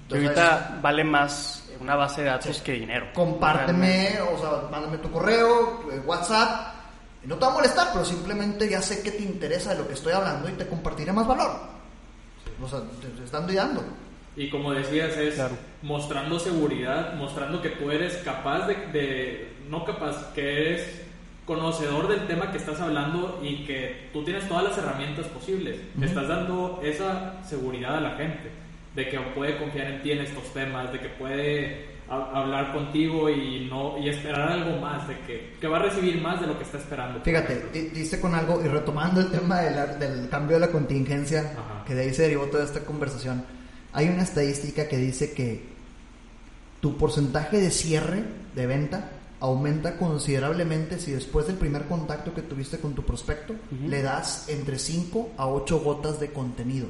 Entonces, 0.04 0.28
ahorita 0.30 0.80
vale 0.82 1.04
más 1.04 1.64
una 1.80 1.96
base 1.96 2.22
de 2.22 2.28
datos 2.28 2.62
que 2.62 2.74
dinero. 2.74 3.08
compárteme, 3.14 4.20
o 4.22 4.38
sea, 4.40 4.70
mándame 4.72 4.98
tu 5.00 5.10
correo, 5.12 5.82
eh, 5.92 6.00
WhatsApp. 6.06 6.76
y 7.24 7.28
No 7.28 7.36
te 7.36 7.46
va 7.46 7.52
a 7.52 7.56
molestar, 7.56 7.88
pero 7.94 8.06
simplemente 8.06 8.70
ya 8.70 8.82
sé 8.82 9.02
que 9.02 9.12
te 9.12 9.24
interesa 9.24 9.72
de 9.74 9.80
lo 9.80 9.88
que 9.88 9.94
estoy 9.96 10.14
hablando 10.14 10.48
y 10.50 10.54
te 10.54 10.68
compartiré 10.68 11.12
más 11.12 11.28
valor. 11.28 11.52
O 12.64 12.68
sea, 12.68 12.80
te, 13.02 13.08
te 13.08 13.24
están 13.24 13.48
dando. 13.54 13.84
Y 14.36 14.50
como 14.50 14.72
decías, 14.74 15.16
es 15.18 15.36
Claro. 15.36 15.56
mostrando 15.82 16.40
seguridad, 16.40 17.14
mostrando 17.16 17.62
que 17.62 17.70
tú 17.70 17.90
eres 17.92 18.16
capaz 18.18 18.68
de, 18.68 18.76
de- 18.94 19.58
no 19.68 19.84
capaz, 19.84 20.32
que 20.34 20.42
eres 20.72 21.02
conocedor 21.46 22.08
del 22.08 22.28
tema 22.28 22.52
que 22.52 22.58
estás 22.58 22.80
hablando 22.80 23.40
y 23.44 23.66
que 23.66 24.10
tú 24.14 24.24
tienes 24.24 24.48
todas 24.48 24.64
las 24.64 24.78
herramientas 24.78 25.26
posibles. 25.28 25.78
Estás 26.02 26.28
dando 26.28 26.80
esa 26.84 27.44
seguridad 27.44 27.98
a 27.98 28.02
la 28.02 28.12
gente, 28.16 28.50
de 28.96 29.10
que 29.10 29.20
puede 29.36 29.58
confiar 29.58 29.88
en 29.88 30.02
ti 30.04 30.12
en 30.12 30.20
estos 30.20 30.54
temas, 30.54 30.92
de 30.94 31.00
que 31.00 31.10
puede 31.10 31.92
ha- 32.10 32.42
hablar 32.42 32.74
contigo 32.74 33.30
y 33.30 33.68
no 33.70 33.98
y 33.98 34.10
esperar 34.10 34.52
algo 34.52 34.80
más, 34.82 35.08
de 35.08 35.18
que, 35.22 35.54
que 35.60 35.68
va 35.68 35.78
a 35.78 35.84
recibir 35.84 36.22
más 36.22 36.42
de 36.42 36.48
lo 36.48 36.58
que 36.58 36.64
está 36.64 36.78
esperando. 36.78 37.22
Fíjate, 37.22 37.66
di- 37.74 37.88
diste 37.90 38.20
con 38.20 38.36
algo 38.36 38.62
y 38.64 38.68
retomando 38.68 39.22
el 39.22 39.32
tema 39.32 39.62
de 39.62 39.72
la- 39.72 39.88
del 39.88 40.28
cambio 40.30 40.58
de 40.58 40.68
la 40.68 40.72
contingencia, 40.72 41.54
Ajá. 41.54 41.86
que 41.86 41.96
de 41.96 42.02
ahí 42.04 42.14
se 42.14 42.24
derivó 42.24 42.46
toda 42.48 42.64
esta 42.66 42.82
conversación, 42.82 43.44
hay 43.94 44.10
una 44.10 44.24
estadística 44.24 44.88
que 44.88 44.98
dice 44.98 45.34
que 45.34 45.64
tu 46.82 46.98
porcentaje 46.98 47.60
de 47.60 47.72
cierre 47.72 48.24
de 48.56 48.68
venta 48.68 49.10
aumenta 49.42 49.98
considerablemente 49.98 51.00
si 51.00 51.12
después 51.12 51.48
del 51.48 51.58
primer 51.58 51.86
contacto 51.88 52.34
que 52.34 52.42
tuviste 52.44 52.78
con 52.80 52.94
tu 52.94 53.04
prospecto 53.04 53.56
le 53.88 54.02
das 54.02 54.48
entre 54.50 54.78
5 54.80 55.32
a 55.38 55.48
8 55.48 55.80
gotas 55.80 56.20
de 56.20 56.32
contenido. 56.32 56.88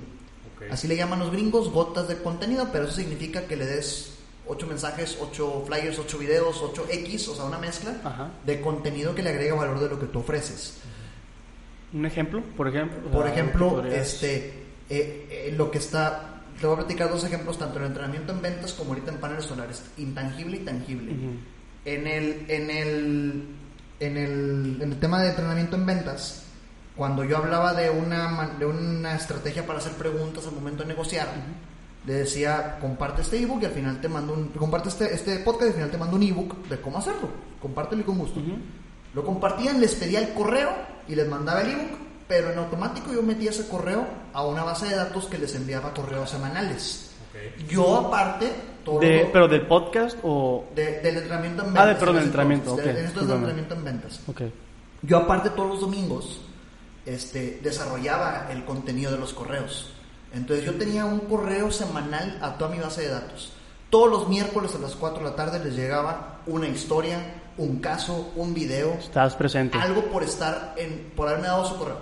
Así 0.69 0.87
le 0.87 0.95
llaman 0.95 1.17
los 1.19 1.31
gringos, 1.31 1.71
gotas 1.71 2.07
de 2.07 2.17
contenido, 2.17 2.67
pero 2.71 2.83
eso 2.85 2.93
significa 2.93 3.47
que 3.47 3.55
le 3.55 3.65
des 3.65 4.17
8 4.47 4.67
mensajes, 4.67 5.17
8 5.19 5.63
flyers, 5.65 5.97
8 5.97 6.17
videos, 6.19 6.61
8 6.61 6.85
X, 6.89 7.29
o 7.29 7.35
sea, 7.35 7.45
una 7.45 7.57
mezcla 7.57 7.95
Ajá. 8.03 8.29
de 8.45 8.61
contenido 8.61 9.15
que 9.15 9.23
le 9.23 9.29
agrega 9.31 9.55
valor 9.55 9.79
de 9.79 9.89
lo 9.89 9.99
que 9.99 10.05
tú 10.07 10.19
ofreces. 10.19 10.77
¿Un 11.93 12.05
ejemplo? 12.05 12.43
Por 12.55 12.67
ejemplo. 12.67 13.09
Por 13.11 13.27
ejemplo, 13.27 13.69
podrías- 13.71 14.13
este, 14.13 14.37
eh, 14.89 15.27
eh, 15.49 15.53
lo 15.57 15.71
que 15.71 15.77
está, 15.79 16.43
te 16.59 16.67
voy 16.67 16.75
a 16.75 16.79
platicar 16.79 17.09
dos 17.09 17.23
ejemplos, 17.23 17.57
tanto 17.57 17.79
en 17.79 17.85
entrenamiento 17.85 18.31
en 18.33 18.41
ventas 18.41 18.73
como 18.73 18.91
ahorita 18.91 19.11
en 19.11 19.17
paneles 19.17 19.45
solares, 19.45 19.83
intangible 19.97 20.57
y 20.57 20.59
tangible. 20.59 21.11
En 21.85 22.07
el, 22.07 22.45
en 22.47 22.69
el, 22.69 23.43
en 23.99 24.17
el, 24.17 24.81
en 24.81 24.91
el 24.91 24.99
tema 24.99 25.21
de 25.21 25.29
entrenamiento 25.29 25.75
en 25.75 25.85
ventas, 25.85 26.43
cuando 26.95 27.23
yo 27.23 27.37
hablaba 27.37 27.73
de 27.73 27.89
una, 27.89 28.55
de 28.59 28.65
una 28.65 29.15
estrategia 29.15 29.65
para 29.65 29.79
hacer 29.79 29.93
preguntas 29.93 30.45
al 30.45 30.53
momento 30.53 30.83
de 30.83 30.89
negociar, 30.89 31.27
le 32.05 32.13
decía, 32.13 32.77
comparte 32.79 33.21
este 33.21 33.41
ebook 33.41 33.61
y 33.61 33.65
al 33.65 33.71
final 33.71 34.01
te 34.01 34.09
mando 34.09 34.33
un, 34.33 34.49
comparte 34.49 34.89
este, 34.89 35.13
este 35.13 35.37
podcast 35.39 35.63
y 35.63 35.67
al 35.67 35.73
final 35.73 35.91
te 35.91 35.97
mando 35.97 36.15
un 36.15 36.23
ebook 36.23 36.67
de 36.67 36.81
cómo 36.81 36.97
hacerlo. 36.97 37.29
Compártelo 37.61 38.01
y 38.01 38.05
con 38.05 38.17
gusto. 38.17 38.41
Lo 39.13 39.25
compartían, 39.25 39.79
les 39.79 39.95
pedía 39.95 40.19
el 40.19 40.33
correo 40.33 40.71
y 41.07 41.15
les 41.15 41.27
mandaba 41.27 41.61
el 41.61 41.71
ebook, 41.71 41.97
pero 42.27 42.51
en 42.51 42.57
automático 42.57 43.13
yo 43.13 43.21
metía 43.21 43.51
ese 43.51 43.67
correo 43.67 44.07
a 44.33 44.45
una 44.45 44.63
base 44.63 44.87
de 44.87 44.95
datos 44.95 45.25
que 45.25 45.37
les 45.37 45.53
enviaba 45.53 45.93
correos 45.93 46.29
semanales. 46.29 47.10
Ok. 47.31 47.67
Yo 47.69 47.95
aparte, 47.97 48.51
todo 48.83 48.99
De- 48.99 49.29
¿Pero 49.31 49.47
del 49.47 49.65
podcast 49.67 50.17
o...? 50.23 50.65
de- 50.75 50.99
del 51.01 51.17
entrenamiento 51.17 51.63
en 51.63 51.69
Ah, 51.69 51.85
ventas. 51.85 51.87
de- 51.87 51.95
perdón, 51.95 52.15
ese 52.17 52.25
entrenamiento, 52.25 52.69
entonces, 52.71 52.87
ok, 52.93 52.99
de- 52.99 53.05
esto 53.05 53.19
es 53.21 53.29
entrenamiento 53.29 53.75
en 53.75 53.83
ventas. 53.83 54.19
Ok. 54.27 54.41
Yo 55.03 55.17
aparte 55.17 55.49
todos 55.51 55.69
los 55.69 55.81
domingos 55.81 56.41
este, 57.05 57.59
desarrollaba 57.63 58.47
el 58.51 58.63
contenido 58.65 59.11
de 59.11 59.17
los 59.17 59.33
correos. 59.33 59.91
Entonces 60.33 60.63
yo 60.65 60.75
tenía 60.75 61.05
un 61.05 61.19
correo 61.21 61.71
semanal 61.71 62.37
a 62.41 62.57
toda 62.57 62.69
mi 62.71 62.79
base 62.79 63.01
de 63.01 63.09
datos. 63.09 63.53
Todos 63.89 64.09
los 64.09 64.29
miércoles 64.29 64.73
a 64.75 64.79
las 64.79 64.95
4 64.95 65.23
de 65.23 65.29
la 65.31 65.35
tarde 65.35 65.59
les 65.63 65.75
llegaba 65.75 66.39
una 66.45 66.67
historia, 66.67 67.41
un 67.57 67.79
caso, 67.79 68.31
un 68.35 68.53
video, 68.53 68.93
Estás 68.93 69.35
presente. 69.35 69.77
algo 69.77 70.03
por 70.05 70.23
estar 70.23 70.73
en, 70.77 71.11
por 71.15 71.27
haberme 71.27 71.47
dado 71.47 71.65
su 71.65 71.75
correo. 71.77 71.97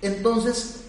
Entonces, 0.00 0.85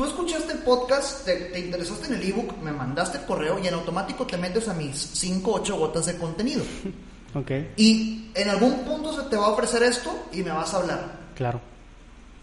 tú 0.00 0.06
escuchaste 0.06 0.52
el 0.54 0.60
podcast, 0.60 1.26
te, 1.26 1.36
te 1.36 1.60
interesaste 1.60 2.06
en 2.06 2.14
el 2.14 2.22
ebook, 2.30 2.56
me 2.62 2.72
mandaste 2.72 3.18
el 3.18 3.24
correo 3.24 3.58
y 3.58 3.66
en 3.68 3.74
automático 3.74 4.26
te 4.26 4.38
metes 4.38 4.66
a 4.66 4.72
mis 4.72 4.96
5 4.96 5.52
8 5.52 5.76
gotas 5.76 6.06
de 6.06 6.16
contenido. 6.16 6.62
Ok, 7.32 7.48
Y 7.76 8.32
en 8.34 8.48
algún 8.48 8.80
punto 8.80 9.12
se 9.12 9.28
te 9.28 9.36
va 9.36 9.44
a 9.46 9.48
ofrecer 9.50 9.84
esto 9.84 10.10
y 10.32 10.42
me 10.42 10.50
vas 10.50 10.74
a 10.74 10.78
hablar. 10.78 11.12
claro. 11.36 11.60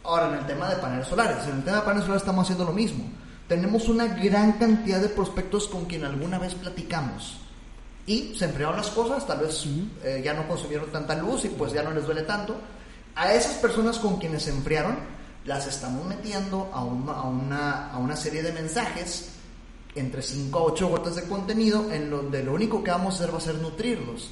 Ahora, 0.01 0.29
en 0.29 0.35
el 0.35 0.45
tema 0.45 0.69
de 0.69 0.77
paneles 0.77 1.07
solares, 1.07 1.45
en 1.45 1.57
el 1.57 1.63
tema 1.65 1.77
de 1.77 1.83
paneles 1.83 2.03
solares 2.05 2.21
estamos 2.21 2.43
haciendo 2.43 2.63
lo 2.63 2.71
mismo. 2.71 3.03
Tenemos 3.49 3.89
una 3.89 4.05
gran 4.05 4.53
cantidad 4.53 5.01
de 5.01 5.09
prospectos 5.09 5.67
con 5.67 5.83
quien 5.85 6.05
alguna 6.05 6.39
vez 6.39 6.55
platicamos. 6.55 7.37
Y 8.05 8.33
se 8.37 8.45
enfriaron 8.45 8.77
las 8.77 8.87
cosas, 8.91 9.27
tal 9.27 9.39
vez 9.39 9.65
eh, 10.05 10.21
ya 10.23 10.33
no 10.33 10.47
consumieron 10.47 10.89
tanta 10.89 11.15
luz 11.15 11.43
y 11.43 11.49
pues 11.49 11.73
ya 11.73 11.83
no 11.83 11.91
les 11.91 12.05
duele 12.05 12.21
tanto. 12.21 12.55
A 13.15 13.33
esas 13.33 13.55
personas 13.55 13.97
con 13.99 14.19
quienes 14.19 14.43
se 14.43 14.51
enfriaron, 14.51 15.16
las 15.47 15.65
estamos 15.65 16.05
metiendo 16.05 16.69
a 16.73 16.83
una, 16.83 17.13
a 17.13 17.23
una, 17.23 17.91
a 17.91 17.97
una 17.97 18.15
serie 18.15 18.43
de 18.43 18.51
mensajes 18.51 19.29
entre 19.95 20.21
5 20.21 20.59
a 20.59 20.63
8 20.63 20.87
gotas 20.89 21.15
de 21.15 21.23
contenido 21.23 21.89
en 21.91 22.09
donde 22.09 22.43
lo 22.43 22.53
único 22.53 22.83
que 22.83 22.91
vamos 22.91 23.15
a 23.15 23.17
hacer 23.17 23.33
va 23.33 23.37
a 23.39 23.41
ser 23.41 23.55
nutrirlos. 23.55 24.29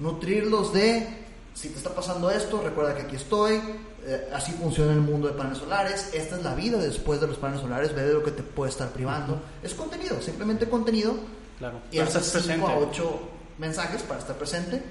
Nutrirlos 0.00 0.72
de, 0.72 1.26
si 1.54 1.68
te 1.68 1.78
está 1.78 1.94
pasando 1.94 2.28
esto, 2.28 2.60
recuerda 2.60 2.94
que 2.96 3.02
aquí 3.02 3.16
estoy, 3.16 3.60
eh, 4.04 4.28
así 4.34 4.50
funciona 4.52 4.92
el 4.92 5.00
mundo 5.00 5.28
de 5.28 5.34
paneles 5.34 5.58
solares, 5.58 6.10
esta 6.12 6.36
es 6.36 6.42
la 6.42 6.56
vida 6.56 6.78
después 6.78 7.20
de 7.20 7.28
los 7.28 7.38
paneles 7.38 7.62
solares, 7.62 7.94
ve 7.94 8.02
de 8.02 8.12
lo 8.12 8.22
que 8.24 8.32
te 8.32 8.42
puede 8.42 8.72
estar 8.72 8.90
privando. 8.90 9.40
Es 9.62 9.74
contenido, 9.74 10.20
simplemente 10.20 10.68
contenido. 10.68 11.14
Claro. 11.56 11.78
Y 11.92 12.00
haces 12.00 12.26
estás 12.26 12.42
5 12.42 12.66
a 12.66 12.74
presente. 12.74 13.00
8 13.00 13.20
mensajes 13.58 14.02
para 14.02 14.18
estar 14.18 14.36
presente. 14.36 14.82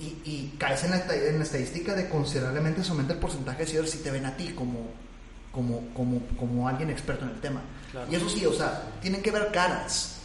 Y, 0.00 0.16
y 0.24 0.54
caes 0.58 0.84
en 0.84 0.90
la, 0.92 1.04
en 1.14 1.36
la 1.38 1.44
estadística 1.44 1.94
de 1.94 2.08
considerablemente 2.08 2.82
se 2.82 2.90
aumenta 2.90 3.12
el 3.12 3.18
porcentaje 3.18 3.58
de 3.60 3.66
cierres 3.66 3.90
si 3.90 3.98
te 3.98 4.10
ven 4.10 4.24
a 4.24 4.34
ti 4.36 4.48
como, 4.54 4.88
como, 5.52 5.88
como, 5.94 6.20
como 6.38 6.66
alguien 6.68 6.88
experto 6.90 7.24
en 7.24 7.32
el 7.32 7.40
tema. 7.40 7.60
Claro. 7.90 8.06
Y 8.10 8.14
eso 8.14 8.28
sí, 8.28 8.46
o 8.46 8.52
sea, 8.52 8.82
tienen 9.02 9.20
que 9.22 9.30
ver 9.30 9.50
caras. 9.52 10.22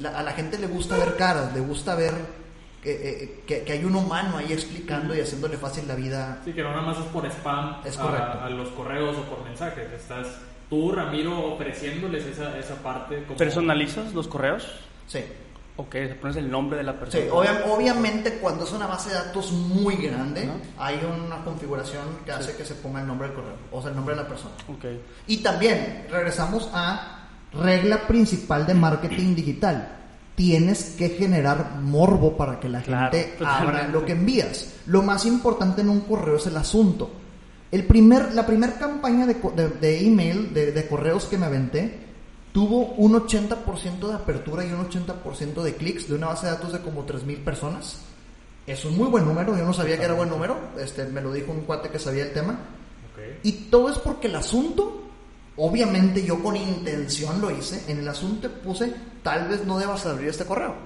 La- 0.00 0.18
a 0.18 0.22
la 0.24 0.32
gente 0.32 0.58
le 0.58 0.66
gusta 0.66 0.96
ver 0.96 1.16
caras, 1.16 1.54
le 1.54 1.60
gusta 1.60 1.94
ver 1.94 2.12
que, 2.82 2.90
eh, 2.92 3.42
que, 3.46 3.62
que 3.62 3.72
hay 3.72 3.84
un 3.84 3.94
humano 3.94 4.36
ahí 4.36 4.52
explicando 4.52 5.14
y 5.14 5.20
haciéndole 5.20 5.56
fácil 5.58 5.86
la 5.86 5.94
vida. 5.94 6.40
Sí, 6.44 6.52
que 6.52 6.62
no 6.62 6.70
nada 6.70 6.82
más 6.82 6.98
es 6.98 7.04
por 7.04 7.24
spam 7.26 7.76
Es 7.84 7.96
a-. 7.96 8.44
A, 8.44 8.50
los 8.50 8.70
correos 8.70 9.16
o 9.16 9.22
por 9.22 9.44
mensajes. 9.44 9.92
Estás 9.92 10.26
tú, 10.68 10.90
Ramiro, 10.90 11.52
ofreciéndoles 11.54 12.26
esa, 12.26 12.58
esa 12.58 12.74
parte. 12.82 13.22
Como, 13.24 13.36
¿Personalizas 13.38 14.12
los 14.12 14.26
correos? 14.26 14.66
Sí. 15.06 15.20
Ok, 15.76 15.96
pones 16.20 16.36
el 16.36 16.48
nombre 16.48 16.78
de 16.78 16.84
la 16.84 16.92
Sí, 16.92 16.98
persona. 17.00 17.32
obvia- 17.32 17.64
obviamente 17.68 18.34
cuando 18.34 18.62
es 18.64 18.70
una 18.72 18.86
base 18.86 19.08
de 19.08 19.16
datos 19.16 19.50
muy 19.50 19.96
grande, 19.96 20.48
hay 20.78 21.00
una 21.04 21.42
configuración 21.44 22.04
que 22.24 22.30
hace 22.30 22.54
que 22.54 22.64
se 22.64 22.74
ponga 22.76 23.00
el 23.00 23.08
nombre 23.08 23.26
del 23.26 23.36
correo, 23.36 23.56
o 23.72 23.80
sea, 23.80 23.90
el 23.90 23.96
nombre 23.96 24.14
de 24.14 24.22
la 24.22 24.28
persona. 24.28 24.54
Ok. 24.68 24.84
Y 25.26 25.38
también 25.38 26.06
regresamos 26.10 26.70
a 26.72 27.28
regla 27.52 28.06
principal 28.06 28.66
de 28.66 28.74
marketing 28.74 29.34
digital. 29.34 29.88
Tienes 30.36 30.94
que 30.96 31.08
generar 31.10 31.76
morbo 31.80 32.36
para 32.36 32.60
que 32.60 32.68
la 32.68 32.80
Claro, 32.82 33.10
gente 33.12 33.36
abra 33.44 33.88
lo 33.88 34.04
que 34.04 34.12
envías. 34.12 34.74
Lo 34.86 35.02
más 35.02 35.26
importante 35.26 35.80
en 35.80 35.88
un 35.88 36.00
correo 36.02 36.36
es 36.36 36.46
el 36.46 36.56
asunto. 36.56 37.10
El 37.72 37.84
primer, 37.84 38.32
la 38.32 38.46
primera 38.46 38.74
campaña 38.74 39.26
de, 39.26 39.34
de- 39.34 39.68
de 39.68 40.06
email, 40.06 40.54
de, 40.54 40.70
de 40.70 40.86
correos 40.86 41.24
que 41.26 41.36
me 41.38 41.46
aventé, 41.46 42.03
tuvo 42.54 42.94
un 42.98 43.14
80% 43.14 44.06
de 44.06 44.14
apertura 44.14 44.64
y 44.64 44.70
un 44.70 44.88
80% 44.88 45.60
de 45.60 45.74
clics 45.74 46.08
de 46.08 46.14
una 46.14 46.28
base 46.28 46.46
de 46.46 46.52
datos 46.52 46.72
de 46.72 46.80
como 46.82 47.04
3.000 47.04 47.42
personas. 47.42 47.98
Es 48.64 48.84
un 48.84 48.96
muy 48.96 49.08
buen 49.08 49.24
número, 49.24 49.58
yo 49.58 49.64
no 49.64 49.72
sabía 49.74 49.98
que 49.98 50.04
era 50.04 50.14
buen 50.14 50.28
número, 50.28 50.56
este, 50.78 51.04
me 51.06 51.20
lo 51.20 51.32
dijo 51.32 51.50
un 51.50 51.62
cuate 51.62 51.88
que 51.90 51.98
sabía 51.98 52.22
el 52.22 52.32
tema. 52.32 52.52
Ok. 52.52 53.40
Y 53.42 53.52
todo 53.70 53.90
es 53.90 53.98
porque 53.98 54.28
el 54.28 54.36
asunto, 54.36 55.02
obviamente 55.56 56.24
yo 56.24 56.40
con 56.40 56.54
intención 56.54 57.40
lo 57.40 57.50
hice, 57.50 57.90
en 57.90 57.98
el 57.98 58.08
asunto 58.08 58.48
puse, 58.62 58.94
tal 59.24 59.48
vez 59.48 59.66
no 59.66 59.76
debas 59.76 60.06
abrir 60.06 60.28
este 60.28 60.44
correo. 60.44 60.76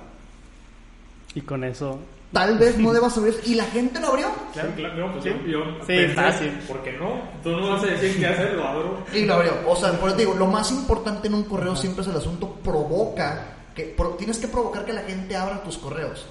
Y 1.34 1.42
con 1.42 1.64
eso. 1.64 1.98
Tal 2.32 2.58
vez 2.58 2.76
no 2.76 2.92
debas 2.92 3.16
abrir, 3.16 3.40
y 3.46 3.54
la 3.54 3.64
gente 3.64 3.98
lo 4.00 4.08
abrió. 4.08 4.26
Sí, 4.52 4.60
claro, 4.76 5.06
no, 5.06 5.12
pues 5.12 5.24
Sí. 5.24 5.30
yo, 5.46 5.46
yo 5.46 5.64
Sí, 5.80 5.86
pensé, 5.86 6.14
fácil. 6.14 6.50
¿Por 6.68 6.82
qué 6.82 6.92
no? 6.92 7.22
Tú 7.42 7.50
no 7.50 7.70
vas 7.70 7.82
a 7.82 7.86
decir 7.86 8.18
qué 8.18 8.26
hacer, 8.26 8.52
lo 8.52 8.68
abro. 8.68 9.04
Y 9.14 9.24
lo 9.24 9.34
abrió. 9.34 9.52
O 9.66 9.74
sea, 9.76 9.92
por 9.92 10.08
eso 10.10 10.16
te 10.18 10.24
digo, 10.26 10.34
lo 10.34 10.46
más 10.46 10.70
importante 10.70 11.28
en 11.28 11.34
un 11.34 11.44
correo 11.44 11.74
siempre 11.74 12.02
es 12.02 12.08
el 12.08 12.16
asunto 12.16 12.54
provoca, 12.62 13.54
que 13.74 13.84
pro- 13.84 14.10
tienes 14.10 14.36
que 14.38 14.48
provocar 14.48 14.84
que 14.84 14.92
la 14.92 15.02
gente 15.02 15.36
abra 15.36 15.62
tus 15.62 15.78
correos. 15.78 16.26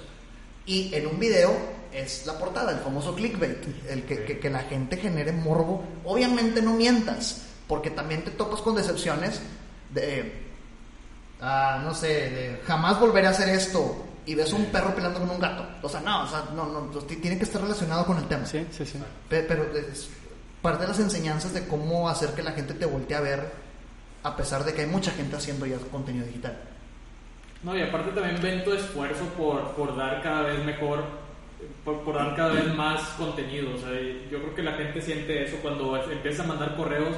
Y 0.66 0.94
en 0.94 1.06
un 1.08 1.18
video 1.18 1.50
es 1.92 2.26
la 2.26 2.38
portada, 2.38 2.70
el 2.70 2.78
famoso 2.78 3.14
clickbait, 3.16 3.58
el 3.88 4.04
que, 4.04 4.22
que- 4.22 4.38
que 4.38 4.50
la 4.50 4.60
gente 4.60 4.98
genere 4.98 5.32
morbo. 5.32 5.82
Obviamente 6.04 6.62
no 6.62 6.74
mientas, 6.74 7.44
porque 7.66 7.90
también 7.90 8.22
te 8.22 8.30
topas 8.30 8.60
con 8.60 8.76
decepciones 8.76 9.40
de, 9.92 10.32
ah, 11.40 11.80
no 11.82 11.92
sé, 11.92 12.06
de 12.06 12.60
jamás 12.66 13.00
volveré 13.00 13.26
a 13.26 13.30
hacer 13.30 13.48
esto 13.48 14.04
y 14.30 14.34
ves 14.34 14.52
un 14.52 14.66
perro 14.66 14.94
peleando 14.94 15.20
con 15.20 15.30
un 15.30 15.38
gato. 15.40 15.66
O 15.82 15.88
sea, 15.88 16.00
no, 16.00 16.22
o 16.24 16.26
sea, 16.26 16.44
no, 16.54 16.66
no, 16.66 16.80
tiene 17.00 17.38
que 17.38 17.44
estar 17.44 17.60
relacionado 17.62 18.04
con 18.06 18.18
el 18.18 18.24
tema. 18.28 18.44
Sí, 18.46 18.66
sí, 18.70 18.84
sí. 18.84 18.98
Pe- 19.28 19.42
Pero 19.42 19.64
es 19.76 20.10
parte 20.62 20.82
de 20.82 20.88
las 20.88 20.98
enseñanzas 21.00 21.54
de 21.54 21.66
cómo 21.66 22.08
hacer 22.08 22.30
que 22.30 22.42
la 22.42 22.52
gente 22.52 22.74
te 22.74 22.86
voltee 22.86 23.16
a 23.16 23.20
ver, 23.20 23.50
a 24.22 24.36
pesar 24.36 24.64
de 24.64 24.74
que 24.74 24.82
hay 24.82 24.86
mucha 24.86 25.10
gente 25.12 25.36
haciendo 25.36 25.66
ya 25.66 25.76
contenido 25.90 26.26
digital. 26.26 26.58
No, 27.62 27.76
y 27.76 27.82
aparte 27.82 28.12
también 28.12 28.40
ven 28.40 28.64
tu 28.64 28.72
esfuerzo 28.72 29.24
por, 29.36 29.72
por 29.72 29.96
dar 29.96 30.22
cada 30.22 30.42
vez 30.42 30.64
mejor, 30.64 31.02
por, 31.84 32.02
por 32.02 32.14
dar 32.14 32.36
cada 32.36 32.52
vez 32.52 32.72
más 32.74 33.00
contenido. 33.10 33.74
O 33.74 33.78
sea, 33.78 33.90
yo 34.30 34.38
creo 34.40 34.54
que 34.54 34.62
la 34.62 34.72
gente 34.74 35.00
siente 35.02 35.44
eso 35.44 35.56
cuando 35.62 35.96
empieza 36.10 36.44
a 36.44 36.46
mandar 36.46 36.76
correos 36.76 37.16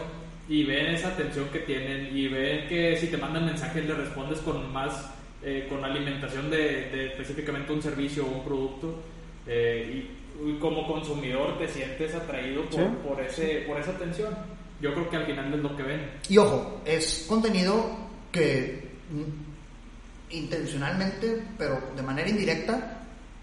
y 0.48 0.64
ven 0.64 0.86
esa 0.94 1.08
atención 1.08 1.48
que 1.50 1.60
tienen 1.60 2.16
y 2.16 2.28
ven 2.28 2.68
que 2.68 2.96
si 2.96 3.08
te 3.08 3.16
mandan 3.16 3.46
mensajes 3.46 3.84
le 3.84 3.94
respondes 3.94 4.38
con 4.40 4.72
más, 4.72 5.10
eh, 5.42 5.66
con 5.68 5.84
alimentación 5.84 6.50
de, 6.50 6.90
de 6.90 7.06
específicamente 7.08 7.72
un 7.72 7.82
servicio 7.82 8.24
o 8.24 8.28
un 8.38 8.44
producto. 8.44 9.02
eh, 9.46 10.06
y, 10.06 10.48
y 10.50 10.58
como 10.58 10.86
consumidor 10.86 11.58
te 11.58 11.68
sientes 11.68 12.14
atraído 12.14 12.62
por, 12.64 12.80
Sí. 12.80 12.86
por, 13.06 13.20
ese, 13.20 13.64
por 13.66 13.78
esa 13.78 13.90
atención. 13.90 14.34
Yo 14.80 14.94
creo 14.94 15.10
que 15.10 15.16
al 15.16 15.26
final 15.26 15.52
es 15.52 15.60
lo 15.60 15.76
que 15.76 15.82
ven. 15.82 16.10
Y 16.30 16.38
ojo, 16.38 16.80
es 16.86 17.26
contenido 17.28 17.90
que 18.32 18.88
mm, 19.10 20.34
intencionalmente, 20.34 21.42
pero 21.58 21.80
de 21.96 22.02
manera 22.02 22.28
indirecta, 22.28 22.98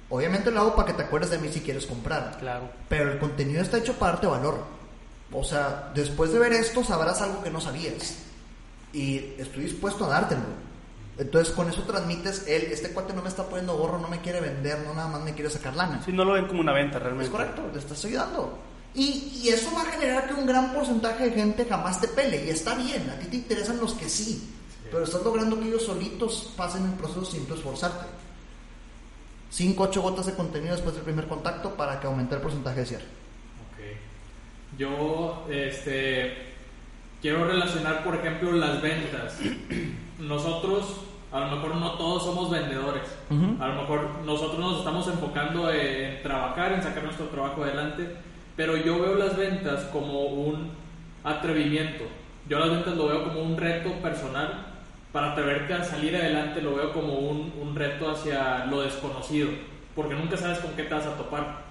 obviamente 0.10 0.52
lo 0.52 0.62
hago 0.62 0.76
para 0.76 0.88
que 0.88 0.94
te 0.94 1.04
acuerdes 1.04 1.30
de 1.32 1.38
mí 1.40 1.50
si 1.50 1.62
quieres 1.62 1.86
comprar. 1.86 2.38
Claro. 2.40 2.70
Pero 2.90 3.12
el 3.12 3.20
contenido 3.20 3.62
está 3.62 3.78
hecho 3.78 3.94
para 3.94 4.14
darte 4.14 4.28
valor. 4.28 4.64
O 5.32 5.44
sea, 5.44 5.92
después 5.94 6.32
de 6.32 6.40
ver 6.40 6.54
esto 6.54 6.84
sabrás 6.84 7.22
algo 7.22 7.44
que 7.44 7.50
no 7.52 7.60
sabías. 7.62 8.24
Y 8.94 9.18
estoy 9.38 9.66
dispuesto 9.66 10.06
a 10.06 10.10
dártelo. 10.10 10.42
Entonces 11.18 11.54
con 11.54 11.68
eso 11.70 11.82
transmites, 11.84 12.48
él, 12.48 12.68
este 12.72 12.90
cuate 12.92 13.14
no 13.14 13.24
me 13.24 13.30
está 13.30 13.44
poniendo 13.44 13.76
gorro, 13.76 13.98
no 13.98 14.08
me 14.08 14.22
quiere 14.22 14.40
vender, 14.40 14.80
no 14.86 14.94
nada 14.94 15.08
más 15.08 15.22
me 15.22 15.34
quiere 15.34 15.50
sacar 15.50 15.76
lana. 15.76 16.02
Sí, 16.06 16.12
no 16.14 16.24
lo 16.24 16.34
ven 16.34 16.48
como 16.48 16.62
una 16.62 16.74
venta 16.74 17.00
realmente. 17.00 17.26
Es 17.26 17.32
correcto, 17.32 17.64
le 17.74 17.80
estás 17.80 18.06
ayudando. 18.06 18.60
Y, 18.94 19.42
y 19.44 19.50
eso 19.50 19.72
va 19.76 19.82
a 19.82 19.86
generar 19.86 20.28
que 20.28 20.34
un 20.34 20.46
gran 20.46 20.74
porcentaje 20.74 21.30
de 21.30 21.32
gente 21.32 21.66
jamás 21.66 22.00
te 22.00 22.08
pele. 22.08 22.46
Y 22.46 22.50
está 22.50 22.76
bien, 22.76 23.10
a 23.10 23.20
ti 23.20 23.28
te 23.28 23.36
interesan 23.38 23.78
los 23.78 23.94
que 23.94 24.10
sí. 24.10 24.54
Pero 24.92 25.04
estás 25.04 25.24
logrando 25.24 25.60
que 25.60 25.68
ellos 25.68 25.84
solitos 25.84 26.54
pasen 26.56 26.86
el 26.86 26.94
proceso 26.94 27.26
sin 27.26 27.46
tú 27.46 27.56
esforzarte. 27.56 28.06
5, 29.50 29.84
8 29.84 30.02
gotas 30.02 30.26
de 30.26 30.34
contenido 30.34 30.74
después 30.74 30.96
del 30.96 31.04
primer 31.04 31.28
contacto 31.28 31.76
para 31.76 32.00
que 32.00 32.08
aumente 32.08 32.36
el 32.36 32.42
porcentaje 32.42 32.82
de 32.82 32.86
cierre. 32.86 33.06
Ok. 33.72 34.78
Yo, 34.78 35.46
este, 35.50 36.54
quiero 37.22 37.46
relacionar, 37.46 38.04
por 38.04 38.16
ejemplo, 38.16 38.52
las 38.52 38.82
ventas. 38.82 39.38
Nosotros, 40.20 41.02
a 41.32 41.40
lo 41.42 41.48
mejor 41.48 41.76
no 41.76 41.92
todos 41.94 42.24
somos 42.24 42.50
vendedores. 42.50 43.04
Ujú. 43.30 43.62
A 43.62 43.68
lo 43.68 43.82
mejor 43.82 44.10
nosotros 44.26 44.60
nos 44.60 44.78
estamos 44.80 45.08
enfocando 45.08 45.72
en 45.72 46.22
trabajar, 46.24 46.74
en 46.74 46.82
sacar 46.82 47.04
nuestro 47.04 47.26
trabajo 47.28 47.64
adelante. 47.64 48.16
Pero 48.56 48.78
yo 48.78 49.00
veo 49.00 49.16
las 49.16 49.36
ventas 49.36 49.84
como 49.86 50.24
un 50.24 50.72
atrevimiento. 51.24 52.06
Yo 52.48 52.60
las 52.60 52.72
ventas 52.72 52.96
lo 52.96 53.08
veo 53.08 53.24
como 53.26 53.42
un 53.42 53.58
reto 53.58 53.92
personal. 54.02 54.66
Para 55.12 55.34
atreverte 55.34 55.74
a 55.74 55.84
salir 55.84 56.16
adelante 56.16 56.62
lo 56.62 56.76
veo 56.76 56.94
como 56.94 57.14
un, 57.14 57.54
un 57.62 57.76
reto 57.76 58.10
hacia 58.10 58.66
lo 58.66 58.82
desconocido. 58.82 59.50
Porque 59.96 60.16
nunca 60.16 60.38
sabes 60.38 60.60
con 60.60 60.72
qué 60.74 60.84
te 60.84 60.94
vas 60.94 61.06
a 61.06 61.18
topar. 61.18 61.68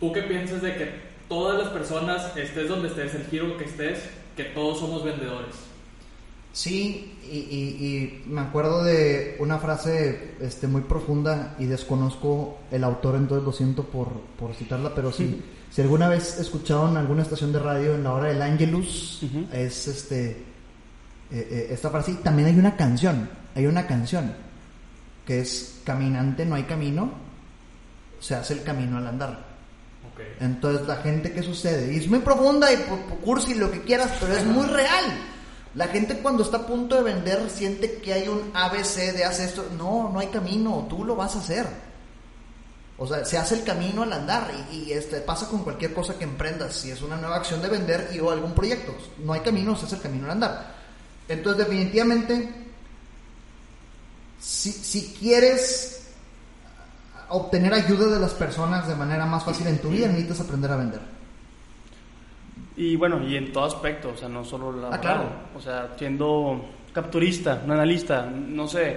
¿Tú 0.00 0.10
qué 0.12 0.22
piensas 0.22 0.62
de 0.62 0.74
que 0.74 0.92
todas 1.28 1.58
las 1.58 1.68
personas, 1.68 2.36
estés 2.36 2.68
donde 2.68 2.88
estés, 2.88 3.14
el 3.14 3.26
giro 3.26 3.56
que 3.56 3.64
estés, 3.64 4.10
que 4.36 4.44
todos 4.44 4.80
somos 4.80 5.04
vendedores? 5.04 5.71
Sí, 6.52 7.18
y, 7.30 7.36
y- 7.38 8.22
y 8.26 8.30
me 8.30 8.42
acuerdo 8.42 8.84
de 8.84 9.36
una 9.38 9.58
frase 9.58 10.34
este, 10.40 10.66
muy 10.66 10.82
profunda 10.82 11.54
y 11.58 11.64
desconozco 11.64 12.58
el 12.70 12.84
autor, 12.84 13.16
entonces 13.16 13.44
lo 13.44 13.52
siento 13.52 13.84
por, 13.84 14.08
por 14.38 14.54
citarla, 14.54 14.94
pero 14.94 15.10
sí, 15.10 15.40
si 15.70 15.80
alguna 15.80 16.08
vez 16.08 16.38
escucharon 16.38 16.96
alguna 16.98 17.22
estación 17.22 17.52
de 17.52 17.58
radio 17.58 17.94
en 17.94 18.04
la 18.04 18.12
hora 18.12 18.28
del 18.28 18.42
Angelus, 18.42 19.22
es 19.52 19.88
este 19.88 20.30
eh, 20.30 20.36
eh, 21.30 21.68
esta 21.70 21.88
frase, 21.88 22.10
y 22.10 22.14
también 22.16 22.48
hay 22.48 22.58
una 22.58 22.76
canción, 22.76 23.30
hay 23.54 23.64
una 23.66 23.86
canción 23.86 24.34
que 25.26 25.40
es 25.40 25.80
Caminante 25.84 26.44
no 26.44 26.56
hay 26.56 26.64
camino, 26.64 27.10
se 28.20 28.34
hace 28.34 28.54
el 28.54 28.62
camino 28.62 28.98
al 28.98 29.06
andar. 29.06 29.30
Ok. 30.12 30.20
Entonces, 30.40 30.86
la 30.86 30.96
gente, 30.96 31.32
¿qué 31.32 31.42
sucede? 31.42 31.92
Y 31.94 31.96
es 31.98 32.08
muy 32.08 32.18
profunda 32.18 32.70
y 32.72 32.76
por, 32.76 32.98
por 33.06 33.18
cursi, 33.20 33.54
lo 33.54 33.70
que 33.70 33.80
quieras, 33.82 34.10
pero 34.20 34.34
es 34.36 34.44
muy 34.44 34.66
real. 34.66 35.04
La 35.74 35.88
gente 35.88 36.18
cuando 36.18 36.42
está 36.42 36.58
a 36.58 36.66
punto 36.66 36.96
de 36.96 37.02
vender 37.02 37.48
siente 37.48 37.98
que 37.98 38.12
hay 38.12 38.28
un 38.28 38.50
ABC 38.54 39.12
de 39.14 39.24
hacer 39.24 39.48
esto. 39.48 39.66
No, 39.76 40.10
no 40.12 40.18
hay 40.18 40.26
camino, 40.26 40.86
tú 40.88 41.04
lo 41.04 41.16
vas 41.16 41.34
a 41.36 41.38
hacer. 41.38 41.66
O 42.98 43.06
sea, 43.06 43.24
se 43.24 43.38
hace 43.38 43.54
el 43.54 43.64
camino 43.64 44.02
al 44.02 44.12
andar 44.12 44.50
y, 44.70 44.92
este, 44.92 45.20
pasa 45.20 45.48
con 45.48 45.64
cualquier 45.64 45.94
cosa 45.94 46.18
que 46.18 46.24
emprendas. 46.24 46.74
Si 46.74 46.90
es 46.90 47.00
una 47.00 47.16
nueva 47.16 47.36
acción 47.36 47.62
de 47.62 47.68
vender 47.68 48.10
y 48.12 48.20
o 48.20 48.30
algún 48.30 48.54
proyecto, 48.54 48.94
no 49.18 49.32
hay 49.32 49.40
camino, 49.40 49.74
se 49.74 49.86
hace 49.86 49.96
el 49.96 50.02
camino 50.02 50.26
al 50.26 50.32
andar. 50.32 50.74
Entonces, 51.26 51.66
definitivamente, 51.66 52.54
si, 54.38 54.72
si 54.72 55.14
quieres 55.18 56.02
obtener 57.30 57.72
ayuda 57.72 58.06
de 58.08 58.20
las 58.20 58.32
personas 58.32 58.86
de 58.86 58.94
manera 58.94 59.24
más 59.24 59.42
fácil 59.42 59.66
en 59.66 59.78
tu 59.78 59.88
vida, 59.88 60.06
necesitas 60.06 60.40
aprender 60.40 60.70
a 60.70 60.76
vender. 60.76 61.21
Y 62.76 62.96
bueno, 62.96 63.22
y 63.26 63.36
en 63.36 63.52
todo 63.52 63.64
aspecto, 63.64 64.10
o 64.10 64.16
sea, 64.16 64.28
no 64.28 64.44
solo 64.44 64.72
la 64.72 64.94
Ah, 64.94 65.00
claro. 65.00 65.24
O 65.54 65.60
sea, 65.60 65.90
siendo 65.96 66.64
capturista, 66.92 67.60
un 67.64 67.72
analista, 67.72 68.26
no 68.26 68.66
sé, 68.66 68.96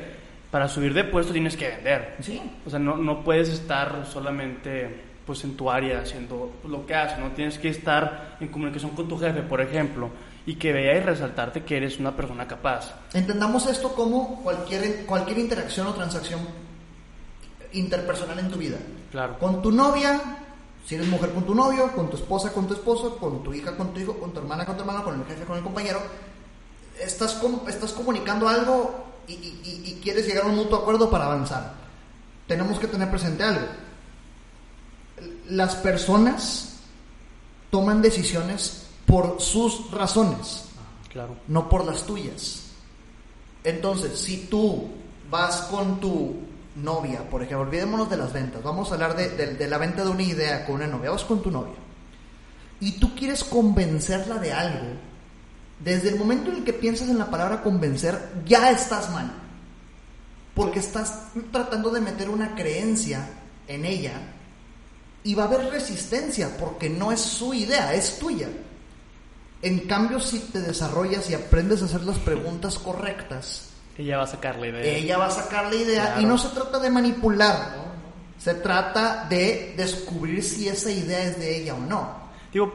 para 0.52 0.68
subir 0.68 0.94
de 0.94 1.04
puesto 1.04 1.34
tienes 1.34 1.58
que 1.58 1.68
vender. 1.68 2.16
Sí. 2.22 2.42
O 2.66 2.70
sea, 2.70 2.80
no, 2.80 2.98
no 2.98 3.24
puedes 3.24 3.50
estar 3.50 4.06
solamente 4.06 5.04
pues 5.26 5.44
en 5.44 5.58
tu 5.58 5.70
área 5.72 6.02
haciendo 6.02 6.54
lo 6.68 6.86
que 6.86 6.94
haces, 6.94 7.18
no 7.18 7.32
tienes 7.32 7.58
que 7.58 7.70
estar 7.70 8.38
en 8.40 8.48
comunicación 8.50 8.92
con 8.92 9.08
tu 9.08 9.18
jefe, 9.18 9.42
por 9.42 9.60
ejemplo, 9.60 10.12
y 10.46 10.56
que 10.56 10.72
vea 10.72 10.96
y 10.96 11.00
resaltarte 11.00 11.64
que 11.64 11.78
eres 11.78 12.00
una 12.00 12.16
persona 12.16 12.48
capaz. 12.48 12.94
Entendamos 13.14 13.66
esto 13.66 13.94
como 13.96 14.44
cualquier, 14.44 15.06
cualquier 15.06 15.40
interacción 15.40 15.88
o 15.88 15.94
transacción 15.94 16.42
interpersonal 17.74 18.40
en 18.40 18.50
tu 18.52 18.58
vida. 18.58 18.78
Claro. 19.12 19.40
Con 19.40 19.62
tu 19.62 19.72
novia, 19.72 20.22
si 20.86 20.96
eres 20.96 21.08
mujer 21.08 21.32
con 21.34 21.44
tu 21.46 21.56
novio, 21.56 21.92
con 21.94 22.10
tu 22.10 22.16
esposa 22.18 22.52
con 22.54 22.68
tu 22.68 22.74
esposo, 22.76 23.18
con 23.18 23.44
tu 23.44 23.54
hija 23.54 23.76
con 23.76 23.94
tu 23.94 24.00
hijo, 24.00 24.14
con 24.20 24.32
tu 24.32 24.40
hermana 24.40 24.66
con 24.66 24.76
tu 24.76 24.82
hermano, 24.82 25.04
con 25.04 25.20
el 25.20 25.26
jefe 25.26 25.44
con 25.46 25.58
el 25.58 25.64
compañero, 25.64 26.00
estás, 27.00 27.34
com- 27.34 27.62
estás 27.68 27.92
comunicando 27.92 28.48
algo 28.48 29.04
y, 29.28 29.34
y- 29.34 29.62
y- 29.64 29.90
y 29.92 30.00
quieres 30.02 30.28
llegar 30.28 30.44
a 30.46 30.48
un 30.48 30.56
mutuo 30.56 30.78
acuerdo 30.80 31.10
para 31.10 31.26
avanzar. 31.26 31.74
Tenemos 32.48 32.78
que 32.80 32.88
tener 32.88 33.10
presente 33.10 33.44
algo. 33.44 33.66
Las 35.50 35.76
personas 35.76 36.74
toman 37.72 38.02
decisiones 38.02 38.86
por 39.06 39.40
sus 39.42 39.90
razones 39.92 40.66
Claro. 41.12 41.36
no 41.48 41.70
por 41.70 41.86
las 41.86 42.04
tuyas. 42.04 42.64
Entonces, 43.64 44.20
si 44.20 44.46
tú 44.48 44.90
vas 45.30 45.62
con 45.72 46.00
tu 46.00 46.36
novia, 46.76 47.30
por 47.30 47.42
ejemplo, 47.42 47.62
olvidémonos 47.62 48.10
de 48.10 48.18
las 48.18 48.34
ventas, 48.34 48.62
vamos 48.64 48.90
a 48.90 48.96
hablar 48.96 49.16
de, 49.16 49.68
la 49.68 49.78
venta 49.78 50.04
de 50.04 50.10
una 50.10 50.24
idea 50.24 50.66
con 50.66 50.76
una 50.76 50.88
novia, 50.88 51.12
vas 51.12 51.24
con 51.24 51.42
tu 51.42 51.52
novia, 51.52 51.76
y 52.80 52.94
tú 52.94 53.16
quieres 53.16 53.44
convencerla 53.44 54.38
de 54.38 54.54
algo, 54.54 54.88
desde 55.80 56.10
el 56.10 56.18
momento 56.18 56.52
en 56.52 56.58
el 56.58 56.64
que 56.64 56.74
piensas 56.74 57.10
en 57.10 57.18
la 57.18 57.30
palabra 57.30 57.62
convencer, 57.62 58.20
ya 58.46 58.72
estás 58.72 59.12
mal, 59.12 59.32
porque 60.54 60.80
estás 60.80 61.28
tratando 61.52 61.90
de 61.90 62.02
meter 62.02 62.30
una 62.30 62.56
creencia 62.56 63.28
en 63.68 63.86
ella 63.86 64.14
y 65.24 65.34
va 65.34 65.44
a 65.44 65.48
haber 65.48 65.72
resistencia 65.72 66.56
porque 66.58 66.90
no 66.90 67.12
es 67.12 67.20
su 67.20 67.54
idea, 67.54 67.94
es 67.94 68.20
tuya. 68.20 68.48
En 69.62 69.80
cambio, 69.80 70.20
si 70.20 70.40
te 70.40 70.62
desarrollas 70.62 71.30
y 71.30 71.34
aprendes 71.34 71.82
a 71.82 71.86
hacer 71.86 72.04
las 72.04 72.20
preguntas 72.20 72.78
correctas, 72.78 73.65
ella 73.98 74.18
va 74.18 74.24
a 74.24 74.28
sacar 74.28 74.58
la 74.60 74.68
idea. 74.68 74.84
Ella 74.84 75.18
va 75.18 75.26
a 75.28 75.32
sacar 75.32 75.66
la 75.66 75.76
idea 75.76 76.06
Claro. 76.08 76.22
y 76.22 76.26
no 76.26 76.38
se 76.38 76.50
trata 76.50 76.80
de 76.80 76.90
manipular, 76.90 77.56
se 78.38 78.54
trata 78.56 79.26
de 79.30 79.74
descubrir 79.78 80.44
si 80.44 80.68
esa 80.68 80.92
idea 80.92 81.24
es 81.24 81.40
de 81.40 81.62
ella 81.62 81.76
o 81.76 81.80
no. 81.80 82.10
Digo, 82.52 82.72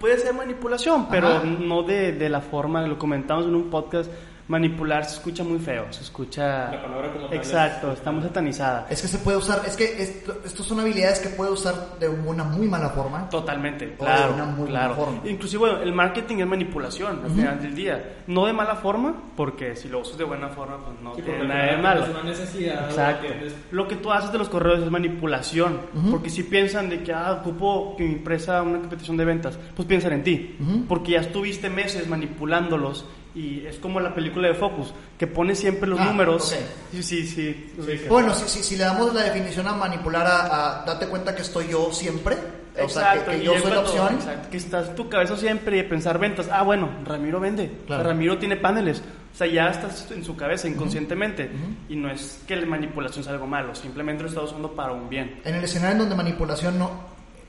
puede 0.00 0.18
ser 0.18 0.34
manipulación, 0.34 1.08
pero 1.08 1.28
Ajá. 1.28 1.44
no 1.44 1.82
de, 1.82 2.12
de 2.12 2.28
la 2.28 2.40
forma, 2.40 2.82
lo 2.82 2.98
comentamos 2.98 3.46
en 3.46 3.54
un 3.54 3.70
podcast, 3.70 4.10
manipular 4.48 5.04
se 5.04 5.16
escucha 5.16 5.42
muy 5.42 5.58
feo, 5.58 5.86
se 5.90 6.02
escucha... 6.02 6.70
La 6.70 6.82
palabra 6.82 7.12
como 7.12 7.26
tal 7.26 7.36
Exacto, 7.36 7.90
es- 7.92 7.98
está 7.98 8.12
muy 8.12 8.22
satanizada. 8.22 8.86
Es 8.88 9.02
que 9.02 9.08
se 9.08 9.18
puede 9.18 9.38
usar, 9.38 9.62
es 9.66 9.76
que 9.76 10.00
esto, 10.00 10.36
estos 10.44 10.64
son 10.66 10.78
habilidades 10.80 11.18
que 11.18 11.30
puede 11.30 11.50
usar 11.50 11.98
de 11.98 12.08
una 12.08 12.44
muy 12.44 12.68
mala 12.68 12.90
forma. 12.90 13.28
Totalmente, 13.28 13.86
O 13.86 13.88
de 13.88 13.96
claro, 13.96 14.34
una 14.34 14.44
muy 14.44 14.68
claro. 14.68 14.94
buena 14.94 15.10
forma. 15.20 15.28
Inclusive, 15.30 15.58
bueno, 15.60 15.82
el 15.82 15.92
marketing 15.92 16.36
es 16.38 16.46
manipulación 16.46 17.18
al 17.24 17.26
Ujú. 17.26 17.34
final 17.34 17.60
del 17.60 17.74
día. 17.74 18.16
No 18.28 18.46
de 18.46 18.52
mala 18.52 18.76
forma, 18.76 19.14
porque 19.36 19.74
si 19.74 19.88
lo 19.88 19.98
usas 20.00 20.16
de 20.16 20.24
buena 20.24 20.48
forma, 20.48 20.78
pues 20.78 21.00
no 21.02 21.14
Sí, 21.16 21.22
tiene 21.22 21.44
nada 21.48 21.64
de 21.72 21.76
malo. 21.78 22.04
Es 22.04 22.10
una 22.10 22.22
necesidad. 22.22 22.84
Exacto. 22.88 23.26
¿entiendes? 23.26 23.54
Lo 23.72 23.88
que 23.88 23.96
tú 23.96 24.12
haces 24.12 24.30
de 24.30 24.38
los 24.38 24.48
correos 24.48 24.78
es 24.80 24.90
manipulación. 24.90 25.80
Ujú. 25.92 26.10
Porque 26.12 26.30
si 26.30 26.44
piensan 26.44 26.88
de 26.88 27.02
que, 27.02 27.12
ah, 27.12 27.32
ocupo 27.40 27.96
que 27.96 28.04
mi 28.04 28.12
empresa 28.12 28.62
una 28.62 28.78
competición 28.78 29.16
de 29.16 29.24
ventas, 29.24 29.58
pues 29.74 29.88
piensan 29.88 30.12
en 30.12 30.22
ti. 30.22 30.56
Ujú. 30.60 30.84
Porque 30.86 31.12
ya 31.12 31.20
estuviste 31.20 31.68
meses 31.68 32.06
manipulándolos 32.08 33.04
y 33.36 33.66
es 33.66 33.76
como 33.78 34.00
la 34.00 34.14
película 34.14 34.48
de 34.48 34.54
Focus, 34.54 34.92
que 35.18 35.26
pone 35.26 35.54
siempre 35.54 35.88
los 35.88 36.00
Ah, 36.00 36.06
números. 36.06 36.52
ok. 36.52 36.58
Sí, 36.92 37.02
sí, 37.02 37.26
sí. 37.26 37.72
ubicas. 37.78 38.08
Bueno, 38.08 38.34
si, 38.34 38.48
si, 38.48 38.62
si 38.64 38.76
le 38.76 38.84
damos 38.84 39.14
la 39.14 39.22
definición 39.24 39.66
a 39.68 39.72
manipular 39.74 40.26
a, 40.26 40.82
a 40.82 40.84
date 40.86 41.06
cuenta 41.06 41.34
que 41.34 41.42
estoy 41.42 41.68
yo 41.68 41.92
siempre, 41.92 42.34
o 42.82 42.88
sea, 42.88 43.12
que, 43.12 43.18
Exacto, 43.18 43.30
que 43.32 43.42
yo 43.44 43.58
soy 43.58 43.70
la 43.70 43.80
opción. 43.80 44.14
Exacto, 44.14 44.48
que 44.50 44.56
estás 44.56 44.94
tu 44.94 45.08
cabeza 45.08 45.36
siempre 45.36 45.78
y 45.78 45.82
pensar 45.82 46.18
ventas. 46.18 46.48
Ah, 46.50 46.62
bueno, 46.62 46.90
Ramiro 47.04 47.38
vende. 47.40 47.70
Claro. 47.86 48.04
Ramiro 48.04 48.38
tiene 48.38 48.56
paneles. 48.56 49.02
O 49.32 49.36
sea, 49.38 49.46
ya 49.46 49.68
estás 49.68 50.10
en 50.12 50.24
su 50.24 50.34
cabeza 50.34 50.66
inconscientemente. 50.66 51.44
Ujú. 51.54 51.92
Y 51.92 51.96
no 51.96 52.10
es 52.10 52.42
que 52.46 52.56
la 52.56 52.64
manipulación 52.66 53.22
sea 53.22 53.34
algo 53.34 53.46
malo, 53.46 53.74
simplemente 53.74 54.22
lo 54.22 54.30
estás 54.30 54.44
usando 54.44 54.72
para 54.72 54.92
un 54.92 55.10
bien. 55.10 55.40
En 55.44 55.54
el 55.56 55.64
escenario 55.64 55.92
en 55.92 55.98
donde 56.00 56.14
manipulación 56.16 56.78
no, 56.78 56.90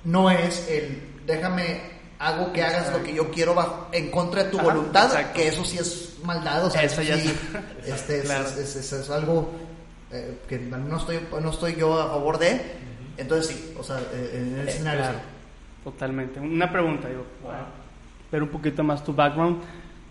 no 0.04 0.30
es 0.30 0.68
el 0.70 1.02
déjame 1.26 1.97
hago 2.20 2.52
que 2.52 2.64
hagas 2.64 2.92
lo 2.92 3.04
que 3.04 3.14
yo 3.14 3.30
quiero 3.32 3.54
bajo- 3.54 3.88
en 3.92 4.10
contra 4.12 4.44
de 4.44 4.50
tu 4.50 4.58
Ajá, 4.60 4.68
voluntad, 4.70 5.06
exacto. 5.06 5.34
que 5.36 5.48
eso 5.48 5.64
sí 5.64 5.78
es 5.78 6.18
maldad, 6.24 6.66
o 6.66 6.70
sea, 6.70 6.84
Eso 6.84 7.02
ya 7.02 7.16
sí, 7.18 7.28
es- 7.86 7.88
este, 7.94 8.20
es- 8.20 8.26
Claro. 8.26 8.46
es, 8.48 8.76
es- 8.76 8.92
es- 8.94 9.10
algo 9.10 9.52
eh, 10.12 10.40
que 10.48 10.58
no 10.60 10.98
estoy, 10.98 11.20
no 11.42 11.50
estoy 11.52 11.76
yo 11.76 12.00
a 12.02 12.08
favor 12.08 12.38
de, 12.40 12.60
entonces 13.18 13.48
sí, 13.56 13.74
o 13.78 13.84
sea, 13.84 13.98
eh, 14.14 14.32
en 14.54 14.60
el 14.60 14.68
escenario 14.68 15.02
Claro, 15.02 15.20
totalmente. 15.84 16.40
Una 16.40 16.72
pregunta, 16.72 17.08
digo, 17.10 17.26
para 17.44 17.66
ver 18.32 18.44
un 18.44 18.50
poquito 18.50 18.84
más 18.84 19.04
tu 19.04 19.14
background. 19.14 19.58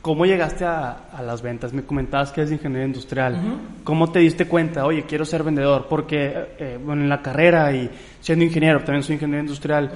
¿Cómo 0.02 0.24
llegaste 0.24 0.64
a, 0.64 1.08
a 1.12 1.20
las 1.22 1.42
ventas? 1.42 1.72
Me 1.72 1.82
comentabas 1.82 2.30
que 2.30 2.40
eres 2.42 2.52
ingeniero 2.52 2.86
industrial. 2.86 3.34
Ujú. 3.34 3.58
¿Cómo 3.82 4.12
te 4.12 4.20
diste 4.20 4.46
cuenta? 4.46 4.86
Oye, 4.86 5.02
quiero 5.04 5.24
ser 5.24 5.42
vendedor. 5.42 5.86
Porque, 5.88 6.54
eh, 6.60 6.78
bueno, 6.80 7.02
en 7.02 7.08
la 7.08 7.20
carrera 7.22 7.72
y 7.72 7.90
siendo 8.20 8.44
ingeniero, 8.44 8.78
también 8.84 9.02
soy 9.02 9.14
ingeniero 9.16 9.42
industrial, 9.42 9.90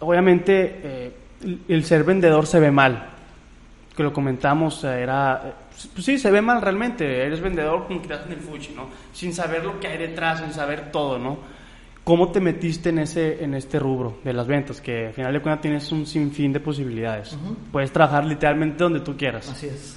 obviamente 0.00 0.80
eh, 0.82 1.06
el, 1.06 1.12
el 1.68 1.84
ser 1.84 2.04
vendedor 2.04 2.46
se 2.46 2.60
ve 2.60 2.70
mal. 2.70 3.08
Que 3.96 4.02
lo 4.02 4.12
comentamos, 4.12 4.84
eh, 4.84 5.00
era... 5.02 5.54
Pues 5.94 6.04
sí, 6.04 6.18
se 6.18 6.30
ve 6.30 6.40
mal 6.40 6.60
realmente. 6.62 7.24
Eres 7.26 7.40
vendedor 7.40 7.86
como 7.86 8.00
que 8.02 8.08
te 8.08 8.14
hacen 8.14 8.32
el 8.32 8.38
fuchi, 8.40 8.72
¿no? 8.74 8.88
Sin 9.12 9.32
saber 9.32 9.64
lo 9.64 9.80
que 9.80 9.88
hay 9.88 9.98
detrás, 9.98 10.40
sin 10.40 10.52
saber 10.52 10.90
todo, 10.92 11.18
¿no? 11.18 11.38
¿Cómo 12.04 12.30
te 12.30 12.40
metiste 12.40 12.88
en 12.88 12.98
ese 13.00 13.44
en 13.44 13.54
este 13.54 13.78
rubro 13.78 14.18
de 14.24 14.32
las 14.32 14.46
ventas? 14.46 14.80
Que 14.80 15.08
al 15.08 15.12
final 15.12 15.32
de 15.32 15.40
cuentas 15.40 15.60
tienes 15.62 15.92
un 15.92 16.06
sinfín 16.06 16.52
de 16.52 16.60
posibilidades. 16.60 17.36
Puedes 17.70 17.92
trabajar 17.92 18.24
literalmente 18.24 18.82
donde 18.82 19.00
tú 19.00 19.16
quieras. 19.16 19.48
Así 19.48 19.66
es. 19.66 19.96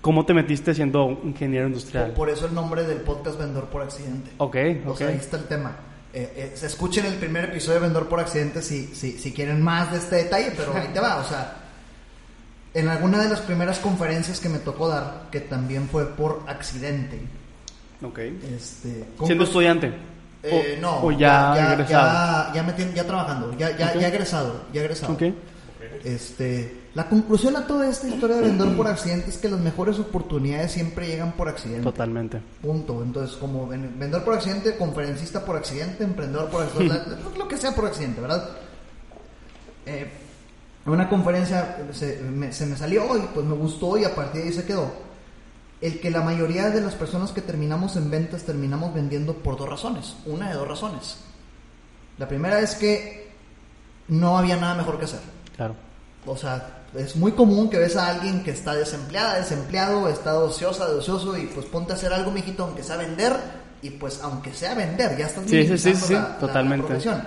¿Cómo 0.00 0.24
te 0.26 0.34
metiste 0.34 0.74
siendo 0.74 1.20
ingeniero 1.24 1.66
industrial? 1.66 2.12
por 2.12 2.28
eso 2.30 2.46
el 2.46 2.54
nombre 2.54 2.82
del 2.84 2.98
podcast 2.98 3.38
Vendedor 3.38 3.66
por 3.66 3.82
Accidente. 3.82 4.30
Ok, 4.38 4.56
O 4.86 4.90
ok. 4.90 4.96
sea, 4.98 5.08
ahí 5.08 5.16
está 5.16 5.36
el 5.36 5.44
tema. 5.44 5.76
Eh, 6.18 6.32
eh, 6.34 6.66
escuchen 6.66 7.04
el 7.04 7.16
primer 7.16 7.44
episodio 7.44 7.74
de 7.74 7.80
Vendedor 7.80 8.08
por 8.08 8.20
Accidente 8.20 8.62
si, 8.62 8.86
si, 8.94 9.18
si 9.18 9.32
quieren 9.32 9.60
más 9.60 9.92
de 9.92 9.98
este 9.98 10.16
detalle, 10.16 10.50
pero 10.56 10.74
ahí 10.74 10.88
te 10.90 10.98
va. 10.98 11.18
O 11.18 11.24
sea, 11.24 11.56
en 12.72 12.88
alguna 12.88 13.18
de 13.22 13.28
las 13.28 13.40
primeras 13.40 13.78
conferencias 13.80 14.40
que 14.40 14.48
me 14.48 14.58
tocó 14.58 14.88
dar, 14.88 15.28
que 15.30 15.40
también 15.40 15.90
fue 15.90 16.06
por 16.16 16.42
accidente, 16.46 17.20
Ok. 18.02 18.18
este, 18.56 19.04
Siendo 19.26 19.44
estudiante. 19.44 19.92
eh, 20.42 20.76
o, 20.78 20.80
no, 20.80 21.00
o 21.02 21.12
ya, 21.12 21.74
egresado. 21.74 22.54
Ya, 22.54 22.66
ya, 22.66 22.94
ya 22.94 23.04
trabajando, 23.04 23.52
ya, 23.58 23.76
ya, 23.76 23.88
Ok. 23.94 24.00
ya 24.00 24.08
egresado, 24.08 24.64
ya 24.72 24.80
egresado. 24.80 25.12
Ok. 25.12 25.22
Este, 26.02 26.76
la 26.96 27.08
conclusión 27.10 27.54
a 27.56 27.66
toda 27.66 27.86
esta 27.90 28.08
historia 28.08 28.36
de 28.36 28.42
vendedor 28.42 28.74
por 28.74 28.86
accidente 28.88 29.28
es 29.28 29.36
que 29.36 29.50
las 29.50 29.60
mejores 29.60 29.98
oportunidades 29.98 30.72
siempre 30.72 31.06
llegan 31.06 31.32
por 31.32 31.46
accidente. 31.46 31.82
Totalmente. 31.82 32.40
Punto. 32.62 33.02
Entonces, 33.02 33.36
como 33.36 33.66
ven- 33.68 33.98
vendedor 33.98 34.24
por 34.24 34.32
accidente, 34.32 34.76
conferencista 34.78 35.44
por 35.44 35.56
accidente, 35.56 36.04
emprendedor 36.04 36.48
por 36.48 36.62
accidente, 36.62 36.98
lo 37.38 37.46
que 37.46 37.58
sea 37.58 37.74
por 37.74 37.84
accidente, 37.84 38.22
¿verdad? 38.22 38.48
Eh, 39.84 40.10
en 40.86 40.90
una 40.92 41.06
conferencia 41.10 41.76
se 41.92 42.18
me, 42.22 42.50
se 42.50 42.64
me 42.64 42.76
salió 42.78 43.14
y 43.18 43.20
pues 43.34 43.44
me 43.44 43.54
gustó 43.56 43.98
y 43.98 44.04
a 44.04 44.14
partir 44.14 44.40
de 44.40 44.48
ahí 44.48 44.54
se 44.54 44.64
quedó. 44.64 44.90
El 45.82 46.00
que 46.00 46.10
la 46.10 46.22
mayoría 46.22 46.70
de 46.70 46.80
las 46.80 46.94
personas 46.94 47.30
que 47.32 47.42
terminamos 47.42 47.96
en 47.96 48.10
ventas 48.10 48.44
terminamos 48.44 48.94
vendiendo 48.94 49.34
por 49.34 49.58
dos 49.58 49.68
razones. 49.68 50.16
Una 50.24 50.48
de 50.48 50.54
dos 50.54 50.66
razones. 50.66 51.18
La 52.16 52.26
primera 52.26 52.58
es 52.60 52.74
que 52.74 53.30
no 54.08 54.38
había 54.38 54.56
nada 54.56 54.74
mejor 54.76 54.98
que 54.98 55.04
hacer. 55.04 55.20
Claro. 55.56 55.74
O 56.26 56.36
sea, 56.36 56.82
es 56.94 57.14
muy 57.16 57.32
común 57.32 57.70
que 57.70 57.78
ves 57.78 57.96
a 57.96 58.08
alguien 58.08 58.42
que 58.42 58.50
está 58.50 58.74
desempleada, 58.74 59.36
desempleado, 59.38 60.08
está 60.08 60.36
ociosa, 60.38 60.86
de 60.88 60.96
ocioso 60.96 61.36
y 61.36 61.46
pues 61.46 61.66
ponte 61.66 61.92
a 61.92 61.96
hacer 61.96 62.12
algo, 62.12 62.30
mijito, 62.32 62.64
aunque 62.64 62.82
sea 62.82 62.96
vender 62.96 63.32
y 63.82 63.90
pues 63.90 64.20
aunque 64.22 64.52
sea 64.52 64.74
vender, 64.74 65.16
ya 65.16 65.26
estás 65.26 65.44
Sí, 65.48 65.66
sí, 65.68 65.78
sí, 65.78 65.94
sí, 65.94 66.14
la- 66.14 66.20
la- 66.20 66.28
la 66.30 66.38
totalmente. 66.38 66.86
profesión. 66.86 67.22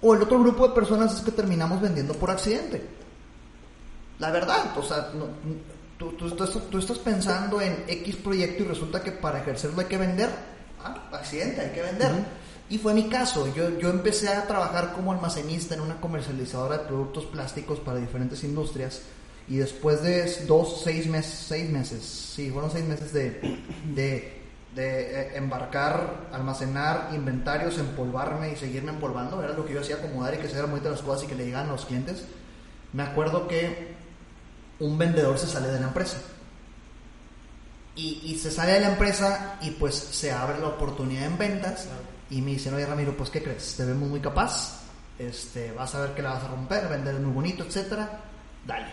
O 0.00 0.14
el 0.14 0.22
otro 0.22 0.38
grupo 0.40 0.68
de 0.68 0.74
personas 0.74 1.12
es 1.14 1.20
que 1.20 1.32
terminamos 1.32 1.80
vendiendo 1.80 2.14
por 2.14 2.30
accidente. 2.30 2.86
La 4.18 4.30
verdad, 4.30 4.76
o 4.76 4.82
sea, 4.82 5.10
no- 5.14 5.26
tú, 5.98 6.12
tú 6.12 6.28
estás, 6.28 6.50
tú 6.70 6.78
estás 6.78 6.98
pensando 6.98 7.60
en 7.60 7.84
X 7.86 8.16
proyecto 8.16 8.62
y 8.62 8.66
resulta 8.66 9.02
que 9.02 9.12
para 9.12 9.40
ejercerlo 9.40 9.80
hay 9.80 9.86
que 9.86 9.98
vender. 9.98 10.30
Ah, 10.82 10.96
accidente, 11.12 11.60
hay 11.60 11.70
que 11.70 11.82
vender. 11.82 12.12
Y 12.70 12.78
fue 12.78 12.92
mi 12.94 13.08
caso. 13.08 13.52
Yo, 13.54 13.78
yo 13.78 13.90
empecé 13.90 14.28
a 14.28 14.46
trabajar 14.46 14.92
como 14.92 15.12
almacenista 15.12 15.74
en 15.74 15.80
una 15.80 16.00
comercializadora 16.00 16.78
de 16.78 16.84
productos 16.84 17.24
plásticos 17.26 17.80
para 17.80 17.98
diferentes 17.98 18.44
industrias. 18.44 19.02
Y 19.48 19.56
después 19.56 20.02
de 20.02 20.44
dos, 20.46 20.82
seis 20.84 21.06
meses, 21.06 21.32
seis 21.48 21.70
meses, 21.70 22.04
sí, 22.04 22.50
fueron 22.50 22.70
seis 22.70 22.84
meses 22.84 23.14
de, 23.14 23.30
de, 23.94 24.42
de, 24.74 25.20
eh, 25.22 25.36
embarcar, 25.36 26.28
almacenar 26.32 27.08
inventarios, 27.14 27.78
empolvarme 27.78 28.52
y 28.52 28.56
seguirme 28.56 28.90
empolvando. 28.90 29.42
Era 29.42 29.54
lo 29.54 29.64
que 29.64 29.72
yo 29.72 29.80
hacía, 29.80 29.96
acomodar 29.96 30.34
y 30.34 30.36
que 30.36 30.48
se 30.48 30.52
dieran 30.52 30.70
muy 30.70 30.80
las 30.80 31.00
cosas 31.00 31.24
y 31.24 31.28
que 31.28 31.34
le 31.34 31.46
llegaran 31.46 31.70
a 31.70 31.72
los 31.72 31.86
clientes. 31.86 32.24
Me 32.92 33.02
acuerdo 33.02 33.48
que 33.48 33.94
un 34.80 34.98
vendedor 34.98 35.38
se 35.38 35.46
sale 35.46 35.68
de 35.68 35.80
la 35.80 35.86
empresa. 35.86 36.18
Y, 37.96 38.20
y 38.24 38.38
se 38.38 38.50
sale 38.50 38.72
de 38.72 38.80
la 38.80 38.90
empresa 38.90 39.56
y 39.62 39.70
pues 39.70 39.94
se 39.94 40.30
abre 40.30 40.58
la 40.60 40.68
oportunidad 40.68 41.24
en 41.24 41.38
ventas 41.38 41.88
y 42.30 42.42
me 42.42 42.52
dicen, 42.52 42.74
oye 42.74 42.86
Ramiro, 42.86 43.16
pues 43.16 43.30
¿qué 43.30 43.42
crees? 43.42 43.74
Te 43.76 43.84
vemos 43.84 44.08
muy 44.08 44.20
capaz, 44.20 44.82
este, 45.18 45.72
vas 45.72 45.94
a 45.94 46.02
ver 46.02 46.14
que 46.14 46.22
la 46.22 46.34
vas 46.34 46.44
a 46.44 46.48
romper, 46.48 46.88
vender 46.88 47.14
muy 47.16 47.32
bonito, 47.32 47.64
etcétera, 47.64 48.20
dale. 48.66 48.86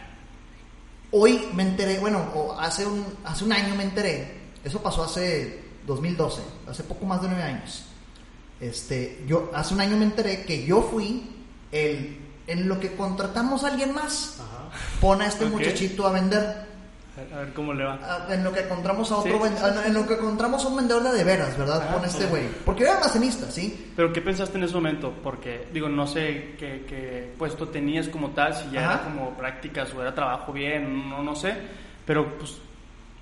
Hoy 1.12 1.50
me 1.54 1.64
enteré, 1.64 2.00
bueno, 2.00 2.56
hace 2.60 2.86
un, 2.86 3.06
hace 3.24 3.46
un 3.46 3.54
año 3.54 3.76
me 3.76 3.84
enteré, 3.84 4.40
eso 4.64 4.82
pasó 4.82 5.04
hace 5.04 5.64
2012, 5.86 6.42
hace 6.68 6.84
poco 6.84 7.06
más 7.06 7.22
de 7.22 7.28
nueve 7.28 7.44
años. 7.44 7.86
Este, 8.60 9.24
yo 9.28 9.52
hace 9.54 9.74
un 9.74 9.82
año 9.82 9.98
me 9.98 10.06
enteré 10.06 10.44
que 10.44 10.66
yo 10.66 10.82
fui 10.82 11.30
el, 11.72 12.18
en 12.48 12.68
lo 12.68 12.80
que 12.80 12.96
contratamos 12.96 13.64
a 13.64 13.68
alguien 13.68 13.94
más, 13.94 14.38
pone 15.02 15.26
a 15.26 15.28
este 15.28 15.46
muchachito 15.46 16.08
a 16.08 16.12
vender. 16.12 16.75
A 17.34 17.38
ver 17.40 17.54
cómo 17.54 17.74
le 17.74 17.86
va. 17.86 17.98
Ah, 18.04 18.28
en 18.30 18.44
lo 18.44 18.52
que 18.52 18.60
encontramos 18.60 19.10
a 19.12 19.18
otro 19.18 19.32
Sí, 19.32 19.50
sí, 19.56 19.64
ah, 19.64 19.84
en 19.86 19.94
lo 19.94 20.06
que 20.06 20.16
encontramos 20.16 20.66
a 20.66 20.68
un 20.68 20.76
vendedor 20.76 21.04
de 21.04 21.12
de 21.14 21.24
veras, 21.24 21.58
¿verdad? 21.58 21.88
Ah, 21.90 21.94
Con 21.94 22.04
este 22.06 22.24
sí. 22.24 22.30
güey. 22.30 22.44
Porque 22.66 22.84
era 22.84 22.96
almacenista, 22.96 23.50
¿sí? 23.50 23.94
Pero 23.96 24.12
¿qué 24.12 24.22
pensaste 24.22 24.58
en 24.58 24.66
ese 24.66 24.74
momento? 24.76 25.14
Porque, 25.24 25.68
digo, 25.72 25.88
no 25.88 26.06
sé 26.08 26.56
qué, 26.60 26.84
qué 26.88 27.34
puesto 27.38 27.70
tenías 27.70 28.10
como 28.10 28.32
tal, 28.32 28.54
si 28.54 28.70
ya 28.70 28.82
Ajá. 28.82 28.94
era 28.96 29.04
como 29.04 29.30
prácticas 29.38 29.94
o 29.94 30.02
era 30.02 30.14
trabajo 30.14 30.52
bien, 30.52 31.10
no, 31.10 31.24
no 31.24 31.36
sé. 31.36 31.56
Pero, 32.06 32.38
pues, 32.38 32.58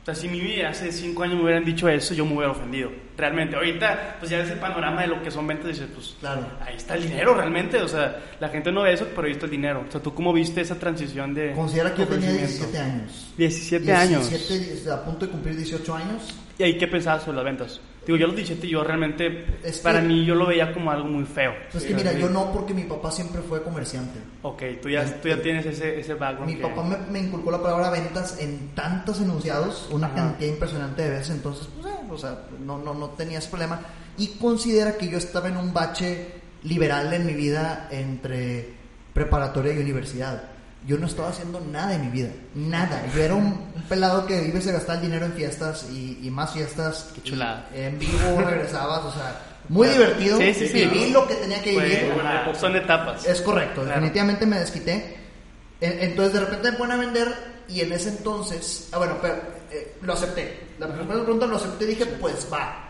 o 0.03 0.05
sea, 0.05 0.15
si 0.15 0.27
mi 0.27 0.41
vida 0.41 0.67
hace 0.67 0.91
cinco 0.91 1.23
años 1.23 1.37
me 1.37 1.43
hubieran 1.43 1.63
dicho 1.63 1.87
eso, 1.87 2.13
yo 2.13 2.25
me 2.25 2.33
hubiera 2.35 2.51
ofendido. 2.51 2.91
Realmente, 3.15 3.55
ahorita, 3.55 4.17
pues 4.19 4.29
ya 4.29 4.39
ves 4.39 4.49
el 4.51 4.59
panorama 4.59 5.01
de 5.01 5.07
lo 5.07 5.23
que 5.23 5.31
son 5.31 5.47
ventas 5.47 5.67
dices, 5.67 5.87
pues, 5.95 6.17
Claro. 6.19 6.45
ahí 6.59 6.75
está 6.75 6.95
el 6.95 7.03
dinero 7.03 7.33
realmente. 7.33 7.81
O 7.81 7.87
sea, 7.87 8.19
la 8.41 8.49
gente 8.49 8.69
no 8.69 8.81
ve 8.81 8.91
eso, 8.91 9.07
pero 9.15 9.27
ahí 9.27 9.31
está 9.31 9.45
el 9.45 9.51
dinero. 9.51 9.85
O 9.87 9.89
sea, 9.89 10.01
¿tú 10.01 10.13
cómo 10.13 10.33
viste 10.33 10.59
esa 10.59 10.75
transición 10.77 11.33
de. 11.33 11.53
Considera 11.53 11.93
que 11.93 12.01
yo 12.01 12.07
tenía 12.09 12.31
ofrecimiento? 12.31 12.67
17 12.67 12.79
años. 12.81 13.33
17 13.37 13.93
años. 13.93 14.29
17, 14.29 14.91
a 14.91 15.05
punto 15.05 15.25
de 15.25 15.31
cumplir 15.31 15.55
18 15.55 15.95
años. 15.95 16.35
¿Y 16.57 16.63
ahí 16.63 16.77
qué 16.77 16.87
pensabas 16.89 17.23
sobre 17.23 17.37
las 17.37 17.45
ventas? 17.45 17.79
Digo, 18.05 18.17
yo 18.17 18.27
los 18.27 18.35
17 18.35 18.67
yo 18.67 18.83
realmente, 18.83 19.45
Es 19.63 19.77
que- 19.77 19.83
para 19.83 20.01
mí 20.01 20.25
yo 20.25 20.35
lo 20.35 20.45
veía 20.47 20.73
como 20.73 20.91
algo 20.91 21.07
muy 21.07 21.23
feo. 21.25 21.53
Pues 21.71 21.85
que 21.85 21.93
mira, 21.95 22.11
yo 22.13 22.29
no 22.29 22.51
porque 22.51 22.73
mi 22.73 22.83
papá 22.83 23.11
siempre 23.11 23.41
fue 23.41 23.63
comerciante. 23.63 24.19
Ok, 24.41 24.61
tú 24.81 24.89
ya, 24.89 25.05
tú 25.21 25.29
ya 25.29 25.41
tienes 25.41 25.65
ese, 25.65 25.99
ese 25.99 26.13
background. 26.15 26.51
Mi 26.51 26.57
que- 26.57 26.63
papá 26.67 26.83
me, 26.83 26.97
me 27.11 27.19
inculcó 27.19 27.49
la 27.51 27.61
palabra 27.61 27.89
ventas 27.89 28.39
en 28.39 28.69
tantos 28.75 29.21
enunciados, 29.21 29.87
una 29.91 30.07
Ajá. 30.07 30.15
cantidad 30.15 30.49
impresionante 30.51 31.01
de 31.01 31.09
veces, 31.11 31.29
entonces, 31.29 31.67
pues, 31.81 31.93
eh, 31.93 31.97
o 32.09 32.17
sea, 32.17 32.39
no, 32.59 32.77
no, 32.77 32.93
no 32.93 33.09
tenía 33.11 33.39
ese 33.39 33.49
problema. 33.49 33.79
Y 34.17 34.27
considera 34.39 34.97
que 34.97 35.07
yo 35.07 35.17
estaba 35.17 35.47
en 35.47 35.57
un 35.57 35.73
bache 35.73 36.27
liberal 36.63 37.13
en 37.13 37.25
mi 37.25 37.33
vida 37.33 37.87
entre 37.91 38.69
preparatoria 39.13 39.73
y 39.73 39.77
universidad. 39.79 40.49
Yo 40.85 40.97
no 40.97 41.07
estaba 41.07 41.29
haciendo 41.29 41.59
nada 41.61 41.95
en 41.95 42.01
mi 42.01 42.09
vida, 42.09 42.29
nada. 42.55 43.01
Yo 43.15 43.21
era 43.23 43.35
un 43.35 43.71
pelado 43.87 44.25
que 44.25 44.47
ibas 44.47 44.67
a 44.67 44.73
gastar 44.73 44.97
el 44.97 45.03
dinero 45.03 45.25
en 45.25 45.33
fiestas 45.33 45.87
y, 45.91 46.19
y 46.21 46.29
más 46.29 46.51
fiestas. 46.51 47.09
Qué 47.15 47.21
chulada. 47.23 47.69
En 47.73 47.97
vivo 47.97 48.41
regresabas, 48.45 49.03
o 49.05 49.11
sea, 49.11 49.39
muy 49.69 49.87
divertido. 49.87 50.37
Sí, 50.39 50.53
sí, 50.53 50.67
sí. 50.67 50.85
Viví 50.85 51.11
lo 51.11 51.25
que 51.27 51.35
tenía 51.35 51.61
que 51.61 51.71
vivir. 51.71 52.11
ajá, 52.21 52.53
son 52.55 52.75
etapas. 52.75 53.25
Es 53.25 53.39
correcto, 53.41 53.81
Claro. 53.81 53.89
definitivamente 54.01 54.45
me 54.45 54.59
desquité. 54.59 55.17
En- 55.79 55.99
Entonces 56.01 56.33
de 56.33 56.39
repente 56.41 56.71
me 56.71 56.77
ponen 56.77 56.97
a 56.97 56.99
vender 56.99 57.33
y 57.69 57.79
en 57.81 57.93
ese 57.93 58.09
entonces, 58.09 58.89
ah 58.91 58.97
bueno, 58.97 59.17
pero 59.21 59.35
eh, 59.71 59.95
lo 60.01 60.13
acepté. 60.13 60.59
La 60.79 60.87
primera 60.87 61.23
pregunta 61.23 61.45
lo 61.45 61.55
acepté 61.55 61.85
y 61.85 61.87
dije, 61.87 62.05
pues 62.05 62.45
va. 62.51 62.82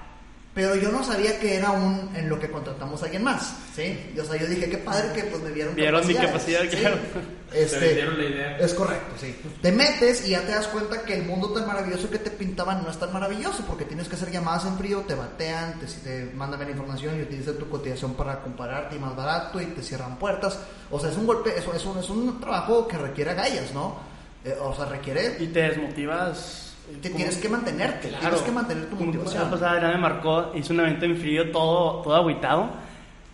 Pero 0.53 0.75
yo 0.75 0.91
no 0.91 1.03
sabía 1.03 1.39
que 1.39 1.55
era 1.55 1.71
un 1.71 2.11
en 2.15 2.29
lo 2.29 2.39
que 2.39 2.51
contratamos 2.51 3.01
a 3.01 3.05
alguien 3.05 3.23
más, 3.23 3.55
¿sí? 3.75 4.11
Y, 4.15 4.19
o 4.19 4.23
sea, 4.25 4.39
yo 4.39 4.45
dije, 4.45 4.69
qué 4.69 4.77
padre 4.77 5.11
que 5.13 5.23
pues 5.23 5.41
me 5.41 5.49
vieron 5.49 5.73
Vieron 5.73 6.05
mi 6.05 6.13
capacidades", 6.13 6.69
capacidad, 6.69 6.79
claro. 6.79 6.97
Este, 7.53 7.77
Te 7.77 7.85
vendieron 7.85 8.17
la 8.17 8.23
idea. 8.23 8.57
es 8.57 8.73
correcto, 8.73 9.13
sí. 9.21 9.35
Te 9.61 9.71
metes 9.71 10.27
y 10.27 10.31
ya 10.31 10.41
te 10.41 10.53
das 10.53 10.67
cuenta 10.69 11.03
que 11.03 11.13
el 11.13 11.23
mundo 11.23 11.53
tan 11.53 11.67
maravilloso 11.67 12.09
que 12.09 12.17
te 12.17 12.31
pintaban 12.31 12.81
no 12.81 12.89
es 12.89 12.97
tan 12.97 13.13
maravilloso 13.13 13.63
porque 13.67 13.85
tienes 13.85 14.07
que 14.09 14.15
hacer 14.15 14.31
llamadas 14.31 14.65
en 14.65 14.75
frío, 14.75 15.01
te 15.01 15.13
batean, 15.13 15.79
te, 15.79 15.85
te 15.85 16.33
mandan 16.33 16.61
la 16.61 16.71
información 16.71 17.19
y 17.19 17.21
utilizan 17.21 17.55
tu 17.57 17.69
cotización 17.69 18.15
para 18.15 18.41
compararte 18.41 18.95
y 18.95 18.99
más 18.99 19.15
barato 19.15 19.61
y 19.61 19.67
te 19.67 19.83
cierran 19.83 20.17
puertas. 20.17 20.57
O 20.89 20.99
sea, 20.99 21.11
es 21.11 21.17
un 21.17 21.27
golpe, 21.27 21.51
es, 21.51 21.63
es, 21.63 21.85
un, 21.85 21.99
es 21.99 22.09
un 22.09 22.39
trabajo 22.39 22.87
que 22.87 22.97
requiere 22.97 23.29
agallas, 23.29 23.71
¿no? 23.71 23.97
Eh, 24.43 24.57
o 24.59 24.75
sea, 24.75 24.85
requiere 24.85 25.37
Y 25.39 25.47
te 25.47 25.61
desmotivas. 25.61 26.72
Que 27.01 27.09
como- 27.09 27.15
tienes 27.17 27.37
que 27.37 27.49
mantenerte, 27.49 28.07
Claro. 28.09 28.21
tienes 28.21 28.41
que 28.41 28.51
mantener 28.51 28.83
tu 28.85 28.97
Como 28.97 29.11
La 29.11 29.17
motivación. 29.17 29.49
pasada 29.51 29.81
ya 29.81 29.87
me 29.89 29.97
marcó, 29.97 30.51
hizo 30.55 30.73
un 30.73 30.79
evento 30.81 31.05
en 31.05 31.17
frío 31.17 31.51
todo, 31.51 32.01
todo 32.01 32.15
agüitado, 32.15 32.69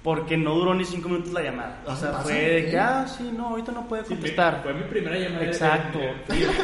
porque 0.03 0.37
no 0.37 0.53
duró 0.55 0.73
ni 0.73 0.85
cinco 0.85 1.09
minutos 1.09 1.33
la 1.33 1.41
llamada. 1.41 1.81
O 1.85 1.93
sea, 1.95 2.13
fue 2.13 2.33
de 2.33 2.63
sí. 2.65 2.71
que, 2.71 2.79
ah, 2.79 3.05
sí, 3.05 3.31
no, 3.35 3.47
ahorita 3.49 3.73
no 3.73 3.85
puede 3.85 4.03
Sí, 4.03 4.09
contestar. 4.09 4.61
Fue 4.63 4.73
mi 4.73 4.83
primera 4.83 5.17
llamada. 5.17 5.43
Exacto. 5.45 5.99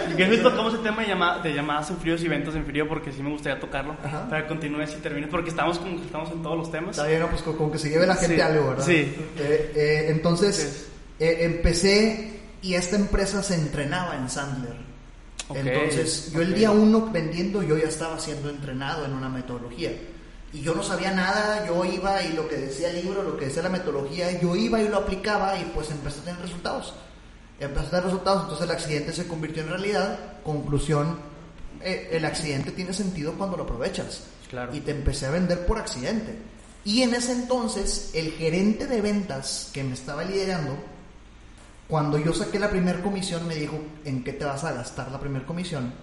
Y 0.10 0.16
que 0.16 0.38
tocamos 0.38 0.74
el 0.74 0.82
tema 0.84 1.02
de, 1.02 1.10
llama- 1.10 1.40
de 1.40 1.54
llamadas 1.54 1.90
en 1.90 1.98
fríos 1.98 2.24
y 2.24 2.28
eventos 2.28 2.56
en 2.56 2.66
frío 2.66 2.88
porque 2.88 3.12
sí 3.12 3.22
me 3.22 3.30
gustaría 3.32 3.60
tocarlo. 3.60 3.98
Ajá. 4.04 4.30
Para 4.30 4.44
que 4.44 4.48
continúes 4.48 4.94
y 4.98 5.02
termines, 5.02 5.30
porque 5.30 5.50
estamos 5.50 5.80
como 5.80 5.98
que 5.98 6.04
estamos 6.06 6.32
en 6.32 6.42
todos 6.42 6.58
los 6.58 6.72
temas. 6.72 6.92
Está 6.98 7.08
bien, 7.10 7.20
¿no? 7.20 7.28
pues 7.28 7.42
co- 7.42 7.58
como 7.58 7.72
que 7.74 7.78
se 7.78 7.90
lleve 7.90 8.08
la 8.08 8.16
gente 8.16 8.36
Sí, 8.36 8.42
algo, 8.42 8.70
¿verdad? 8.70 8.86
sí. 8.86 8.94
Eh, 9.38 9.72
eh, 9.76 10.06
entonces, 10.12 10.88
Sí. 11.20 11.24
eh, 11.26 11.38
empecé 11.42 12.40
y 12.62 12.76
esta 12.76 12.96
empresa 12.96 13.44
se 13.44 13.56
entrenaba 13.56 14.16
en 14.16 14.30
Sandler. 14.30 14.76
Entonces, 15.54 16.32
yo 16.32 16.42
el 16.42 16.52
ok. 16.52 16.58
día 16.58 16.72
uno 16.72 17.12
vendiendo, 17.12 17.62
yo 17.62 17.78
ya 17.78 17.88
estaba 17.88 18.20
siendo 18.20 18.50
entrenado 18.50 19.06
en 19.06 19.14
una 19.14 19.30
metodología. 19.30 19.92
Y 20.54 20.62
yo 20.62 20.74
no 20.74 20.84
sabía 20.84 21.12
nada, 21.12 21.68
yo 21.68 21.84
iba 21.84 22.24
y 22.24 22.34
lo 22.34 22.48
que 22.48 22.56
decía 22.56 22.90
el 22.90 23.04
libro, 23.04 23.22
lo 23.24 23.38
que 23.38 23.46
decía 23.46 23.62
la 23.62 23.70
metodología, 23.70 24.40
yo 24.40 24.56
iba 24.56 24.82
y 24.82 24.88
lo 24.88 24.98
aplicaba 24.98 25.60
y 25.60 25.66
pues 25.74 25.92
empecé 25.92 26.22
a 26.22 26.24
tener 26.24 26.42
resultados. 26.42 26.94
Empecé 27.60 27.88
a 27.88 27.90
tener 27.90 28.06
resultados, 28.06 28.44
entonces 28.44 28.66
el 28.66 28.72
accidente 28.72 29.14
se 29.14 29.28
convirtió 29.28 29.64
en 29.64 29.70
realidad. 29.70 30.20
Conclusión, 30.44 31.20
eh, 31.82 32.10
el 32.12 32.26
accidente 32.26 32.72
tiene 32.72 32.94
sentido 32.94 33.34
cuando 33.34 33.58
lo 33.58 33.64
aprovechas. 33.64 34.24
Claro. 34.50 34.74
Y 34.74 34.80
te 34.80 34.92
empecé 34.92 35.26
a 35.26 35.32
vender 35.32 35.66
por 35.66 35.78
accidente. 35.78 36.38
Y 36.86 37.02
en 37.02 37.16
ese 37.16 37.34
entonces, 37.34 38.12
el 38.14 38.32
gerente 38.32 38.88
de 38.88 39.02
ventas 39.02 39.72
que 39.74 39.84
me 39.84 39.94
estaba 39.94 40.24
liderando, 40.24 40.78
cuando 41.88 42.18
yo 42.18 42.34
saqué 42.34 42.58
la 42.60 42.70
primera 42.70 43.02
comisión, 43.02 43.48
me 43.48 43.56
dijo, 43.56 43.80
¿en 44.06 44.24
qué 44.24 44.34
te 44.34 44.46
vas 44.46 44.64
a 44.64 44.74
gastar 44.74 45.12
la 45.12 45.20
primera 45.20 45.46
comisión? 45.46 45.94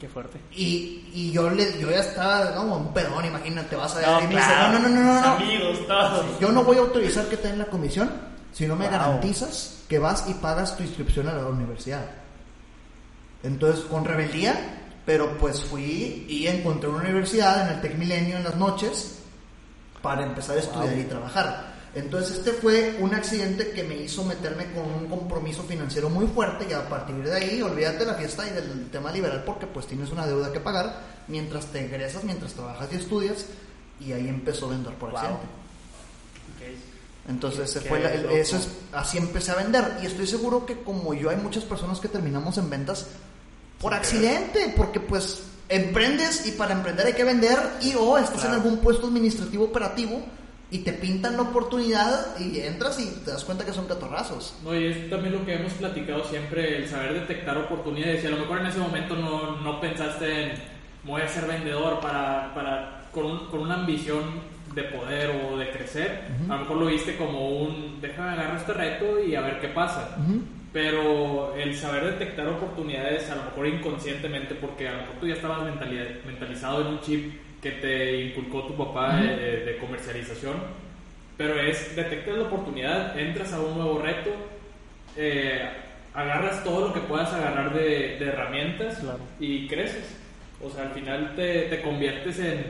Qué 0.00 0.08
fuerte. 0.08 0.40
Y, 0.52 1.10
y 1.12 1.30
yo, 1.30 1.50
le, 1.50 1.78
yo 1.78 1.90
ya 1.90 2.00
estaba, 2.00 2.50
no, 2.54 2.62
un 2.76 2.92
pedón, 2.94 3.24
imagínate, 3.26 3.76
vas 3.76 3.94
a. 3.96 4.00
No, 4.00 4.20
y 4.20 4.28
me 4.28 4.36
dice, 4.36 4.46
claro. 4.46 4.78
no, 4.78 4.88
no, 4.88 4.88
no, 4.88 5.00
no, 5.02 5.12
no, 5.14 5.20
no. 5.20 5.26
Amigos, 5.34 5.86
todos. 5.86 6.40
Yo 6.40 6.50
no 6.52 6.64
voy 6.64 6.76
a 6.78 6.80
autorizar 6.80 7.26
que 7.26 7.36
te 7.36 7.48
den 7.48 7.58
la 7.58 7.66
comisión 7.66 8.10
si 8.52 8.66
no 8.66 8.76
me 8.76 8.88
Wow. 8.88 8.92
garantizas 8.92 9.84
que 9.88 9.98
vas 9.98 10.24
y 10.28 10.34
pagas 10.34 10.74
tu 10.76 10.82
inscripción 10.82 11.28
a 11.28 11.34
la 11.34 11.44
universidad. 11.46 12.06
Entonces, 13.42 13.84
con 13.84 14.04
rebeldía, 14.04 14.78
pero 15.06 15.36
pues 15.38 15.62
fui 15.64 16.26
y 16.28 16.46
encontré 16.46 16.88
una 16.88 17.00
universidad 17.02 17.68
en 17.68 17.74
el 17.76 17.80
Tec 17.80 17.96
Milenio 17.96 18.36
en 18.38 18.44
las 18.44 18.56
noches 18.56 19.18
para 20.02 20.24
empezar 20.24 20.56
a 20.56 20.60
estudiar 20.60 20.94
Wow. 20.94 21.00
y 21.00 21.04
trabajar. 21.04 21.69
Entonces, 21.94 22.38
este 22.38 22.52
fue 22.52 22.96
un 23.00 23.14
accidente 23.14 23.72
que 23.72 23.82
me 23.82 23.96
hizo 23.96 24.22
meterme 24.24 24.66
con 24.72 24.84
un 24.84 25.08
compromiso 25.08 25.64
financiero 25.64 26.08
muy 26.08 26.26
fuerte 26.28 26.66
y 26.70 26.72
a 26.72 26.88
partir 26.88 27.16
de 27.16 27.34
ahí, 27.34 27.60
olvídate 27.62 27.98
de 27.98 28.06
la 28.06 28.14
fiesta 28.14 28.46
y 28.48 28.52
del 28.52 28.88
tema 28.90 29.10
liberal 29.10 29.42
porque 29.44 29.66
pues 29.66 29.86
tienes 29.86 30.10
una 30.10 30.24
deuda 30.26 30.52
que 30.52 30.60
pagar 30.60 31.00
mientras 31.26 31.66
te 31.66 31.84
egresas, 31.84 32.22
mientras 32.22 32.52
trabajas 32.54 32.88
y 32.92 32.96
estudias 32.96 33.46
y 33.98 34.12
ahí 34.12 34.28
empezó 34.28 34.66
a 34.66 34.70
vender 34.70 34.94
por 34.94 35.10
Wow. 35.10 35.18
accidente. 35.18 35.46
Entonces 37.28 37.72
Qué 37.82 37.88
fue 37.88 38.00
la- 38.00 38.12
el- 38.14 38.26
eso 38.30 38.56
es, 38.56 38.68
así 38.92 39.18
empecé 39.18 39.50
a 39.52 39.56
vender 39.56 39.98
y 40.02 40.06
estoy 40.06 40.26
seguro 40.26 40.66
que 40.66 40.82
como 40.82 41.14
yo 41.14 41.30
hay 41.30 41.36
muchas 41.36 41.64
personas 41.64 42.00
que 42.00 42.08
terminamos 42.08 42.56
en 42.58 42.70
ventas 42.70 43.06
por 43.80 43.94
accidente, 43.94 44.72
porque 44.76 45.00
pues 45.00 45.40
emprendes 45.68 46.46
y 46.46 46.52
para 46.52 46.72
emprender 46.74 47.06
hay 47.06 47.12
que 47.12 47.24
vender 47.24 47.58
y 47.82 47.94
o 47.94 48.18
estás 48.18 48.40
Claro. 48.40 48.48
en 48.48 48.54
algún 48.62 48.78
puesto 48.78 49.06
administrativo 49.06 49.64
operativo 49.64 50.20
y 50.70 50.78
te 50.78 50.92
pintan 50.92 51.36
la 51.36 51.42
oportunidad 51.42 52.38
y 52.38 52.60
entras 52.60 52.98
y 53.00 53.24
te 53.24 53.30
das 53.32 53.44
cuenta 53.44 53.64
que 53.64 53.72
son 53.72 53.86
catorrazos. 53.86 54.54
No, 54.64 54.74
y 54.78 54.86
es 54.86 55.10
también 55.10 55.32
lo 55.34 55.44
que 55.44 55.54
hemos 55.54 55.72
platicado 55.74 56.22
siempre, 56.24 56.76
el 56.78 56.88
saber 56.88 57.14
detectar 57.14 57.58
oportunidades. 57.58 58.22
Y 58.22 58.26
a 58.28 58.30
lo 58.30 58.36
mejor 58.38 58.60
en 58.60 58.66
ese 58.66 58.78
momento 58.78 59.16
no, 59.16 59.56
no 59.62 59.80
pensaste 59.80 60.42
en, 60.44 60.52
voy 61.04 61.22
a 61.22 61.28
ser 61.28 61.46
vendedor 61.46 61.98
para, 62.00 62.54
para 62.54 63.06
con, 63.12 63.24
un- 63.26 63.46
con 63.48 63.60
una 63.60 63.74
ambición 63.74 64.22
de 64.74 64.84
poder 64.84 65.30
o 65.50 65.56
de 65.58 65.70
crecer. 65.72 66.20
A 66.48 66.52
lo 66.54 66.58
mejor 66.60 66.76
lo 66.76 66.86
viste 66.86 67.16
como 67.16 67.48
un, 67.62 67.98
déjame 68.00 68.30
agarrar 68.30 68.56
este 68.56 68.72
reto 68.72 69.18
y 69.24 69.34
a 69.34 69.40
ver 69.40 69.60
qué 69.60 69.68
pasa. 69.68 70.16
Pero 70.72 71.52
el 71.56 71.74
saber 71.74 72.04
detectar 72.04 72.46
oportunidades, 72.46 73.28
a 73.30 73.34
lo 73.34 73.42
mejor 73.42 73.66
inconscientemente, 73.66 74.54
porque 74.54 74.86
a 74.88 74.92
lo 74.92 74.98
mejor 74.98 75.16
tú 75.18 75.26
ya 75.26 75.34
estabas 75.34 75.62
mentalizado 76.24 76.82
en 76.82 76.86
un 76.86 77.00
chip 77.00 77.34
que 77.62 77.70
te 77.72 78.20
inculcó 78.22 78.64
tu 78.66 78.76
papá 78.76 79.16
de, 79.16 79.64
de 79.64 79.76
comercialización, 79.78 80.54
pero 81.36 81.60
es 81.60 81.94
detectas 81.96 82.36
la 82.38 82.44
oportunidad, 82.44 83.18
entras 83.18 83.52
a 83.52 83.60
un 83.60 83.74
nuevo 83.76 83.98
reto, 84.00 84.30
eh, 85.16 85.68
agarras 86.14 86.62
todo 86.64 86.88
lo 86.88 86.94
que 86.94 87.00
puedas 87.00 87.32
agarrar 87.32 87.72
de, 87.74 88.16
de 88.18 88.24
herramientas 88.26 88.98
Claro. 88.98 89.18
y 89.38 89.66
creces. 89.68 90.16
O 90.62 90.68
sea, 90.70 90.84
al 90.84 90.90
final 90.90 91.34
te, 91.36 91.62
te 91.62 91.80
conviertes 91.82 92.38
en, 92.40 92.64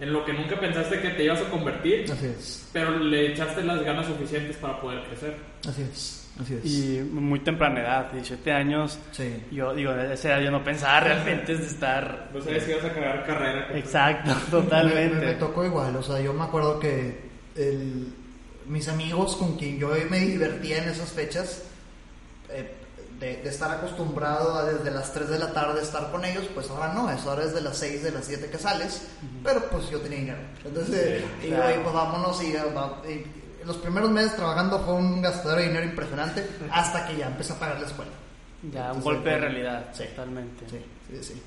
en 0.00 0.12
lo 0.12 0.24
que 0.24 0.32
nunca 0.32 0.58
pensaste 0.58 1.00
que 1.00 1.10
te 1.10 1.24
ibas 1.24 1.40
a 1.40 1.50
convertir, 1.50 2.10
Así 2.10 2.26
es, 2.26 2.68
pero 2.72 2.98
le 2.98 3.32
echaste 3.32 3.62
las 3.62 3.82
ganas 3.84 4.06
suficientes 4.06 4.56
para 4.56 4.80
poder 4.80 5.02
crecer. 5.04 5.34
así 5.68 5.82
es, 5.82 6.19
así 6.40 6.54
es. 6.54 6.64
Y 6.64 7.00
muy 7.12 7.40
temprana 7.40 7.80
edad, 7.80 8.12
17 8.12 8.52
años. 8.52 8.98
Sí. 9.12 9.42
Yo 9.50 9.74
digo, 9.74 9.90
a 9.92 10.12
esa 10.12 10.28
edad 10.28 10.40
yo 10.40 10.50
no 10.50 10.62
pensaba 10.64 11.00
realmente 11.00 11.56
de 11.56 11.66
estar. 11.66 12.30
No 12.34 12.40
sabes 12.42 12.64
si 12.64 12.70
ibas 12.72 12.84
a 12.84 12.92
cagar 12.92 13.24
carrera. 13.26 13.68
Exacto, 13.78 14.30
Me, 14.34 14.34
me- 14.34 14.50
totalmente. 14.50 15.26
me 15.26 15.34
tocó 15.34 15.64
igual, 15.64 15.94
o 15.96 16.02
sea, 16.02 16.20
yo 16.20 16.32
me 16.32 16.44
acuerdo 16.44 16.78
que 16.80 17.20
el- 17.56 18.14
mis 18.66 18.88
amigos 18.88 19.36
con 19.36 19.56
quien 19.56 19.78
yo 19.78 19.90
me 20.08 20.18
divertía 20.20 20.78
en 20.82 20.88
esas 20.90 21.10
fechas, 21.10 21.64
eh, 22.50 22.74
de, 23.18 23.36
de 23.42 23.50
estar 23.50 23.70
acostumbrado 23.70 24.54
a 24.54 24.64
desde 24.64 24.90
las 24.90 25.12
3 25.12 25.28
de 25.28 25.38
la 25.38 25.52
tarde 25.52 25.82
estar 25.82 26.10
con 26.10 26.24
ellos, 26.24 26.44
pues 26.54 26.70
ahora 26.70 26.94
no, 26.94 27.10
es 27.10 27.26
ahora 27.26 27.44
desde 27.44 27.60
las 27.60 27.76
6, 27.76 28.02
de 28.02 28.12
las 28.12 28.24
7 28.24 28.48
que 28.50 28.56
sales, 28.56 29.08
pero 29.44 29.68
pues 29.70 29.90
yo 29.90 30.00
tenía 30.00 30.18
dinero. 30.20 30.38
Entonces, 30.64 31.22
Sí, 31.42 31.46
y 31.46 31.50
yo, 31.50 31.56
claro. 31.56 31.66
"Oye, 31.74 31.80
pues 31.82 31.94
vámonos 31.94 32.42
y, 32.42 32.46
y 32.46 33.26
los 33.64 33.76
primeros 33.78 34.10
meses 34.10 34.36
trabajando 34.36 34.78
fue 34.80 34.94
un 34.94 35.20
gastadero 35.22 35.60
de 35.62 35.68
dinero 35.68 35.86
impresionante 35.86 36.46
hasta 36.70 37.06
que 37.06 37.16
ya 37.16 37.26
empecé 37.28 37.52
a 37.52 37.58
pagar 37.58 37.80
la 37.80 37.86
escuela. 37.86 38.10
Ya, 38.72 38.92
un 38.92 39.00
golpe 39.00 39.30
de 39.30 39.38
realidad, 39.38 39.86
Sí. 39.92 40.04
totalmente. 40.10 40.66
Sí, 40.68 40.78
sí, 41.10 41.24
sí. 41.34 41.42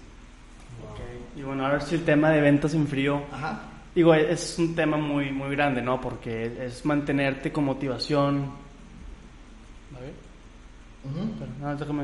Y 1.35 1.41
bueno, 1.43 1.65
a 1.65 1.71
ver 1.71 1.81
si 1.83 1.95
el 1.95 2.03
tema 2.03 2.29
de 2.31 2.41
ventas 2.41 2.73
en 2.73 2.87
frío. 2.87 3.23
Ajá. 3.31 3.61
Digo, 3.93 4.13
es 4.15 4.57
un 4.57 4.75
tema 4.75 4.97
muy, 4.97 5.31
muy 5.31 5.51
grande, 5.55 5.81
¿no? 5.81 6.01
Porque 6.01 6.65
es 6.65 6.83
mantenerte 6.85 7.51
con 7.51 7.65
motivación. 7.65 8.51
A 9.95 9.99
ver, 9.99 10.13
Ujú. 11.05 11.31
espera, 11.33 11.51
no, 11.59 11.75
déjame. 11.75 12.03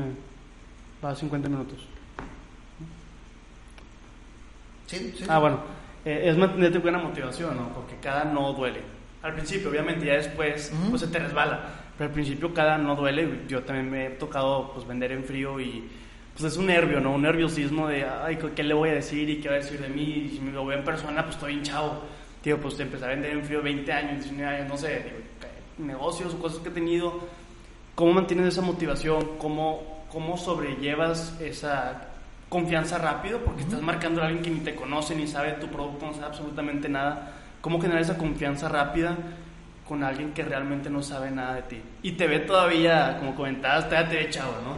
Va 1.04 1.10
a 1.10 1.16
50 1.16 1.48
minutos. 1.48 1.84
Sí, 4.86 5.14
sí. 5.16 5.24
Ah, 5.28 5.38
bueno, 5.38 5.60
eh, 6.04 6.22
es 6.26 6.36
mantenerte 6.36 6.74
con 6.80 6.82
buena 6.92 6.98
motivación, 6.98 7.56
¿no? 7.56 7.68
Porque 7.74 7.96
cada 7.96 8.24
no 8.24 8.52
duele. 8.52 8.82
Al 9.22 9.34
principio, 9.34 9.70
obviamente, 9.70 10.06
ya 10.06 10.14
después, 10.14 10.72
Ujú. 10.74 10.90
pues 10.90 11.02
se 11.02 11.08
te 11.08 11.18
resbala. 11.18 11.60
Pero 11.98 12.08
al 12.08 12.14
principio 12.14 12.54
cada 12.54 12.78
no 12.78 12.96
duele. 12.96 13.42
Yo 13.48 13.62
también 13.62 13.90
me 13.90 14.06
he 14.06 14.10
tocado, 14.10 14.72
pues, 14.72 14.86
vender 14.86 15.12
en 15.12 15.24
frío 15.24 15.60
y, 15.60 15.88
pues 16.32 16.52
es 16.52 16.58
un 16.58 16.66
nervio, 16.66 17.00
¿no? 17.00 17.12
Un 17.12 17.22
nerviosismo 17.22 17.88
de, 17.88 18.04
ay, 18.04 18.38
¿qué 18.54 18.62
le 18.62 18.72
voy 18.72 18.88
a 18.88 18.94
decir 18.94 19.28
y 19.28 19.40
qué 19.40 19.48
va 19.48 19.56
a 19.56 19.58
decir 19.58 19.80
de 19.80 19.88
mí? 19.88 20.02
Y 20.02 20.28
si 20.36 20.40
me 20.40 20.52
lo 20.52 20.64
veo 20.64 20.78
en 20.78 20.84
persona, 20.84 21.22
pues 21.22 21.34
estoy 21.36 21.54
hinchado. 21.54 22.02
Tío, 22.42 22.58
pues 22.58 22.76
te 22.76 22.84
empecé 22.84 23.04
a 23.04 23.08
vender 23.08 23.32
en 23.32 23.44
frío 23.44 23.62
20 23.62 23.92
años, 23.92 24.12
19 24.22 24.56
años, 24.56 24.68
no 24.68 24.76
sé, 24.78 25.02
digo, 25.04 25.16
negocios 25.76 26.32
o 26.32 26.38
cosas 26.38 26.60
que 26.60 26.70
he 26.70 26.72
tenido. 26.72 27.20
¿Cómo 27.94 28.14
mantienes 28.14 28.46
esa 28.46 28.62
motivación? 28.62 29.36
¿Cómo, 29.36 30.06
cómo 30.10 30.38
sobrellevas 30.38 31.38
esa 31.40 32.06
confianza 32.48 32.96
rápido? 32.96 33.40
Porque 33.40 33.62
estás 33.62 33.82
marcando 33.82 34.22
a 34.22 34.26
alguien 34.26 34.42
que 34.42 34.50
ni 34.50 34.60
te 34.60 34.74
conoce, 34.74 35.14
ni 35.14 35.26
sabe 35.26 35.52
tu 35.52 35.66
producto, 35.66 36.06
no 36.06 36.14
sabe 36.14 36.26
absolutamente 36.26 36.88
nada. 36.88 37.34
¿Cómo 37.60 37.80
generar 37.80 38.02
esa 38.02 38.16
confianza 38.16 38.68
rápida 38.68 39.16
con 39.86 40.02
alguien 40.02 40.32
que 40.32 40.42
realmente 40.42 40.88
no 40.88 41.02
sabe 41.02 41.30
nada 41.30 41.56
de 41.56 41.62
ti? 41.62 41.82
Y 42.02 42.12
te 42.12 42.26
ve 42.26 42.40
todavía, 42.40 43.16
como 43.18 43.34
comentabas, 43.34 43.88
todavía 43.88 44.08
te 44.08 44.16
ve 44.16 44.30
chavo, 44.30 44.54
¿no? 44.64 44.76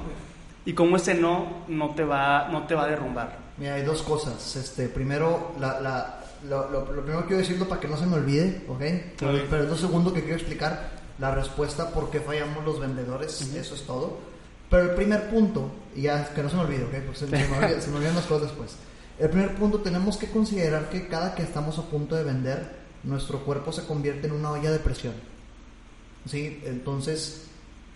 Y 0.64 0.72
cómo 0.74 0.96
ese 0.96 1.14
no 1.14 1.64
no 1.68 1.94
te 1.94 2.04
va, 2.04 2.48
no 2.50 2.66
te 2.66 2.74
va 2.74 2.84
a 2.84 2.88
derrumbar. 2.88 3.36
Mira, 3.58 3.74
hay 3.74 3.82
dos 3.82 4.02
cosas. 4.02 4.56
Este, 4.56 4.88
primero, 4.88 5.54
la, 5.60 5.80
la, 5.80 6.20
lo, 6.48 6.70
lo, 6.70 6.84
primero 6.84 7.20
que 7.22 7.26
quiero 7.28 7.42
decirlo 7.42 7.68
para 7.68 7.80
que 7.80 7.88
no 7.88 7.96
se 7.96 8.06
me 8.06 8.16
olvide, 8.16 8.62
¿ok? 8.68 8.80
Pero, 9.18 9.46
pero 9.50 9.62
lo 9.64 9.76
segundo 9.76 10.12
que 10.12 10.20
quiero 10.20 10.36
explicar, 10.36 10.90
la 11.18 11.34
respuesta 11.34 11.90
por 11.90 12.10
qué 12.10 12.20
fallamos 12.20 12.64
los 12.64 12.80
vendedores, 12.80 13.40
eso 13.40 13.74
es 13.74 13.82
todo. 13.82 14.18
Pero 14.70 14.84
el 14.84 14.90
primer 14.96 15.28
punto, 15.28 15.70
y 15.94 16.02
ya 16.02 16.32
que 16.32 16.42
no 16.42 16.48
se 16.48 16.56
me 16.56 16.62
olvide, 16.62 16.84
¿ok? 16.84 16.94
Porque 17.04 17.18
se, 17.18 17.26
me, 17.26 17.44
olvidan, 17.44 17.82
se 17.82 17.90
me 17.90 17.96
olvidan 17.98 18.14
las 18.14 18.24
cosas 18.24 18.48
después. 18.48 18.74
El 19.22 19.30
primer 19.30 19.54
punto, 19.54 19.78
tenemos 19.78 20.16
que 20.16 20.28
considerar 20.28 20.90
que 20.90 21.06
cada 21.06 21.36
que 21.36 21.44
estamos 21.44 21.78
a 21.78 21.82
punto 21.82 22.16
de 22.16 22.24
vender, 22.24 22.74
nuestro 23.04 23.44
cuerpo 23.44 23.70
se 23.70 23.84
convierte 23.84 24.26
en 24.26 24.32
una 24.32 24.50
olla 24.50 24.72
de 24.72 24.80
presión. 24.80 25.14
¿Sí? 26.28 26.60
Entonces, 26.64 27.44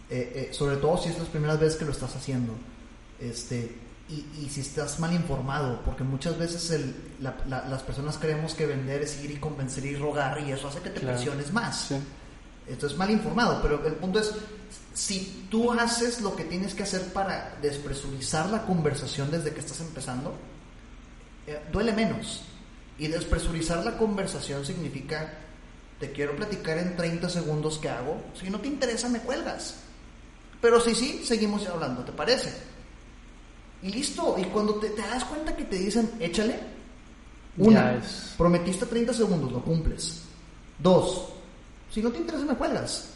eh, 0.09 0.51
eh, 0.51 0.55
sobre 0.55 0.77
todo 0.77 0.97
si 0.99 1.09
es 1.09 1.19
las 1.19 1.27
primeras 1.27 1.59
veces 1.59 1.81
que 1.81 1.85
lo 1.85 1.91
estás 1.91 2.15
haciendo. 2.15 2.53
Este, 3.19 3.77
y, 4.09 4.49
si 4.49 4.61
estás 4.61 5.01
mal 5.01 5.13
informado, 5.15 5.83
porque 5.85 6.05
muchas 6.05 6.39
veces 6.39 6.71
el, 6.71 6.95
las 7.19 7.83
personas 7.83 8.19
creemos 8.19 8.55
que 8.55 8.65
vender 8.65 9.03
es 9.03 9.21
ir 9.25 9.33
y 9.33 9.37
convencer 9.39 9.85
y 9.85 9.97
rogar 9.97 10.41
y 10.47 10.53
eso 10.53 10.69
hace 10.69 10.79
que 10.79 10.91
te 10.91 11.01
presiones 11.01 11.53
más. 11.53 11.93
Esto 12.69 12.87
es 12.87 12.97
mal 12.97 13.11
informado, 13.11 13.61
pero 13.63 13.85
el 13.85 13.95
punto 13.95 14.21
es, 14.21 14.33
si 14.95 15.49
tú 15.51 15.73
haces 15.73 16.21
lo 16.21 16.37
que 16.37 16.45
tienes 16.45 16.73
que 16.73 16.85
hacer 16.85 17.13
para 17.13 17.57
despresurizar 17.61 18.49
la 18.49 18.63
conversación 18.63 19.29
desde 19.33 19.53
que 19.53 19.59
estás 19.59 19.81
empezando, 19.81 20.33
eh, 21.47 21.63
duele 21.73 21.93
menos. 21.93 22.43
Y 22.99 23.09
despresurizar 23.09 23.85
la 23.85 23.99
conversación 23.99 24.65
significa, 24.65 25.35
te 26.01 26.13
quiero 26.13 26.35
platicar 26.35 26.79
en 26.79 26.97
30 26.97 27.29
segundos 27.29 27.79
qué 27.79 27.91
hago, 27.91 28.23
si 28.35 28.49
no 28.49 28.59
te 28.61 28.69
interesa 28.69 29.09
me 29.09 29.21
cuelgas. 29.21 29.77
Pero 30.61 30.81
sí, 30.81 30.95
sí, 30.95 31.23
seguimos 31.25 31.67
hablando, 31.67 32.03
¿te 32.03 32.13
parece? 32.13 32.53
Y 33.83 33.91
listo. 33.91 34.37
Y 34.39 34.45
cuando 34.45 34.77
te, 34.77 34.91
das 34.91 35.25
cuenta 35.25 35.55
que 35.55 35.65
te 35.65 35.77
dicen, 35.77 36.11
échale, 36.19 36.59
una, 37.59 38.01
prometiste 38.37 38.87
30 38.87 39.13
segundos, 39.13 39.53
lo 39.53 39.63
cumples. 39.63 40.23
Dos, 40.79 41.29
si 41.91 42.03
no 42.03 42.11
te 42.11 42.19
interesa, 42.19 42.45
me 42.45 42.55
cuelgas. 42.55 43.11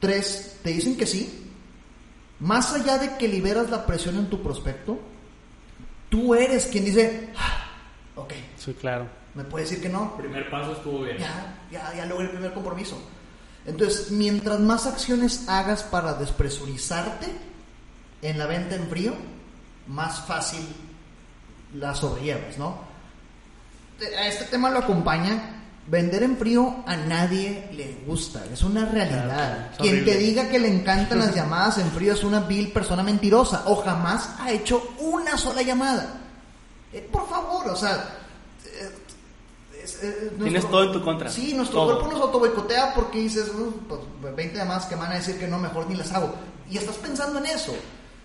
Tres, 0.00 0.58
te 0.62 0.70
dicen 0.70 0.96
que 0.96 1.06
sí. 1.06 1.42
Más 2.40 2.72
allá 2.72 2.98
de 2.98 3.16
que 3.16 3.28
liberas 3.28 3.70
la 3.70 3.86
presión 3.86 4.16
en 4.16 4.28
tu 4.28 4.42
prospecto, 4.42 4.98
tú 6.08 6.34
eres 6.34 6.66
quien 6.66 6.84
dice, 6.84 7.30
ah, 7.36 7.70
ok. 8.16 8.32
Sí, 8.56 8.74
claro. 8.74 9.06
¿Me 9.34 9.44
puede 9.44 9.64
decir 9.64 9.82
que 9.82 9.88
no? 9.88 10.16
primer 10.16 10.48
paso 10.48 10.72
estuvo 10.72 11.02
bien. 11.02 11.18
Ya, 11.18 11.58
ya, 11.70 11.94
ya 11.94 12.06
logré 12.06 12.26
el 12.26 12.32
primer 12.32 12.54
compromiso. 12.54 12.98
Entonces, 13.66 14.10
mientras 14.10 14.60
más 14.60 14.86
acciones 14.86 15.48
hagas 15.48 15.82
para 15.82 16.14
despresurizarte 16.14 17.26
en 18.22 18.38
la 18.38 18.46
venta 18.46 18.76
en 18.76 18.88
frío, 18.88 19.14
más 19.86 20.20
fácil 20.26 20.66
la 21.74 21.94
sobrellevas, 21.94 22.56
¿no? 22.58 22.78
A 24.18 24.26
este 24.28 24.44
tema 24.44 24.70
lo 24.70 24.78
acompaña 24.78 25.65
Vender 25.88 26.24
en 26.24 26.36
frío 26.36 26.82
a 26.84 26.96
nadie 26.96 27.68
le 27.72 27.98
gusta, 28.06 28.44
es 28.52 28.62
una 28.62 28.86
realidad. 28.86 29.70
Quien 29.78 30.04
te 30.04 30.16
diga 30.16 30.48
que 30.48 30.58
le 30.58 30.68
encantan 30.68 31.20
las 31.20 31.34
llamadas 31.34 31.78
en 31.78 31.90
frío 31.92 32.12
es 32.12 32.24
una 32.24 32.40
vil 32.40 32.72
persona 32.72 33.04
mentirosa 33.04 33.62
o 33.66 33.76
jamás 33.76 34.30
ha 34.40 34.50
hecho 34.50 34.94
una 34.98 35.38
sola 35.38 35.62
llamada. 35.62 36.22
Eh, 36.92 37.08
por 37.12 37.28
favor, 37.28 37.68
o 37.68 37.76
sea, 37.76 38.04
Tienes 40.42 40.68
todo 40.68 40.84
en 40.84 40.92
tu 40.92 41.02
contra. 41.02 41.30
Sí, 41.30 41.54
nuestro 41.54 41.84
cuerpo 41.84 42.08
nos 42.08 42.20
autoboicotea 42.20 42.94
porque 42.94 43.18
dices, 43.18 43.50
pues 43.88 44.34
20 44.34 44.64
más 44.64 44.86
que 44.86 44.96
van 44.96 45.12
a 45.12 45.16
decir 45.16 45.38
que 45.38 45.46
no, 45.46 45.58
mejor 45.58 45.88
ni 45.88 45.94
las 45.94 46.12
hago. 46.12 46.34
Y 46.70 46.76
estás 46.76 46.96
pensando 46.96 47.38
en 47.38 47.46
eso. 47.46 47.74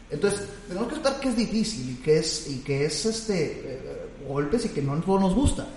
Entonces, 0.09 0.47
tenemos 0.67 0.89
que 0.89 0.95
aceptar 0.95 1.19
que 1.19 1.29
es 1.29 1.37
difícil 1.37 1.91
y 1.91 1.95
que 2.01 2.17
es, 2.17 2.49
y 2.49 2.59
que 2.59 2.85
es 2.85 3.05
este 3.05 3.61
eh, 3.63 4.09
golpes 4.27 4.65
y 4.65 4.69
que 4.69 4.81
no 4.81 4.95
nos 4.95 5.33
gusta. 5.33 5.67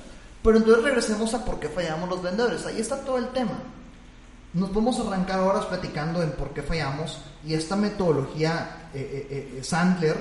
Pero 0.44 0.58
entonces 0.58 0.84
regresemos 0.84 1.32
a 1.34 1.44
por 1.44 1.58
qué 1.58 1.68
fallamos 1.68 2.08
los 2.08 2.22
vendedores. 2.22 2.64
Ahí 2.66 2.78
está 2.78 3.00
todo 3.00 3.18
el 3.18 3.30
tema. 3.30 3.58
Nos 4.52 4.68
podemos 4.68 5.00
arrancar 5.00 5.40
horas 5.40 5.64
platicando 5.64 6.22
en 6.22 6.32
por 6.32 6.50
qué 6.50 6.62
fallamos. 6.62 7.18
Y 7.44 7.54
esta 7.54 7.74
metodología 7.74 8.90
eh, 8.92 9.56
eh, 9.58 9.64
Sandler 9.64 10.16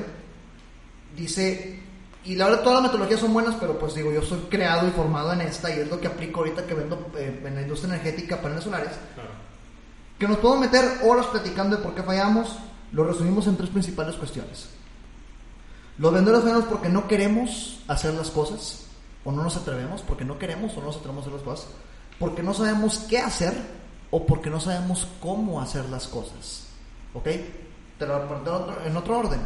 dice 1.15 1.83
y 2.25 2.35
la 2.35 2.45
verdad 2.45 2.61
todas 2.61 2.75
las 2.75 2.83
metodologías 2.83 3.19
son 3.19 3.33
buenas, 3.33 3.55
pero 3.59 3.77
pues 3.77 3.95
digo, 3.95 4.11
yo 4.11 4.21
soy 4.21 4.39
creado 4.49 4.87
y 4.87 4.91
formado 4.91 5.33
en 5.33 5.41
esta 5.41 5.69
y 5.75 5.79
es 5.79 5.89
lo 5.89 5.99
que 5.99 6.07
aplico 6.07 6.39
ahorita 6.39 6.65
que 6.65 6.73
vendo 6.73 7.11
eh, 7.17 7.41
en 7.45 7.55
la 7.55 7.61
industria 7.61 7.93
energética 7.93 8.41
paneles 8.41 8.63
solares. 8.63 8.93
Que 10.17 10.27
nos 10.27 10.37
podemos 10.37 10.61
meter 10.65 10.99
horas 11.03 11.25
platicando 11.27 11.75
de 11.75 11.83
por 11.83 11.93
qué 11.93 12.01
fallamos, 12.01 12.55
lo 12.93 13.03
resumimos 13.03 13.45
en 13.47 13.57
tres 13.57 13.69
principales 13.69 14.15
cuestiones. 14.15 14.69
Los 15.97 16.13
vendedores 16.13 16.45
fallamos 16.45 16.65
porque 16.65 16.87
no 16.87 17.09
queremos 17.09 17.83
hacer 17.89 18.13
las 18.13 18.29
cosas, 18.29 18.85
o 19.25 19.31
no 19.31 19.43
nos 19.43 19.57
atrevemos, 19.57 20.01
porque 20.01 20.25
no 20.25 20.37
queremos 20.37 20.73
o 20.77 20.79
no 20.79 20.87
nos 20.87 20.97
atrevemos 20.97 21.25
a 21.25 21.27
hacer 21.27 21.33
las 21.33 21.43
cosas, 21.43 21.67
porque 22.19 22.43
no 22.43 22.53
sabemos 22.53 22.99
qué 23.09 23.19
hacer, 23.19 23.53
o 24.11 24.25
porque 24.25 24.49
no 24.49 24.59
sabemos 24.59 25.07
cómo 25.19 25.59
hacer 25.61 25.85
las 25.89 26.07
cosas. 26.07 26.67
¿Ok? 27.13 27.23
Te 27.23 28.05
lo 28.05 28.27
voy 28.27 28.37
a 28.83 28.87
en 28.87 28.97
otro 28.97 29.19
orden 29.19 29.41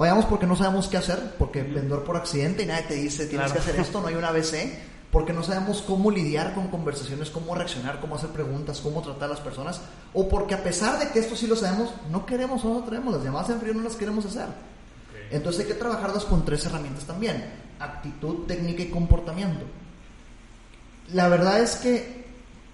Fallamos 0.00 0.24
porque 0.24 0.46
no 0.46 0.56
sabemos 0.56 0.88
qué 0.88 0.96
hacer, 0.96 1.34
porque 1.38 1.62
vendedor 1.62 2.04
por 2.04 2.16
accidente 2.16 2.62
y 2.62 2.66
nadie 2.66 2.84
te 2.84 2.94
dice 2.94 3.26
tienes 3.26 3.52
que 3.52 3.58
hacer 3.58 3.78
esto, 3.78 4.00
no 4.00 4.06
hay 4.06 4.14
una 4.14 4.28
ABC, 4.30 4.78
porque 5.12 5.34
no 5.34 5.42
sabemos 5.42 5.82
cómo 5.82 6.10
lidiar 6.10 6.54
con 6.54 6.68
conversaciones, 6.68 7.28
cómo 7.28 7.54
reaccionar, 7.54 8.00
cómo 8.00 8.14
hacer 8.14 8.30
preguntas, 8.30 8.80
cómo 8.80 9.02
tratar 9.02 9.24
a 9.24 9.32
las 9.34 9.40
personas, 9.40 9.82
o 10.14 10.26
porque 10.26 10.54
a 10.54 10.64
pesar 10.64 10.98
de 10.98 11.10
que 11.10 11.18
esto 11.18 11.36
sí 11.36 11.46
lo 11.46 11.54
sabemos, 11.54 11.92
no 12.10 12.24
queremos 12.24 12.64
o 12.64 12.72
no 12.72 12.82
traemos, 12.82 13.12
las 13.12 13.24
llamadas 13.24 13.50
en 13.50 13.60
frío 13.60 13.74
no 13.74 13.82
las 13.82 13.94
queremos 13.94 14.24
hacer. 14.24 14.46
Entonces 15.30 15.62
hay 15.62 15.68
que 15.68 15.78
trabajarlas 15.78 16.24
con 16.24 16.44
tres 16.44 16.66
herramientas 16.66 17.04
también, 17.04 17.44
actitud, 17.78 18.46
técnica 18.46 18.82
y 18.82 18.90
comportamiento. 18.90 19.64
La 21.12 21.28
verdad 21.28 21.60
es 21.60 21.76
que 21.76 22.24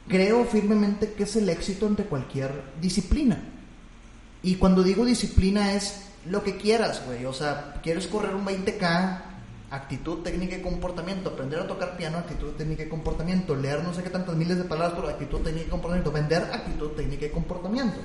creo 0.09 0.45
firmemente 0.45 1.13
que 1.13 1.25
es 1.25 1.37
el 1.37 1.49
éxito 1.49 1.87
ante 1.87 2.05
cualquier 2.05 2.51
disciplina. 2.81 3.43
Y 4.43 4.57
cuando 4.57 4.83
digo 4.83 5.05
disciplina 5.05 5.75
es 5.75 6.07
lo 6.31 6.43
que 6.43 6.57
quieras, 6.57 7.03
güey. 7.07 7.25
O 7.25 7.33
sea, 7.33 7.81
quieres 7.83 8.07
correr 8.07 8.35
un 8.35 8.45
20K, 8.45 9.21
actitud, 9.71 10.23
técnica 10.23 10.57
y 10.57 10.63
comportamiento. 10.63 11.31
Aprender 11.31 11.61
a 11.61 11.67
tocar 11.67 11.97
piano, 11.97 12.19
actitud, 12.19 12.53
técnica 12.53 12.85
y 12.85 12.89
comportamiento. 12.89 13.55
Leer 13.55 13.83
no 13.83 13.95
sé 13.95 14.03
qué 14.03 14.11
tantas 14.11 14.37
miles 14.37 14.59
de 14.59 14.65
palabras, 14.65 14.99
por 14.99 15.11
actitud, 15.11 15.41
técnica 15.41 15.67
y 15.67 15.71
comportamiento. 15.71 16.13
Vender, 16.13 16.43
actitud, 16.53 16.91
técnica 16.91 17.27
y 17.27 17.31
comportamiento. 17.31 17.99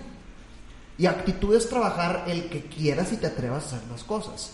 Y 1.02 1.08
actitud 1.08 1.56
es 1.56 1.68
trabajar 1.68 2.26
el 2.28 2.48
que 2.48 2.66
quieras 2.66 3.12
y 3.12 3.18
te 3.18 3.26
atrevas 3.26 3.64
a 3.64 3.78
hacer 3.78 3.90
las 3.90 4.04
cosas. 4.04 4.52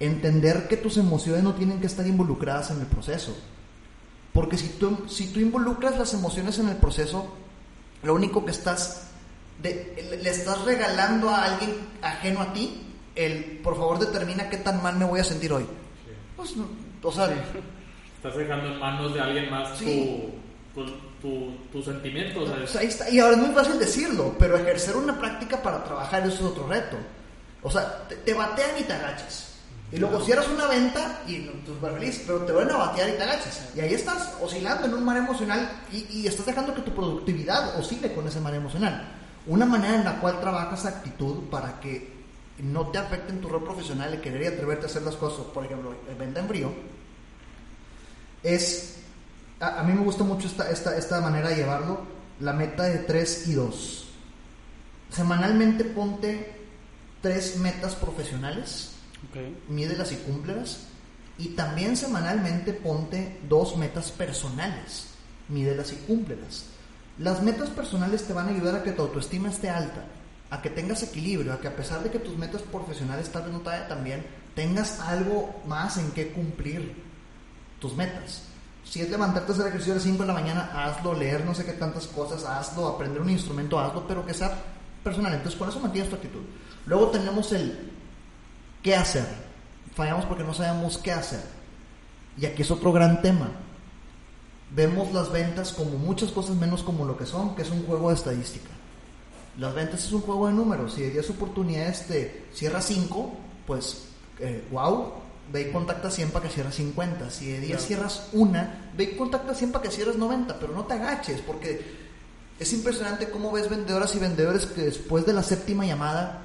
Entender 0.00 0.66
que 0.66 0.76
tus 0.76 0.96
emociones 0.96 1.44
no 1.44 1.54
tienen 1.54 1.78
que 1.78 1.86
estar 1.86 2.04
involucradas 2.04 2.72
en 2.72 2.80
el 2.80 2.86
proceso. 2.86 3.32
Porque 4.32 4.58
si 4.58 4.70
tú, 4.70 5.04
si 5.06 5.32
tú 5.32 5.38
involucras 5.38 5.96
las 5.96 6.12
emociones 6.12 6.58
en 6.58 6.68
el 6.68 6.78
proceso, 6.78 7.32
lo 8.02 8.12
único 8.12 8.44
que 8.44 8.50
estás 8.50 9.02
le 9.62 10.28
estás 10.28 10.64
regalando 10.64 11.30
a 11.30 11.44
alguien 11.44 11.76
ajeno 12.02 12.40
a 12.40 12.52
ti 12.52 12.80
el 13.14 13.60
por 13.62 13.76
favor 13.76 14.00
determina 14.00 14.50
qué 14.50 14.56
tan 14.56 14.82
mal 14.82 14.96
me 14.96 15.04
voy 15.04 15.20
a 15.20 15.24
sentir 15.24 15.52
hoy. 15.52 15.64
Pues, 16.34 16.56
o 17.04 17.12
sea, 17.12 17.26
estás 18.16 18.36
dejando 18.36 18.66
en 18.72 18.80
manos 18.80 19.14
de 19.14 19.20
alguien 19.20 19.48
más 19.48 19.78
tu, 19.78 19.84
tu, 20.74 20.86
sentimiento. 21.84 22.44
ahí 22.78 22.86
está. 22.86 23.08
Y 23.10 23.18
ahora 23.18 23.36
es 23.36 23.42
muy 23.42 23.54
fácil 23.54 23.78
decirlo, 23.78 24.34
pero 24.38 24.56
ejercer 24.56 24.96
una 24.96 25.18
práctica 25.18 25.62
para 25.62 25.82
trabajar 25.84 26.26
eso 26.26 26.34
es 26.36 26.42
otro 26.42 26.66
reto. 26.66 26.96
O 27.62 27.70
sea, 27.70 28.06
te, 28.08 28.34
batean 28.34 28.78
y 28.78 28.82
te 28.82 28.92
agachas. 28.92 29.52
Y 29.92 29.98
luego 29.98 30.20
cierras 30.20 30.48
una 30.48 30.66
venta 30.66 31.22
y 31.26 31.36
estás 31.36 31.92
feliz, 31.94 32.24
pero 32.26 32.40
te 32.40 32.52
van 32.52 32.70
a 32.70 32.76
batear 32.76 33.10
y 33.10 33.12
te 33.12 33.22
agachas. 33.22 33.68
Y 33.74 33.80
ahí 33.80 33.94
estás 33.94 34.34
oscilando 34.40 34.86
en 34.86 34.94
un 34.94 35.04
mar 35.04 35.16
emocional 35.16 35.70
y, 35.92 36.06
y 36.10 36.26
estás 36.26 36.46
dejando 36.46 36.74
que 36.74 36.82
tu 36.82 36.92
productividad 36.92 37.78
oscile 37.78 38.12
con 38.12 38.26
ese 38.26 38.40
mar 38.40 38.54
emocional. 38.54 39.08
Una 39.46 39.66
manera 39.66 39.96
en 39.96 40.04
la 40.04 40.20
cual 40.20 40.40
trabajas 40.40 40.84
actitud 40.86 41.44
para 41.50 41.78
que 41.80 42.14
no 42.58 42.88
te 42.88 42.98
afecte 42.98 43.32
en 43.32 43.40
tu 43.40 43.48
rol 43.48 43.64
profesional 43.64 44.14
y 44.14 44.18
querer 44.18 44.42
y 44.42 44.46
atreverte 44.46 44.86
a 44.86 44.88
hacer 44.88 45.02
las 45.02 45.16
cosas, 45.16 45.46
por 45.46 45.64
ejemplo, 45.64 45.94
venta 46.18 46.40
en 46.40 46.48
frío, 46.48 46.72
es, 48.42 48.96
a, 49.68 49.82
mí 49.82 49.92
me 49.92 50.02
gusta 50.02 50.24
mucho 50.24 50.46
esta, 50.46 50.70
esta, 50.70 50.96
esta 50.96 51.20
manera 51.20 51.48
de 51.48 51.56
llevarlo, 51.56 52.02
la 52.40 52.52
meta 52.52 52.84
de 52.84 52.98
3 52.98 53.48
y 53.48 53.54
2. 53.54 54.08
Semanalmente 55.10 55.84
ponte 55.84 56.52
tres 57.20 57.56
metas 57.56 57.94
profesionales 57.94 58.90
Ok. 59.30 59.68
mídelas 59.68 60.12
y 60.12 60.16
cúmplelas. 60.16 60.80
Y 61.38 61.48
también 61.50 61.96
semanalmente 61.96 62.72
ponte 62.72 63.38
dos 63.48 63.76
metas 63.76 64.10
personales, 64.12 65.06
mídelas 65.48 65.92
y 65.92 65.96
cúmplelas. 65.96 66.66
Las 67.18 67.42
metas 67.42 67.70
personales 67.70 68.24
te 68.24 68.32
van 68.32 68.48
a 68.48 68.50
ayudar 68.50 68.76
a 68.76 68.82
que 68.82 68.92
tu 68.92 69.02
autoestima 69.02 69.48
esté 69.48 69.70
alta, 69.70 70.04
a 70.50 70.62
que 70.62 70.70
tengas 70.70 71.02
equilibrio, 71.02 71.52
a 71.52 71.60
que 71.60 71.68
a 71.68 71.76
pesar 71.76 72.02
de 72.02 72.10
que 72.10 72.18
tus 72.18 72.36
metas 72.36 72.62
profesionales 72.62 73.30
tal 73.30 73.44
vez 73.44 73.52
no 73.52 73.60
te 73.60 73.70
vayan 73.70 73.88
tan 73.88 74.04
bien, 74.04 74.26
tengas 74.54 75.00
algo 75.00 75.62
más 75.66 75.96
en 75.96 76.10
que 76.12 76.32
cumplir 76.32 76.92
tus 77.80 77.96
metas. 77.96 78.42
Si 78.84 79.00
es 79.00 79.10
levantarte 79.10 79.52
a 79.52 79.54
hacer 79.54 79.66
ejercicio 79.68 79.94
a 79.94 79.96
las 79.96 80.04
5 80.04 80.22
de 80.22 80.26
la 80.26 80.34
mañana, 80.34 80.70
hazlo, 80.74 81.14
leer 81.14 81.44
no 81.44 81.54
sé 81.54 81.64
qué 81.64 81.72
tantas 81.72 82.06
cosas, 82.06 82.44
hazlo, 82.44 82.88
aprender 82.88 83.20
un 83.20 83.30
instrumento, 83.30 83.78
hazlo, 83.78 84.06
pero 84.06 84.24
que 84.24 84.34
sea 84.34 84.56
personal. 85.02 85.32
Entonces, 85.32 85.58
con 85.58 85.68
eso 85.68 85.80
mantienes 85.80 86.10
tu 86.10 86.16
actitud. 86.16 86.42
Luego 86.86 87.08
tenemos 87.08 87.50
el 87.52 87.92
qué 88.82 88.94
hacer. 88.94 89.26
Fallamos 89.94 90.26
porque 90.26 90.44
no 90.44 90.52
sabemos 90.52 90.98
qué 90.98 91.12
hacer. 91.12 91.42
Y 92.36 92.46
aquí 92.46 92.62
es 92.62 92.70
otro 92.70 92.92
gran 92.92 93.22
tema. 93.22 93.48
Vemos 94.70 95.12
las 95.12 95.30
ventas 95.30 95.72
como 95.72 95.98
muchas 95.98 96.30
cosas 96.32 96.56
menos 96.56 96.82
como 96.82 97.04
lo 97.04 97.16
que 97.16 97.26
son, 97.26 97.54
que 97.54 97.62
es 97.62 97.70
un 97.70 97.86
juego 97.86 98.08
de 98.08 98.16
estadística. 98.16 98.70
Las 99.58 99.72
ventas 99.72 100.04
es 100.04 100.12
un 100.12 100.20
juego 100.20 100.48
de 100.48 100.52
números. 100.52 100.94
Si 100.94 101.02
de 101.02 101.10
10 101.10 101.30
oportunidades 101.30 102.06
te 102.06 102.46
cierras 102.52 102.84
5, 102.86 103.32
pues 103.66 104.08
eh, 104.40 104.66
wow, 104.72 105.12
ve 105.52 105.68
y 105.68 105.72
contacta 105.72 106.10
100 106.10 106.30
para 106.30 106.46
que 106.48 106.52
cierres 106.54 106.74
50. 106.76 107.30
Si 107.30 107.46
de 107.46 107.58
10 107.60 107.68
Claro. 107.70 107.82
cierras 107.84 108.28
una, 108.32 108.90
ve 108.96 109.04
y 109.04 109.16
contacta 109.16 109.54
100 109.54 109.72
para 109.72 109.82
que 109.82 109.90
cierres 109.90 110.16
90, 110.16 110.58
pero 110.58 110.72
no 110.74 110.84
te 110.84 110.94
agaches, 110.94 111.40
porque 111.40 112.04
es 112.58 112.72
impresionante 112.72 113.30
cómo 113.30 113.50
ves 113.52 113.68
vendedoras 113.68 114.14
y 114.14 114.18
vendedores 114.18 114.66
que 114.66 114.82
después 114.82 115.26
de 115.26 115.32
la 115.32 115.42
séptima 115.42 115.84
llamada 115.86 116.42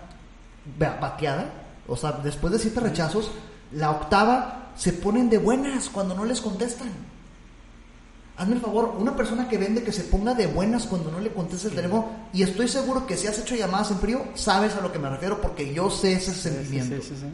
ba- 0.78 0.98
bateada, 1.02 1.46
o 1.88 1.96
sea, 1.96 2.14
después 2.24 2.54
de 2.54 2.60
siete 2.60 2.80
rechazos, 2.80 3.32
la 3.72 3.92
octava 3.92 4.72
se 4.76 4.94
ponen 4.94 5.30
de 5.30 5.38
buenas 5.38 5.90
cuando 5.90 6.16
no 6.16 6.26
les 6.26 6.42
contestan. 6.42 6.90
Hazme 8.38 8.56
el 8.56 8.62
favor, 8.62 8.96
una 8.98 9.16
persona 9.18 9.50
que 9.50 9.58
vende 9.58 9.84
que 9.84 9.92
se 9.92 10.04
ponga 10.06 10.34
de 10.34 10.48
buenas 10.48 10.86
cuando 10.86 11.12
no 11.12 11.20
le 11.20 11.30
contesta 11.32 11.68
el 11.68 11.76
teléfono, 11.76 12.08
y 12.32 12.42
estoy 12.44 12.70
seguro 12.70 13.06
que 13.06 13.18
si 13.18 13.28
has 13.28 13.38
hecho 13.38 13.54
llamadas 13.56 13.92
en 13.92 14.00
frío, 14.00 14.24
sabes 14.34 14.76
a 14.76 14.82
lo 14.82 14.92
que 14.94 15.00
me 15.00 15.10
refiero 15.10 15.42
porque 15.42 15.74
yo 15.74 15.90
sé 15.90 16.14
ese 16.14 16.34
sentimiento. 16.34 16.96
sí, 17.02 17.10
sí, 17.10 17.16
sí. 17.20 17.26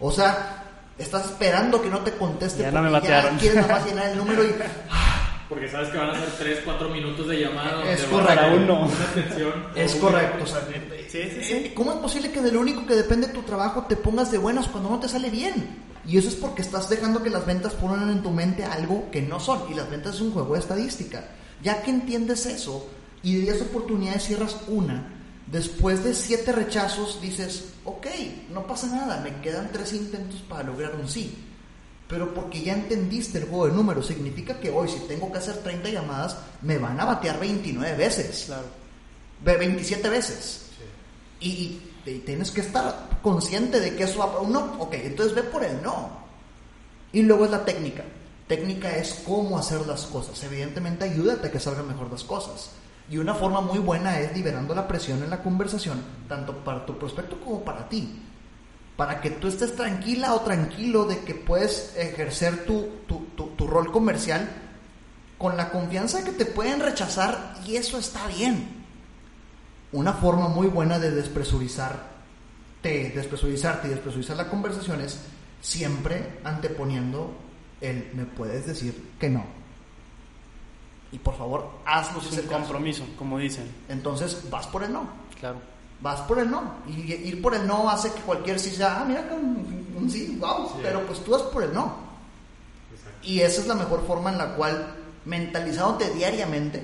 O 0.00 0.10
sea, 0.10 0.65
estás 0.98 1.26
esperando 1.26 1.80
que 1.82 1.88
no 1.90 2.00
te 2.00 2.12
conteste 2.12 2.62
Ya 2.62 2.70
no 2.70 2.78
porque 2.78 2.86
me 2.86 2.92
batearon. 2.92 3.38
quieres 3.38 3.56
nada 3.60 3.74
más 3.78 3.86
llenar 3.86 4.08
el 4.10 4.18
número 4.18 4.44
y 4.44 4.54
Porque 5.48 5.68
sabes 5.68 5.90
que 5.90 5.98
van 5.98 6.10
a 6.10 6.14
ser 6.18 6.28
3, 6.40 6.58
4 6.64 6.88
minutos 6.88 7.28
de 7.28 7.40
llamada. 7.40 7.88
Es 7.88 8.02
correcto. 8.02 8.46
Uno. 8.56 8.90
Es 9.76 9.94
correcto, 9.94 10.42
o 10.42 10.46
sea, 10.46 10.60
Sí, 11.08 11.18
sí, 11.32 11.40
sí. 11.42 11.52
eh, 11.52 11.72
¿cómo 11.74 11.92
es 11.92 11.98
posible 11.98 12.32
que 12.32 12.40
de 12.40 12.50
lo 12.50 12.60
único 12.60 12.84
que 12.84 12.94
depende 12.94 13.28
de 13.28 13.32
tu 13.32 13.42
trabajo 13.42 13.84
te 13.88 13.94
pongas 13.94 14.32
de 14.32 14.38
buenas 14.38 14.66
cuando 14.66 14.90
no 14.90 14.98
te 14.98 15.08
sale 15.08 15.30
bien? 15.30 15.84
Y 16.04 16.18
eso 16.18 16.28
es 16.28 16.34
porque 16.34 16.62
estás 16.62 16.88
dejando 16.88 17.22
que 17.22 17.30
las 17.30 17.46
ventas 17.46 17.74
pongan 17.74 18.10
en 18.10 18.24
tu 18.24 18.30
mente 18.32 18.64
algo 18.64 19.08
que 19.12 19.22
no 19.22 19.38
son. 19.38 19.62
Y 19.70 19.74
las 19.74 19.88
ventas 19.88 20.16
es 20.16 20.20
un 20.20 20.32
juego 20.32 20.54
de 20.54 20.60
estadística. 20.60 21.24
Ya 21.62 21.80
que 21.80 21.90
entiendes 21.92 22.46
eso 22.46 22.88
y 23.22 23.36
de 23.36 23.42
10 23.42 23.62
oportunidades 23.62 24.24
cierras 24.24 24.56
una, 24.66 25.12
después 25.46 26.02
de 26.02 26.12
7 26.12 26.50
rechazos 26.50 27.20
dices, 27.20 27.66
ok, 27.84 27.95
no 28.56 28.66
pasa 28.66 28.86
nada, 28.88 29.20
me 29.20 29.40
quedan 29.42 29.70
3 29.70 29.92
intentos 29.92 30.40
para 30.48 30.64
lograr 30.64 30.94
un 30.96 31.06
sí. 31.08 31.44
Pero 32.08 32.32
porque 32.34 32.62
ya 32.62 32.72
entendiste 32.72 33.38
el 33.38 33.44
juego 33.44 33.66
de 33.66 33.72
números, 33.72 34.06
significa 34.06 34.58
que 34.58 34.70
hoy 34.70 34.88
si 34.88 35.00
tengo 35.00 35.30
que 35.30 35.38
hacer 35.38 35.56
30 35.58 35.90
llamadas, 35.90 36.36
me 36.62 36.78
van 36.78 36.98
a 36.98 37.04
batear 37.04 37.38
29 37.38 37.96
veces. 37.96 38.44
Claro. 38.46 38.66
Ve- 39.44 39.56
27 39.58 40.08
veces. 40.08 40.62
Y 41.40 41.80
tienes 42.24 42.50
que 42.50 42.60
estar 42.62 43.18
consciente 43.22 43.80
de 43.80 43.94
que 43.94 44.04
eso 44.04 44.20
va 44.20 44.40
un 44.40 44.52
no. 44.52 44.76
Ok, 44.78 44.94
entonces 44.94 45.34
ve 45.34 45.42
por 45.42 45.62
el 45.64 45.82
no. 45.82 46.10
Y 47.12 47.22
luego 47.22 47.44
es 47.44 47.50
la 47.50 47.64
técnica. 47.64 48.04
Técnica 48.48 48.96
es 48.96 49.22
cómo 49.26 49.58
hacer 49.58 49.84
las 49.86 50.06
cosas. 50.06 50.42
Evidentemente 50.44 51.04
ayúdate 51.04 51.48
a 51.48 51.50
que 51.50 51.60
salgan 51.60 51.88
mejor 51.88 52.10
las 52.10 52.22
cosas. 52.24 52.70
Y 53.10 53.18
una 53.18 53.34
forma 53.34 53.60
muy 53.60 53.78
buena 53.80 54.18
es 54.20 54.34
liberando 54.34 54.74
la 54.74 54.86
presión 54.88 55.22
en 55.22 55.30
la 55.30 55.42
conversación, 55.42 56.00
tanto 56.28 56.56
para 56.64 56.86
tu 56.86 56.96
prospecto 56.98 57.38
como 57.40 57.62
para 57.64 57.88
ti. 57.88 58.22
Para 58.96 59.20
que 59.20 59.30
tú 59.30 59.48
estés 59.48 59.76
tranquila 59.76 60.34
o 60.34 60.40
tranquilo 60.40 61.04
de 61.04 61.20
que 61.20 61.34
puedes 61.34 61.94
ejercer 61.96 62.64
tu, 62.64 62.88
tu, 63.06 63.26
tu- 63.36 63.48
tu 63.50 63.66
rol 63.66 63.92
comercial 63.92 64.48
con 65.38 65.56
la 65.56 65.68
confianza 65.70 66.24
que 66.24 66.32
te 66.32 66.46
pueden 66.46 66.80
rechazar 66.80 67.54
y 67.66 67.76
eso 67.76 67.98
está 67.98 68.26
bien 68.28 68.84
una 69.92 70.14
forma 70.14 70.48
muy 70.48 70.66
buena 70.66 70.98
de 70.98 71.10
despresurizar 71.10 72.16
te 72.80 73.10
despresurizarte 73.10 73.86
y 73.88 73.90
despresurizar 73.90 74.36
la 74.36 74.48
conversación 74.48 75.00
es 75.02 75.20
siempre 75.60 76.38
anteponiendo 76.42 77.34
el 77.82 78.08
me 78.14 78.24
puedes 78.24 78.66
decir 78.66 79.10
que 79.20 79.28
no 79.28 79.44
y 81.12 81.18
por 81.18 81.36
favor 81.36 81.70
hazlo 81.84 82.20
si 82.20 82.34
es 82.34 82.40
caso. 82.42 82.52
compromiso, 82.52 83.04
como 83.18 83.38
dicen. 83.38 83.70
entonces 83.90 84.48
vas 84.50 84.66
por 84.66 84.84
el 84.84 84.92
no 84.94 85.06
Claro. 85.38 85.60
Vas 86.00 86.20
por 86.22 86.38
el 86.38 86.50
no 86.50 86.74
y 86.86 87.12
ir 87.12 87.40
por 87.42 87.54
el 87.54 87.66
no 87.66 87.88
hace 87.88 88.12
que 88.12 88.20
cualquier 88.20 88.58
sí 88.60 88.70
sea 88.70 89.00
ah 89.00 89.04
mira 89.04 89.26
un, 89.32 89.94
un 89.96 90.10
sí 90.10 90.36
wow 90.40 90.68
Sí. 90.68 90.80
pero 90.82 91.06
pues 91.06 91.22
tú 91.24 91.30
vas 91.32 91.42
por 91.42 91.62
el 91.62 91.72
no 91.72 91.96
Exacto. 92.94 93.18
y 93.22 93.40
esa 93.40 93.60
es 93.62 93.66
la 93.66 93.74
mejor 93.74 94.06
forma 94.06 94.30
en 94.30 94.38
la 94.38 94.54
cual 94.54 94.94
mentalizándote 95.24 96.10
diariamente 96.14 96.82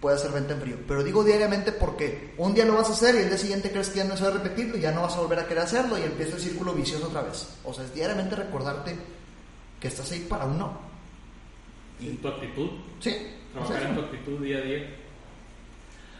puede 0.00 0.16
hacer 0.16 0.32
venta 0.32 0.52
en 0.52 0.60
frío. 0.60 0.76
Pero 0.86 1.02
digo 1.02 1.24
diariamente 1.24 1.72
porque 1.72 2.34
un 2.36 2.52
día 2.52 2.66
lo 2.66 2.74
vas 2.74 2.90
a 2.90 2.92
hacer 2.92 3.14
y 3.14 3.18
el 3.20 3.28
día 3.30 3.38
siguiente 3.38 3.70
crees 3.70 3.88
que 3.88 3.98
ya 4.00 4.04
no 4.04 4.14
se 4.18 4.24
va 4.24 4.28
a 4.28 4.32
repetirlo 4.34 4.76
y 4.76 4.80
ya 4.82 4.92
no 4.92 5.00
vas 5.00 5.16
a 5.16 5.20
volver 5.20 5.38
a 5.38 5.46
querer 5.46 5.62
hacerlo 5.64 5.96
y 5.98 6.02
empieza 6.02 6.36
el 6.36 6.42
círculo 6.42 6.74
vicioso 6.74 7.06
otra 7.06 7.22
vez. 7.22 7.48
O 7.64 7.72
sea, 7.72 7.84
es 7.84 7.94
diariamente 7.94 8.36
recordarte 8.36 8.94
que 9.80 9.88
estás 9.88 10.12
ahí 10.12 10.20
para 10.28 10.44
un 10.44 10.58
no. 10.58 10.76
Y 12.00 12.10
tu 12.16 12.28
actitud. 12.28 12.68
Sí. 13.00 13.16
Trabajar 13.54 13.82
es 13.82 13.88
en 13.88 13.94
tu 13.94 14.00
actitud 14.02 14.40
día 14.42 14.58
a 14.58 14.60
día. 14.60 14.96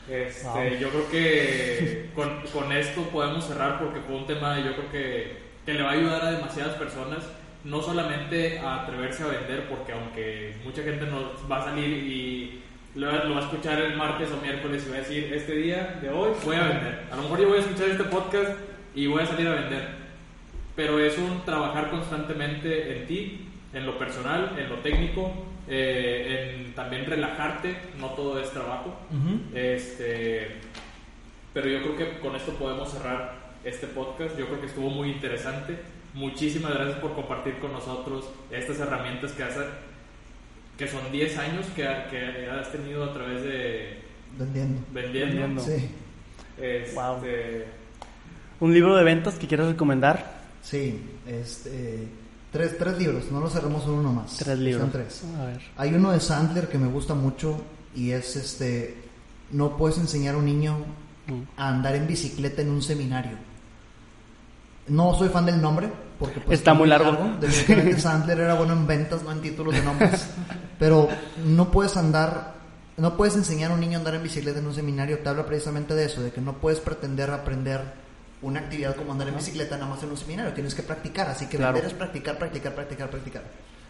Este, 0.09 0.47
Wow. 0.47 0.79
Yo 0.79 0.91
creo 0.91 1.11
que 1.11 2.11
con, 2.15 2.43
con 2.53 2.73
esto 2.73 3.03
podemos 3.05 3.45
cerrar 3.47 3.79
porque 3.79 4.01
fue 4.01 4.17
un 4.17 4.27
tema 4.27 4.59
yo 4.59 4.75
creo 4.75 4.91
que, 4.91 5.37
que 5.65 5.75
le 5.75 5.83
va 5.83 5.91
a 5.91 5.93
ayudar 5.93 6.25
a 6.25 6.33
demasiadas 6.33 6.75
personas, 6.75 7.25
no 7.65 7.81
solamente 7.81 8.59
a 8.59 8.83
atreverse 8.83 9.23
a 9.23 9.29
vender, 9.29 9.69
porque 9.69 9.93
aunque 9.93 10.57
mucha 10.65 10.83
gente 10.83 11.07
nos 11.07 11.51
va 11.51 11.63
a 11.63 11.65
salir 11.65 11.89
y 11.89 12.61
lo, 12.95 13.11
lo 13.25 13.35
va 13.35 13.41
a 13.41 13.45
escuchar 13.45 13.81
el 13.81 13.97
martes 13.97 14.29
o 14.31 14.41
miércoles 14.43 14.85
y 14.87 14.91
va 14.91 14.97
a 14.97 15.01
decir, 15.01 15.33
este 15.33 15.55
día 15.57 15.99
de 16.03 16.11
hoy 16.11 16.33
voy 16.45 16.57
a 16.57 16.69
vender. 16.69 17.05
A 17.11 17.17
lo 17.17 17.23
mejor 17.23 17.41
yo 17.41 17.49
voy 17.49 17.59
a 17.59 17.61
escuchar 17.63 17.89
este 17.89 18.05
podcast 18.05 18.53
y 18.95 19.07
voy 19.07 19.23
a 19.23 19.27
salir 19.27 19.49
a 19.49 19.55
vender. 19.55 19.89
Pero 20.77 20.99
es 20.99 21.17
un 21.19 21.45
trabajar 21.45 21.91
constantemente 21.91 22.99
en 22.99 23.07
ti, 23.07 23.49
en 23.73 23.87
lo 23.87 23.99
personal, 23.99 24.55
en 24.59 24.69
lo 24.69 24.77
técnico, 24.77 25.33
eh, 25.69 26.57
en 26.67 26.75
también 26.75 27.07
relajarte, 27.07 27.77
no 27.99 28.09
todo 28.11 28.41
es 28.41 28.51
trabajo. 28.51 28.95
Este, 29.55 30.49
pero 31.53 31.69
yo 31.69 31.83
creo 31.83 31.97
que 31.97 32.19
con 32.21 32.37
esto 32.37 32.53
podemos 32.55 32.91
cerrar 32.93 33.35
este 33.65 33.87
podcast. 33.87 34.37
Yo 34.39 34.47
creo 34.47 34.61
que 34.61 34.67
estuvo 34.67 34.91
muy 34.91 35.11
interesante. 35.11 35.79
Muchísimas 36.15 36.75
gracias 36.75 36.99
por 36.99 37.15
compartir 37.15 37.59
con 37.59 37.73
nosotros 37.73 38.29
estas 38.51 38.79
herramientas 38.81 39.33
que 39.33 39.43
has, 39.43 39.57
que 40.79 40.87
son 40.87 41.11
10 41.11 41.39
años 41.39 41.67
que, 41.75 41.83
que 42.11 42.49
has 42.51 42.71
tenido 42.71 43.05
a 43.05 43.13
través 43.13 43.43
de 43.43 43.99
Vendiendo. 44.39 44.81
vendiendo. 44.93 45.33
Vendiendo. 45.41 45.63
Sí. 45.63 45.89
Este, 46.61 46.95
Wow. 46.95 47.21
¿Un 48.61 48.73
libro 48.73 48.95
de 48.97 49.05
ventas 49.05 49.35
que 49.35 49.47
quieras 49.47 49.69
recomendar? 49.69 50.43
Sí. 50.63 51.01
Este, 51.27 52.07
tres, 52.55 52.79
tres 52.79 52.97
libros, 52.97 53.25
no 53.31 53.41
lo 53.41 53.51
cerramos 53.51 53.85
uno 53.87 54.03
nomás. 54.03 54.37
Tres 54.39 54.59
libros. 54.59 54.81
Son 54.81 54.91
tres. 54.91 55.23
A 55.39 55.45
ver. 55.45 55.61
Hay 55.77 55.93
uno 55.93 56.11
de 56.13 56.21
Sandler 56.21 56.69
que 56.69 56.79
me 56.79 56.87
gusta 56.89 57.13
mucho 57.15 57.61
y 57.95 58.13
es 58.13 58.35
este, 58.37 58.97
no 59.51 59.77
puedes 59.77 59.99
enseñar 59.99 60.37
a 60.37 60.39
un 60.39 60.47
niño 60.47 60.79
Mm. 61.27 61.43
a 61.57 61.69
andar 61.69 61.95
en 61.97 62.07
bicicleta 62.07 62.63
en 62.63 62.71
un 62.71 62.83
seminario. 62.83 63.39
No 64.89 65.15
soy 65.15 65.31
fan 65.31 65.47
del 65.47 65.61
nombre 65.61 65.91
porque 66.19 66.41
pues, 66.41 66.59
Está 66.59 66.75
muy 66.75 66.87
largo. 66.89 67.17
Definitivamente 67.41 68.01
Sandler 68.01 68.41
era 68.41 68.55
bueno 68.55 68.75
en 68.75 68.87
ventas, 68.87 69.23
no 69.23 69.33
en 69.33 69.41
títulos 69.41 69.75
de 69.75 69.83
nombres. 69.83 70.27
Pero 70.79 71.09
no 71.47 71.71
puedes 71.71 71.97
andar, 71.97 72.55
no 72.99 73.17
puedes 73.17 73.37
enseñar 73.37 73.71
a 73.71 73.75
un 73.75 73.81
niño 73.81 73.97
a 73.97 74.01
andar 74.01 74.15
en 74.15 74.23
bicicleta 74.23 74.59
en 74.59 74.67
un 74.67 74.75
seminario. 74.75 75.19
Te 75.21 75.29
habla 75.31 75.47
precisamente 75.47 75.95
de 75.95 76.05
eso, 76.05 76.21
de 76.23 76.31
que 76.31 76.41
no 76.43 76.55
puedes 76.59 76.81
pretender 76.81 77.31
aprender 77.31 78.04
una 78.45 78.61
actividad 78.61 78.95
como 78.97 79.13
andar 79.13 79.29
en 79.29 79.37
bicicleta 79.37 79.77
nada 79.77 79.91
más 79.91 80.03
en 80.03 80.11
un 80.11 80.17
seminario. 80.17 80.53
Tienes 80.53 80.75
que 80.75 80.83
practicar, 80.83 81.29
así 81.29 81.47
que 81.47 81.57
Claro. 81.57 81.75
vender 81.75 81.91
es 81.91 81.97
practicar, 81.97 82.39
practicar, 82.39 82.75
practicar, 82.75 83.11
practicar. 83.11 83.43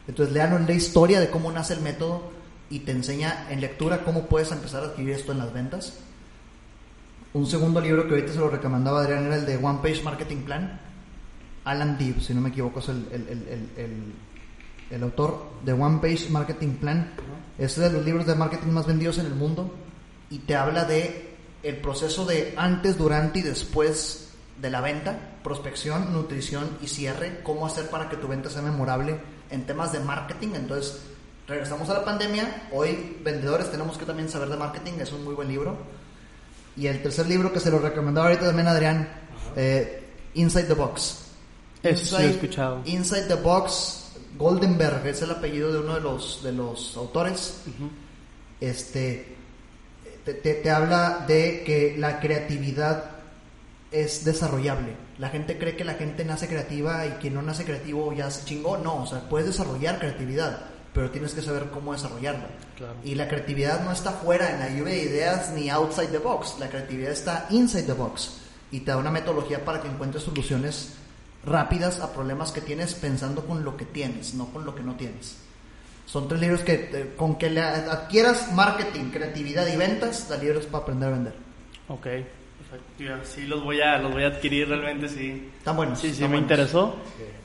Entonces 0.06 0.34
lean 0.34 0.66
la 0.66 0.72
historia 0.72 1.20
de 1.20 1.30
cómo 1.30 1.50
nace 1.52 1.74
el 1.74 1.80
método 1.80 2.30
y 2.70 2.80
te 2.80 2.92
enseña 2.92 3.46
en 3.50 3.60
lectura 3.60 4.02
cómo 4.04 4.26
puedes 4.26 4.50
empezar 4.52 4.82
a 4.82 4.86
adquirir 4.86 5.12
esto 5.14 5.32
en 5.32 5.38
las 5.38 5.52
ventas. 5.52 5.94
Un 7.32 7.46
segundo 7.46 7.80
libro 7.80 8.04
que 8.06 8.14
ahorita 8.14 8.32
se 8.32 8.38
lo 8.38 8.48
recomendaba 8.48 9.00
Adrián 9.00 9.24
era 9.26 9.36
el 9.36 9.46
de 9.46 9.56
One 9.56 9.80
Page 9.82 10.02
Marketing 10.02 10.42
Plan. 10.44 10.80
Alan 11.64 11.98
Deeb, 11.98 12.20
si 12.20 12.34
no 12.34 12.40
me 12.40 12.50
equivoco, 12.50 12.78
es 12.80 12.88
el- 12.90 13.08
el- 13.10 13.68
el- 13.76 14.12
el 14.90 15.02
autor 15.02 15.44
de 15.64 15.72
One 15.72 15.98
Page 16.00 16.28
Marketing 16.30 16.74
Plan. 16.74 17.12
Es 17.58 17.76
de 17.76 17.90
los 17.90 18.04
libros 18.04 18.26
de 18.26 18.34
marketing 18.34 18.68
más 18.72 18.86
vendidos 18.86 19.18
en 19.18 19.26
el 19.26 19.34
mundo 19.34 19.74
y 20.30 20.38
te 20.40 20.54
habla 20.54 20.84
de 20.84 21.34
el 21.62 21.76
proceso 21.78 22.26
de 22.26 22.52
antes, 22.56 22.98
durante 22.98 23.38
y 23.38 23.42
después 23.42 24.23
de 24.64 24.70
la 24.70 24.80
venta, 24.80 25.14
prospección, 25.42 26.10
nutrición 26.14 26.78
y 26.80 26.88
cierre, 26.88 27.40
cómo 27.42 27.66
hacer 27.66 27.90
para 27.90 28.08
que 28.08 28.16
tu 28.16 28.26
venta 28.28 28.48
sea 28.48 28.62
memorable 28.62 29.20
en 29.50 29.66
temas 29.66 29.92
de 29.92 30.00
marketing. 30.00 30.54
Entonces, 30.54 31.02
regresamos 31.46 31.90
a 31.90 31.92
la 31.92 32.02
pandemia, 32.06 32.68
hoy 32.72 33.18
vendedores 33.22 33.70
tenemos 33.70 33.98
que 33.98 34.06
también 34.06 34.30
saber 34.30 34.48
de 34.48 34.56
marketing, 34.56 34.94
es 35.00 35.12
un 35.12 35.22
muy 35.22 35.34
buen 35.34 35.48
libro. 35.48 35.76
Y 36.78 36.86
el 36.86 37.02
tercer 37.02 37.26
libro 37.28 37.52
que 37.52 37.60
se 37.60 37.70
lo 37.70 37.78
recomendaba 37.78 38.28
ahorita 38.28 38.46
también 38.46 38.66
Adrián, 38.68 39.06
eh, 39.54 40.02
Inside 40.32 40.64
the 40.64 40.74
Box. 40.74 41.26
Eso 41.82 42.16
sí 42.16 42.22
he 42.22 42.30
escuchado. 42.30 42.80
Inside 42.86 43.24
the 43.28 43.34
Box, 43.34 44.12
Goldenberg 44.38 45.06
es 45.06 45.20
el 45.20 45.30
apellido 45.30 45.70
de 45.74 45.80
uno 45.80 45.94
de 45.96 46.00
los, 46.00 46.42
de 46.42 46.52
los 46.52 46.96
autores. 46.96 47.60
Este 48.60 49.36
te, 50.24 50.32
te- 50.34 50.54
te 50.54 50.70
habla 50.70 51.24
de 51.28 51.62
que 51.66 51.96
la 51.98 52.18
creatividad 52.18 53.10
es 53.94 54.24
desarrollable. 54.24 54.96
La 55.18 55.28
gente 55.28 55.56
cree 55.56 55.76
que 55.76 55.84
la 55.84 55.94
gente 55.94 56.24
nace 56.24 56.48
creativa 56.48 57.06
y 57.06 57.10
quien 57.20 57.34
no 57.34 57.42
nace 57.42 57.64
creativo 57.64 58.12
ya 58.12 58.28
se 58.30 58.44
chingó. 58.44 58.76
No, 58.76 59.04
o 59.04 59.06
sea, 59.06 59.28
puedes 59.28 59.46
desarrollar 59.46 60.00
creatividad, 60.00 60.66
pero 60.92 61.12
tienes 61.12 61.32
que 61.32 61.42
saber 61.42 61.70
cómo 61.70 61.92
desarrollarla. 61.92 62.48
Claro. 62.76 62.94
Y 63.04 63.14
la 63.14 63.28
creatividad 63.28 63.84
no 63.84 63.92
está 63.92 64.10
fuera 64.10 64.50
en 64.50 64.58
la 64.58 64.68
lluvia 64.68 64.94
de 64.94 65.02
ideas 65.04 65.52
ni 65.54 65.70
outside 65.70 66.08
the 66.08 66.18
box. 66.18 66.56
La 66.58 66.68
creatividad 66.68 67.12
está 67.12 67.46
inside 67.50 67.84
the 67.84 67.92
box 67.92 68.40
y 68.72 68.80
te 68.80 68.90
da 68.90 68.96
una 68.96 69.12
metodología 69.12 69.64
para 69.64 69.80
que 69.80 69.86
encuentres 69.86 70.24
soluciones 70.24 70.94
rápidas 71.46 72.00
a 72.00 72.12
problemas 72.12 72.50
que 72.50 72.60
tienes 72.60 72.94
pensando 72.94 73.46
con 73.46 73.62
lo 73.62 73.76
que 73.76 73.84
tienes, 73.84 74.34
no 74.34 74.46
con 74.46 74.64
lo 74.64 74.74
que 74.74 74.82
no 74.82 74.96
tienes. 74.96 75.36
Son 76.06 76.26
tres 76.26 76.40
libros 76.40 76.62
que 76.62 76.90
eh, 76.92 77.14
con 77.16 77.36
que 77.36 77.48
le 77.48 77.60
adquieras 77.60 78.52
marketing, 78.52 79.10
creatividad 79.10 79.68
y 79.68 79.76
ventas, 79.76 80.28
da 80.28 80.36
libros 80.36 80.66
para 80.66 80.82
aprender 80.82 81.08
a 81.08 81.12
vender. 81.12 81.34
Ok, 81.88 82.06
Sí, 83.24 83.42
los 83.46 83.62
voy 83.62 83.80
a, 83.80 83.98
los 83.98 84.12
voy 84.12 84.24
a 84.24 84.28
adquirir 84.28 84.68
realmente, 84.68 85.08
sí. 85.08 85.50
Están 85.58 85.76
buenos. 85.76 85.98
Sí, 85.98 86.12
sí, 86.12 86.22
me 86.22 86.28
buenos. 86.28 86.42
interesó. 86.42 86.96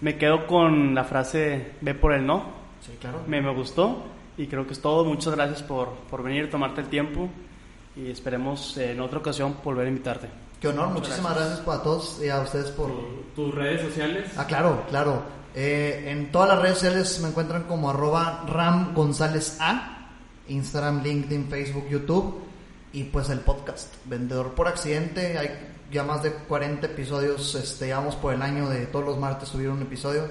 Me 0.02 0.18
quedo 0.18 0.48
con 0.48 0.94
la 0.96 1.04
frase 1.04 1.74
ve 1.82 1.94
por 1.94 2.14
el 2.14 2.26
no. 2.26 2.44
Sí, 2.82 2.92
claro. 3.00 3.22
Me, 3.28 3.42
me 3.42 3.54
gustó 3.54 4.04
y 4.38 4.48
creo 4.48 4.66
que 4.66 4.74
es 4.74 4.82
todo. 4.82 5.04
Muchas 5.06 5.36
gracias 5.36 5.62
por, 5.64 5.90
por 6.10 6.24
venir, 6.24 6.50
tomarte 6.50 6.82
el 6.82 6.88
tiempo 6.88 7.30
y 7.96 8.10
esperemos 8.10 8.78
eh, 8.78 8.92
en 8.94 9.02
otra 9.02 9.20
ocasión 9.20 9.56
volver 9.64 9.86
a 9.86 9.90
invitarte. 9.90 10.28
Qué 10.62 10.68
honor, 10.68 10.90
muchísimas 10.90 11.36
gracias. 11.36 11.60
para 11.60 11.82
todos 11.84 12.22
y 12.24 12.30
a 12.30 12.40
ustedes 12.42 12.70
por... 12.72 12.88
Tu- 12.90 13.24
tus 13.36 13.56
redes 13.56 13.82
sociales. 13.82 14.30
Ah, 14.38 14.46
claro, 14.46 14.84
claro. 14.90 15.24
Eh, 15.56 16.06
en 16.08 16.32
todas 16.32 16.50
las 16.50 16.60
redes 16.62 16.76
sociales 16.76 17.20
me 17.22 17.30
encuentran 17.30 17.64
como 17.64 17.90
arroba 17.90 18.46
Ram 18.48 18.94
González 18.94 19.58
A, 19.62 20.10
Instagram, 20.48 21.02
LinkedIn, 21.04 21.48
Facebook, 21.50 21.88
YouTube 21.90 22.42
y 22.94 23.04
pues 23.06 23.30
el 23.30 23.40
podcast, 23.40 23.94
Vendedor 24.06 24.54
por 24.56 24.68
Accidente. 24.68 25.38
Hay 25.38 25.50
ya 25.92 26.04
más 26.04 26.22
de 26.24 26.32
40 26.34 26.86
episodios, 26.88 27.56
este, 27.56 27.88
llevamos 27.88 28.16
por 28.16 28.34
el 28.34 28.42
año 28.42 28.70
de 28.70 28.86
todos 28.88 29.06
los 29.06 29.18
martes 29.18 29.50
subir 29.50 29.70
un 29.70 29.82
episodio. 29.82 30.24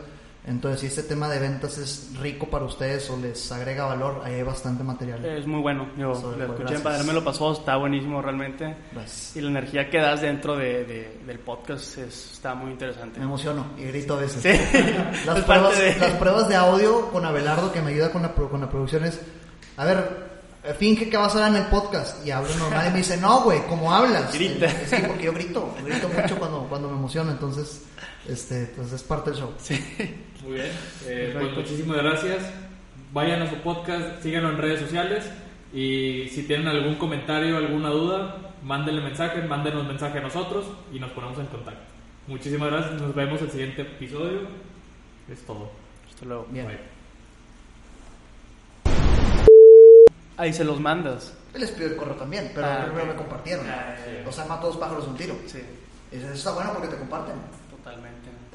Entonces, 0.47 0.81
si 0.81 0.87
este 0.87 1.03
tema 1.03 1.29
de 1.29 1.41
ventas 1.41 1.77
es 1.77 2.17
rico 2.21 2.47
para 2.49 2.65
ustedes 2.65 3.11
o 3.11 3.19
les 3.19 3.53
agrega 3.53 3.85
valor, 3.85 4.23
ahí 4.25 4.35
hay 4.35 4.43
bastante 4.43 4.83
material. 4.83 5.23
Es 5.27 5.47
muy 5.47 5.61
bueno. 5.61 5.91
Yo 5.99 6.15
Sobre 6.15 6.39
lo 6.39 6.45
escuché, 6.45 6.61
gracias. 6.63 6.81
padre 6.81 7.05
me 7.05 7.13
lo 7.13 7.23
pasó, 7.23 7.53
está 7.53 7.77
buenísimo 7.77 8.23
realmente. 8.23 8.75
Gracias. 8.93 9.37
Y 9.37 9.43
la 9.43 9.51
energía 9.51 9.91
que 9.91 9.99
das 9.99 10.23
dentro 10.23 10.57
de, 10.57 10.85
de- 10.87 11.21
del 11.27 11.39
podcast 11.41 11.99
es- 11.99 12.33
está 12.33 12.55
muy 12.55 12.71
interesante. 12.71 13.19
Me 13.19 13.27
emociono 13.27 13.67
y 13.77 13.83
grito 13.85 14.15
a 14.15 14.21
veces. 14.21 14.41
Sí. 14.43 14.79
Las, 15.27 15.41
pruebas, 15.45 15.77
de- 15.79 15.97
las 15.99 16.13
pruebas 16.15 16.49
de 16.49 16.57
audio 16.57 17.11
con 17.11 17.27
Abelardo 17.27 17.71
que 17.71 17.83
me 17.83 17.91
ayuda 17.91 18.11
con 18.11 18.23
la, 18.23 18.33
con 18.33 18.61
la 18.61 18.71
producción 18.71 19.05
es, 19.05 19.21
a 19.77 19.85
ver, 19.85 20.38
finge 20.79 21.09
que 21.09 21.17
vas 21.17 21.35
a 21.35 21.45
hablar 21.45 21.61
en 21.61 21.67
el 21.67 21.71
podcast 21.71 22.27
y 22.27 22.31
hablo 22.31 22.55
normal 22.57 22.87
y 22.89 22.91
me 22.93 22.99
dice, 22.99 23.17
no, 23.17 23.43
güey, 23.43 23.61
¿cómo 23.69 23.93
hablas? 23.93 24.33
Grita. 24.35 24.67
Eh, 24.67 24.87
Sí, 24.87 24.97
porque 25.07 25.25
yo 25.25 25.33
grito, 25.33 25.75
grito 25.85 26.09
mucho 26.09 26.39
cuando, 26.39 26.67
cuando 26.69 26.89
me 26.91 26.97
emociono, 26.97 27.31
entonces, 27.31 27.85
este, 28.29 28.67
pues 28.77 28.93
es 28.93 29.03
parte 29.03 29.31
del 29.31 29.41
show. 29.41 29.53
Sí. 29.59 29.83
Muy 30.43 30.55
bien. 30.55 30.71
Eh, 31.07 31.37
pues 31.39 31.57
muchísimas 31.57 31.97
gracias. 31.99 32.43
Vayan 33.13 33.43
a 33.43 33.51
su 33.51 33.57
podcast, 33.57 34.23
síganlo 34.23 34.51
en 34.51 34.59
redes 34.59 34.81
sociales. 34.81 35.25
Y 35.73 36.29
si 36.31 36.45
tienen 36.45 36.67
algún 36.69 36.95
comentario, 36.97 37.57
alguna 37.59 37.91
duda, 37.91 38.55
mándenle 38.63 39.03
mensaje, 39.03 39.43
mándenos 39.43 39.87
mensaje 39.87 40.19
a 40.19 40.23
nosotros 40.23 40.65
y 40.93 40.99
nos 40.99 41.11
ponemos 41.13 41.39
en 41.39 41.47
contacto. 41.47 41.83
Muchísimas 42.27 42.71
gracias. 42.71 43.01
Nos 43.01 43.15
vemos 43.15 43.41
el 43.43 43.51
siguiente 43.51 43.83
episodio. 43.83 44.41
Es 45.31 45.41
todo. 45.45 45.71
Hasta 46.09 46.25
luego. 46.27 46.47
Bien. 46.51 46.67
Bye. 46.67 46.98
Ahí 50.39 50.53
se 50.53 50.65
los 50.65 50.81
mandas. 50.81 51.33
Les 51.55 51.71
pido 51.73 51.89
el 51.89 51.97
correo 51.97 52.15
también, 52.15 52.51
pero 52.55 52.67
Ah, 52.67 52.85
primero 52.87 53.05
ok. 53.05 53.11
me 53.11 53.17
compartieron. 53.17 53.67
Ah, 53.69 53.95
sí. 54.05 54.27
O 54.27 54.33
sea, 54.33 54.45
mata 54.47 54.63
dos 54.67 54.77
pájaros 54.77 55.05
de 55.05 55.11
un 55.11 55.17
tiro. 55.17 55.35
Sí, 55.47 55.61
Eso 56.13 56.33
está 56.33 56.53
bueno 56.53 56.73
porque 56.73 56.89
te 56.89 56.97
comparten. 56.97 57.35
totalmente. 57.71 58.29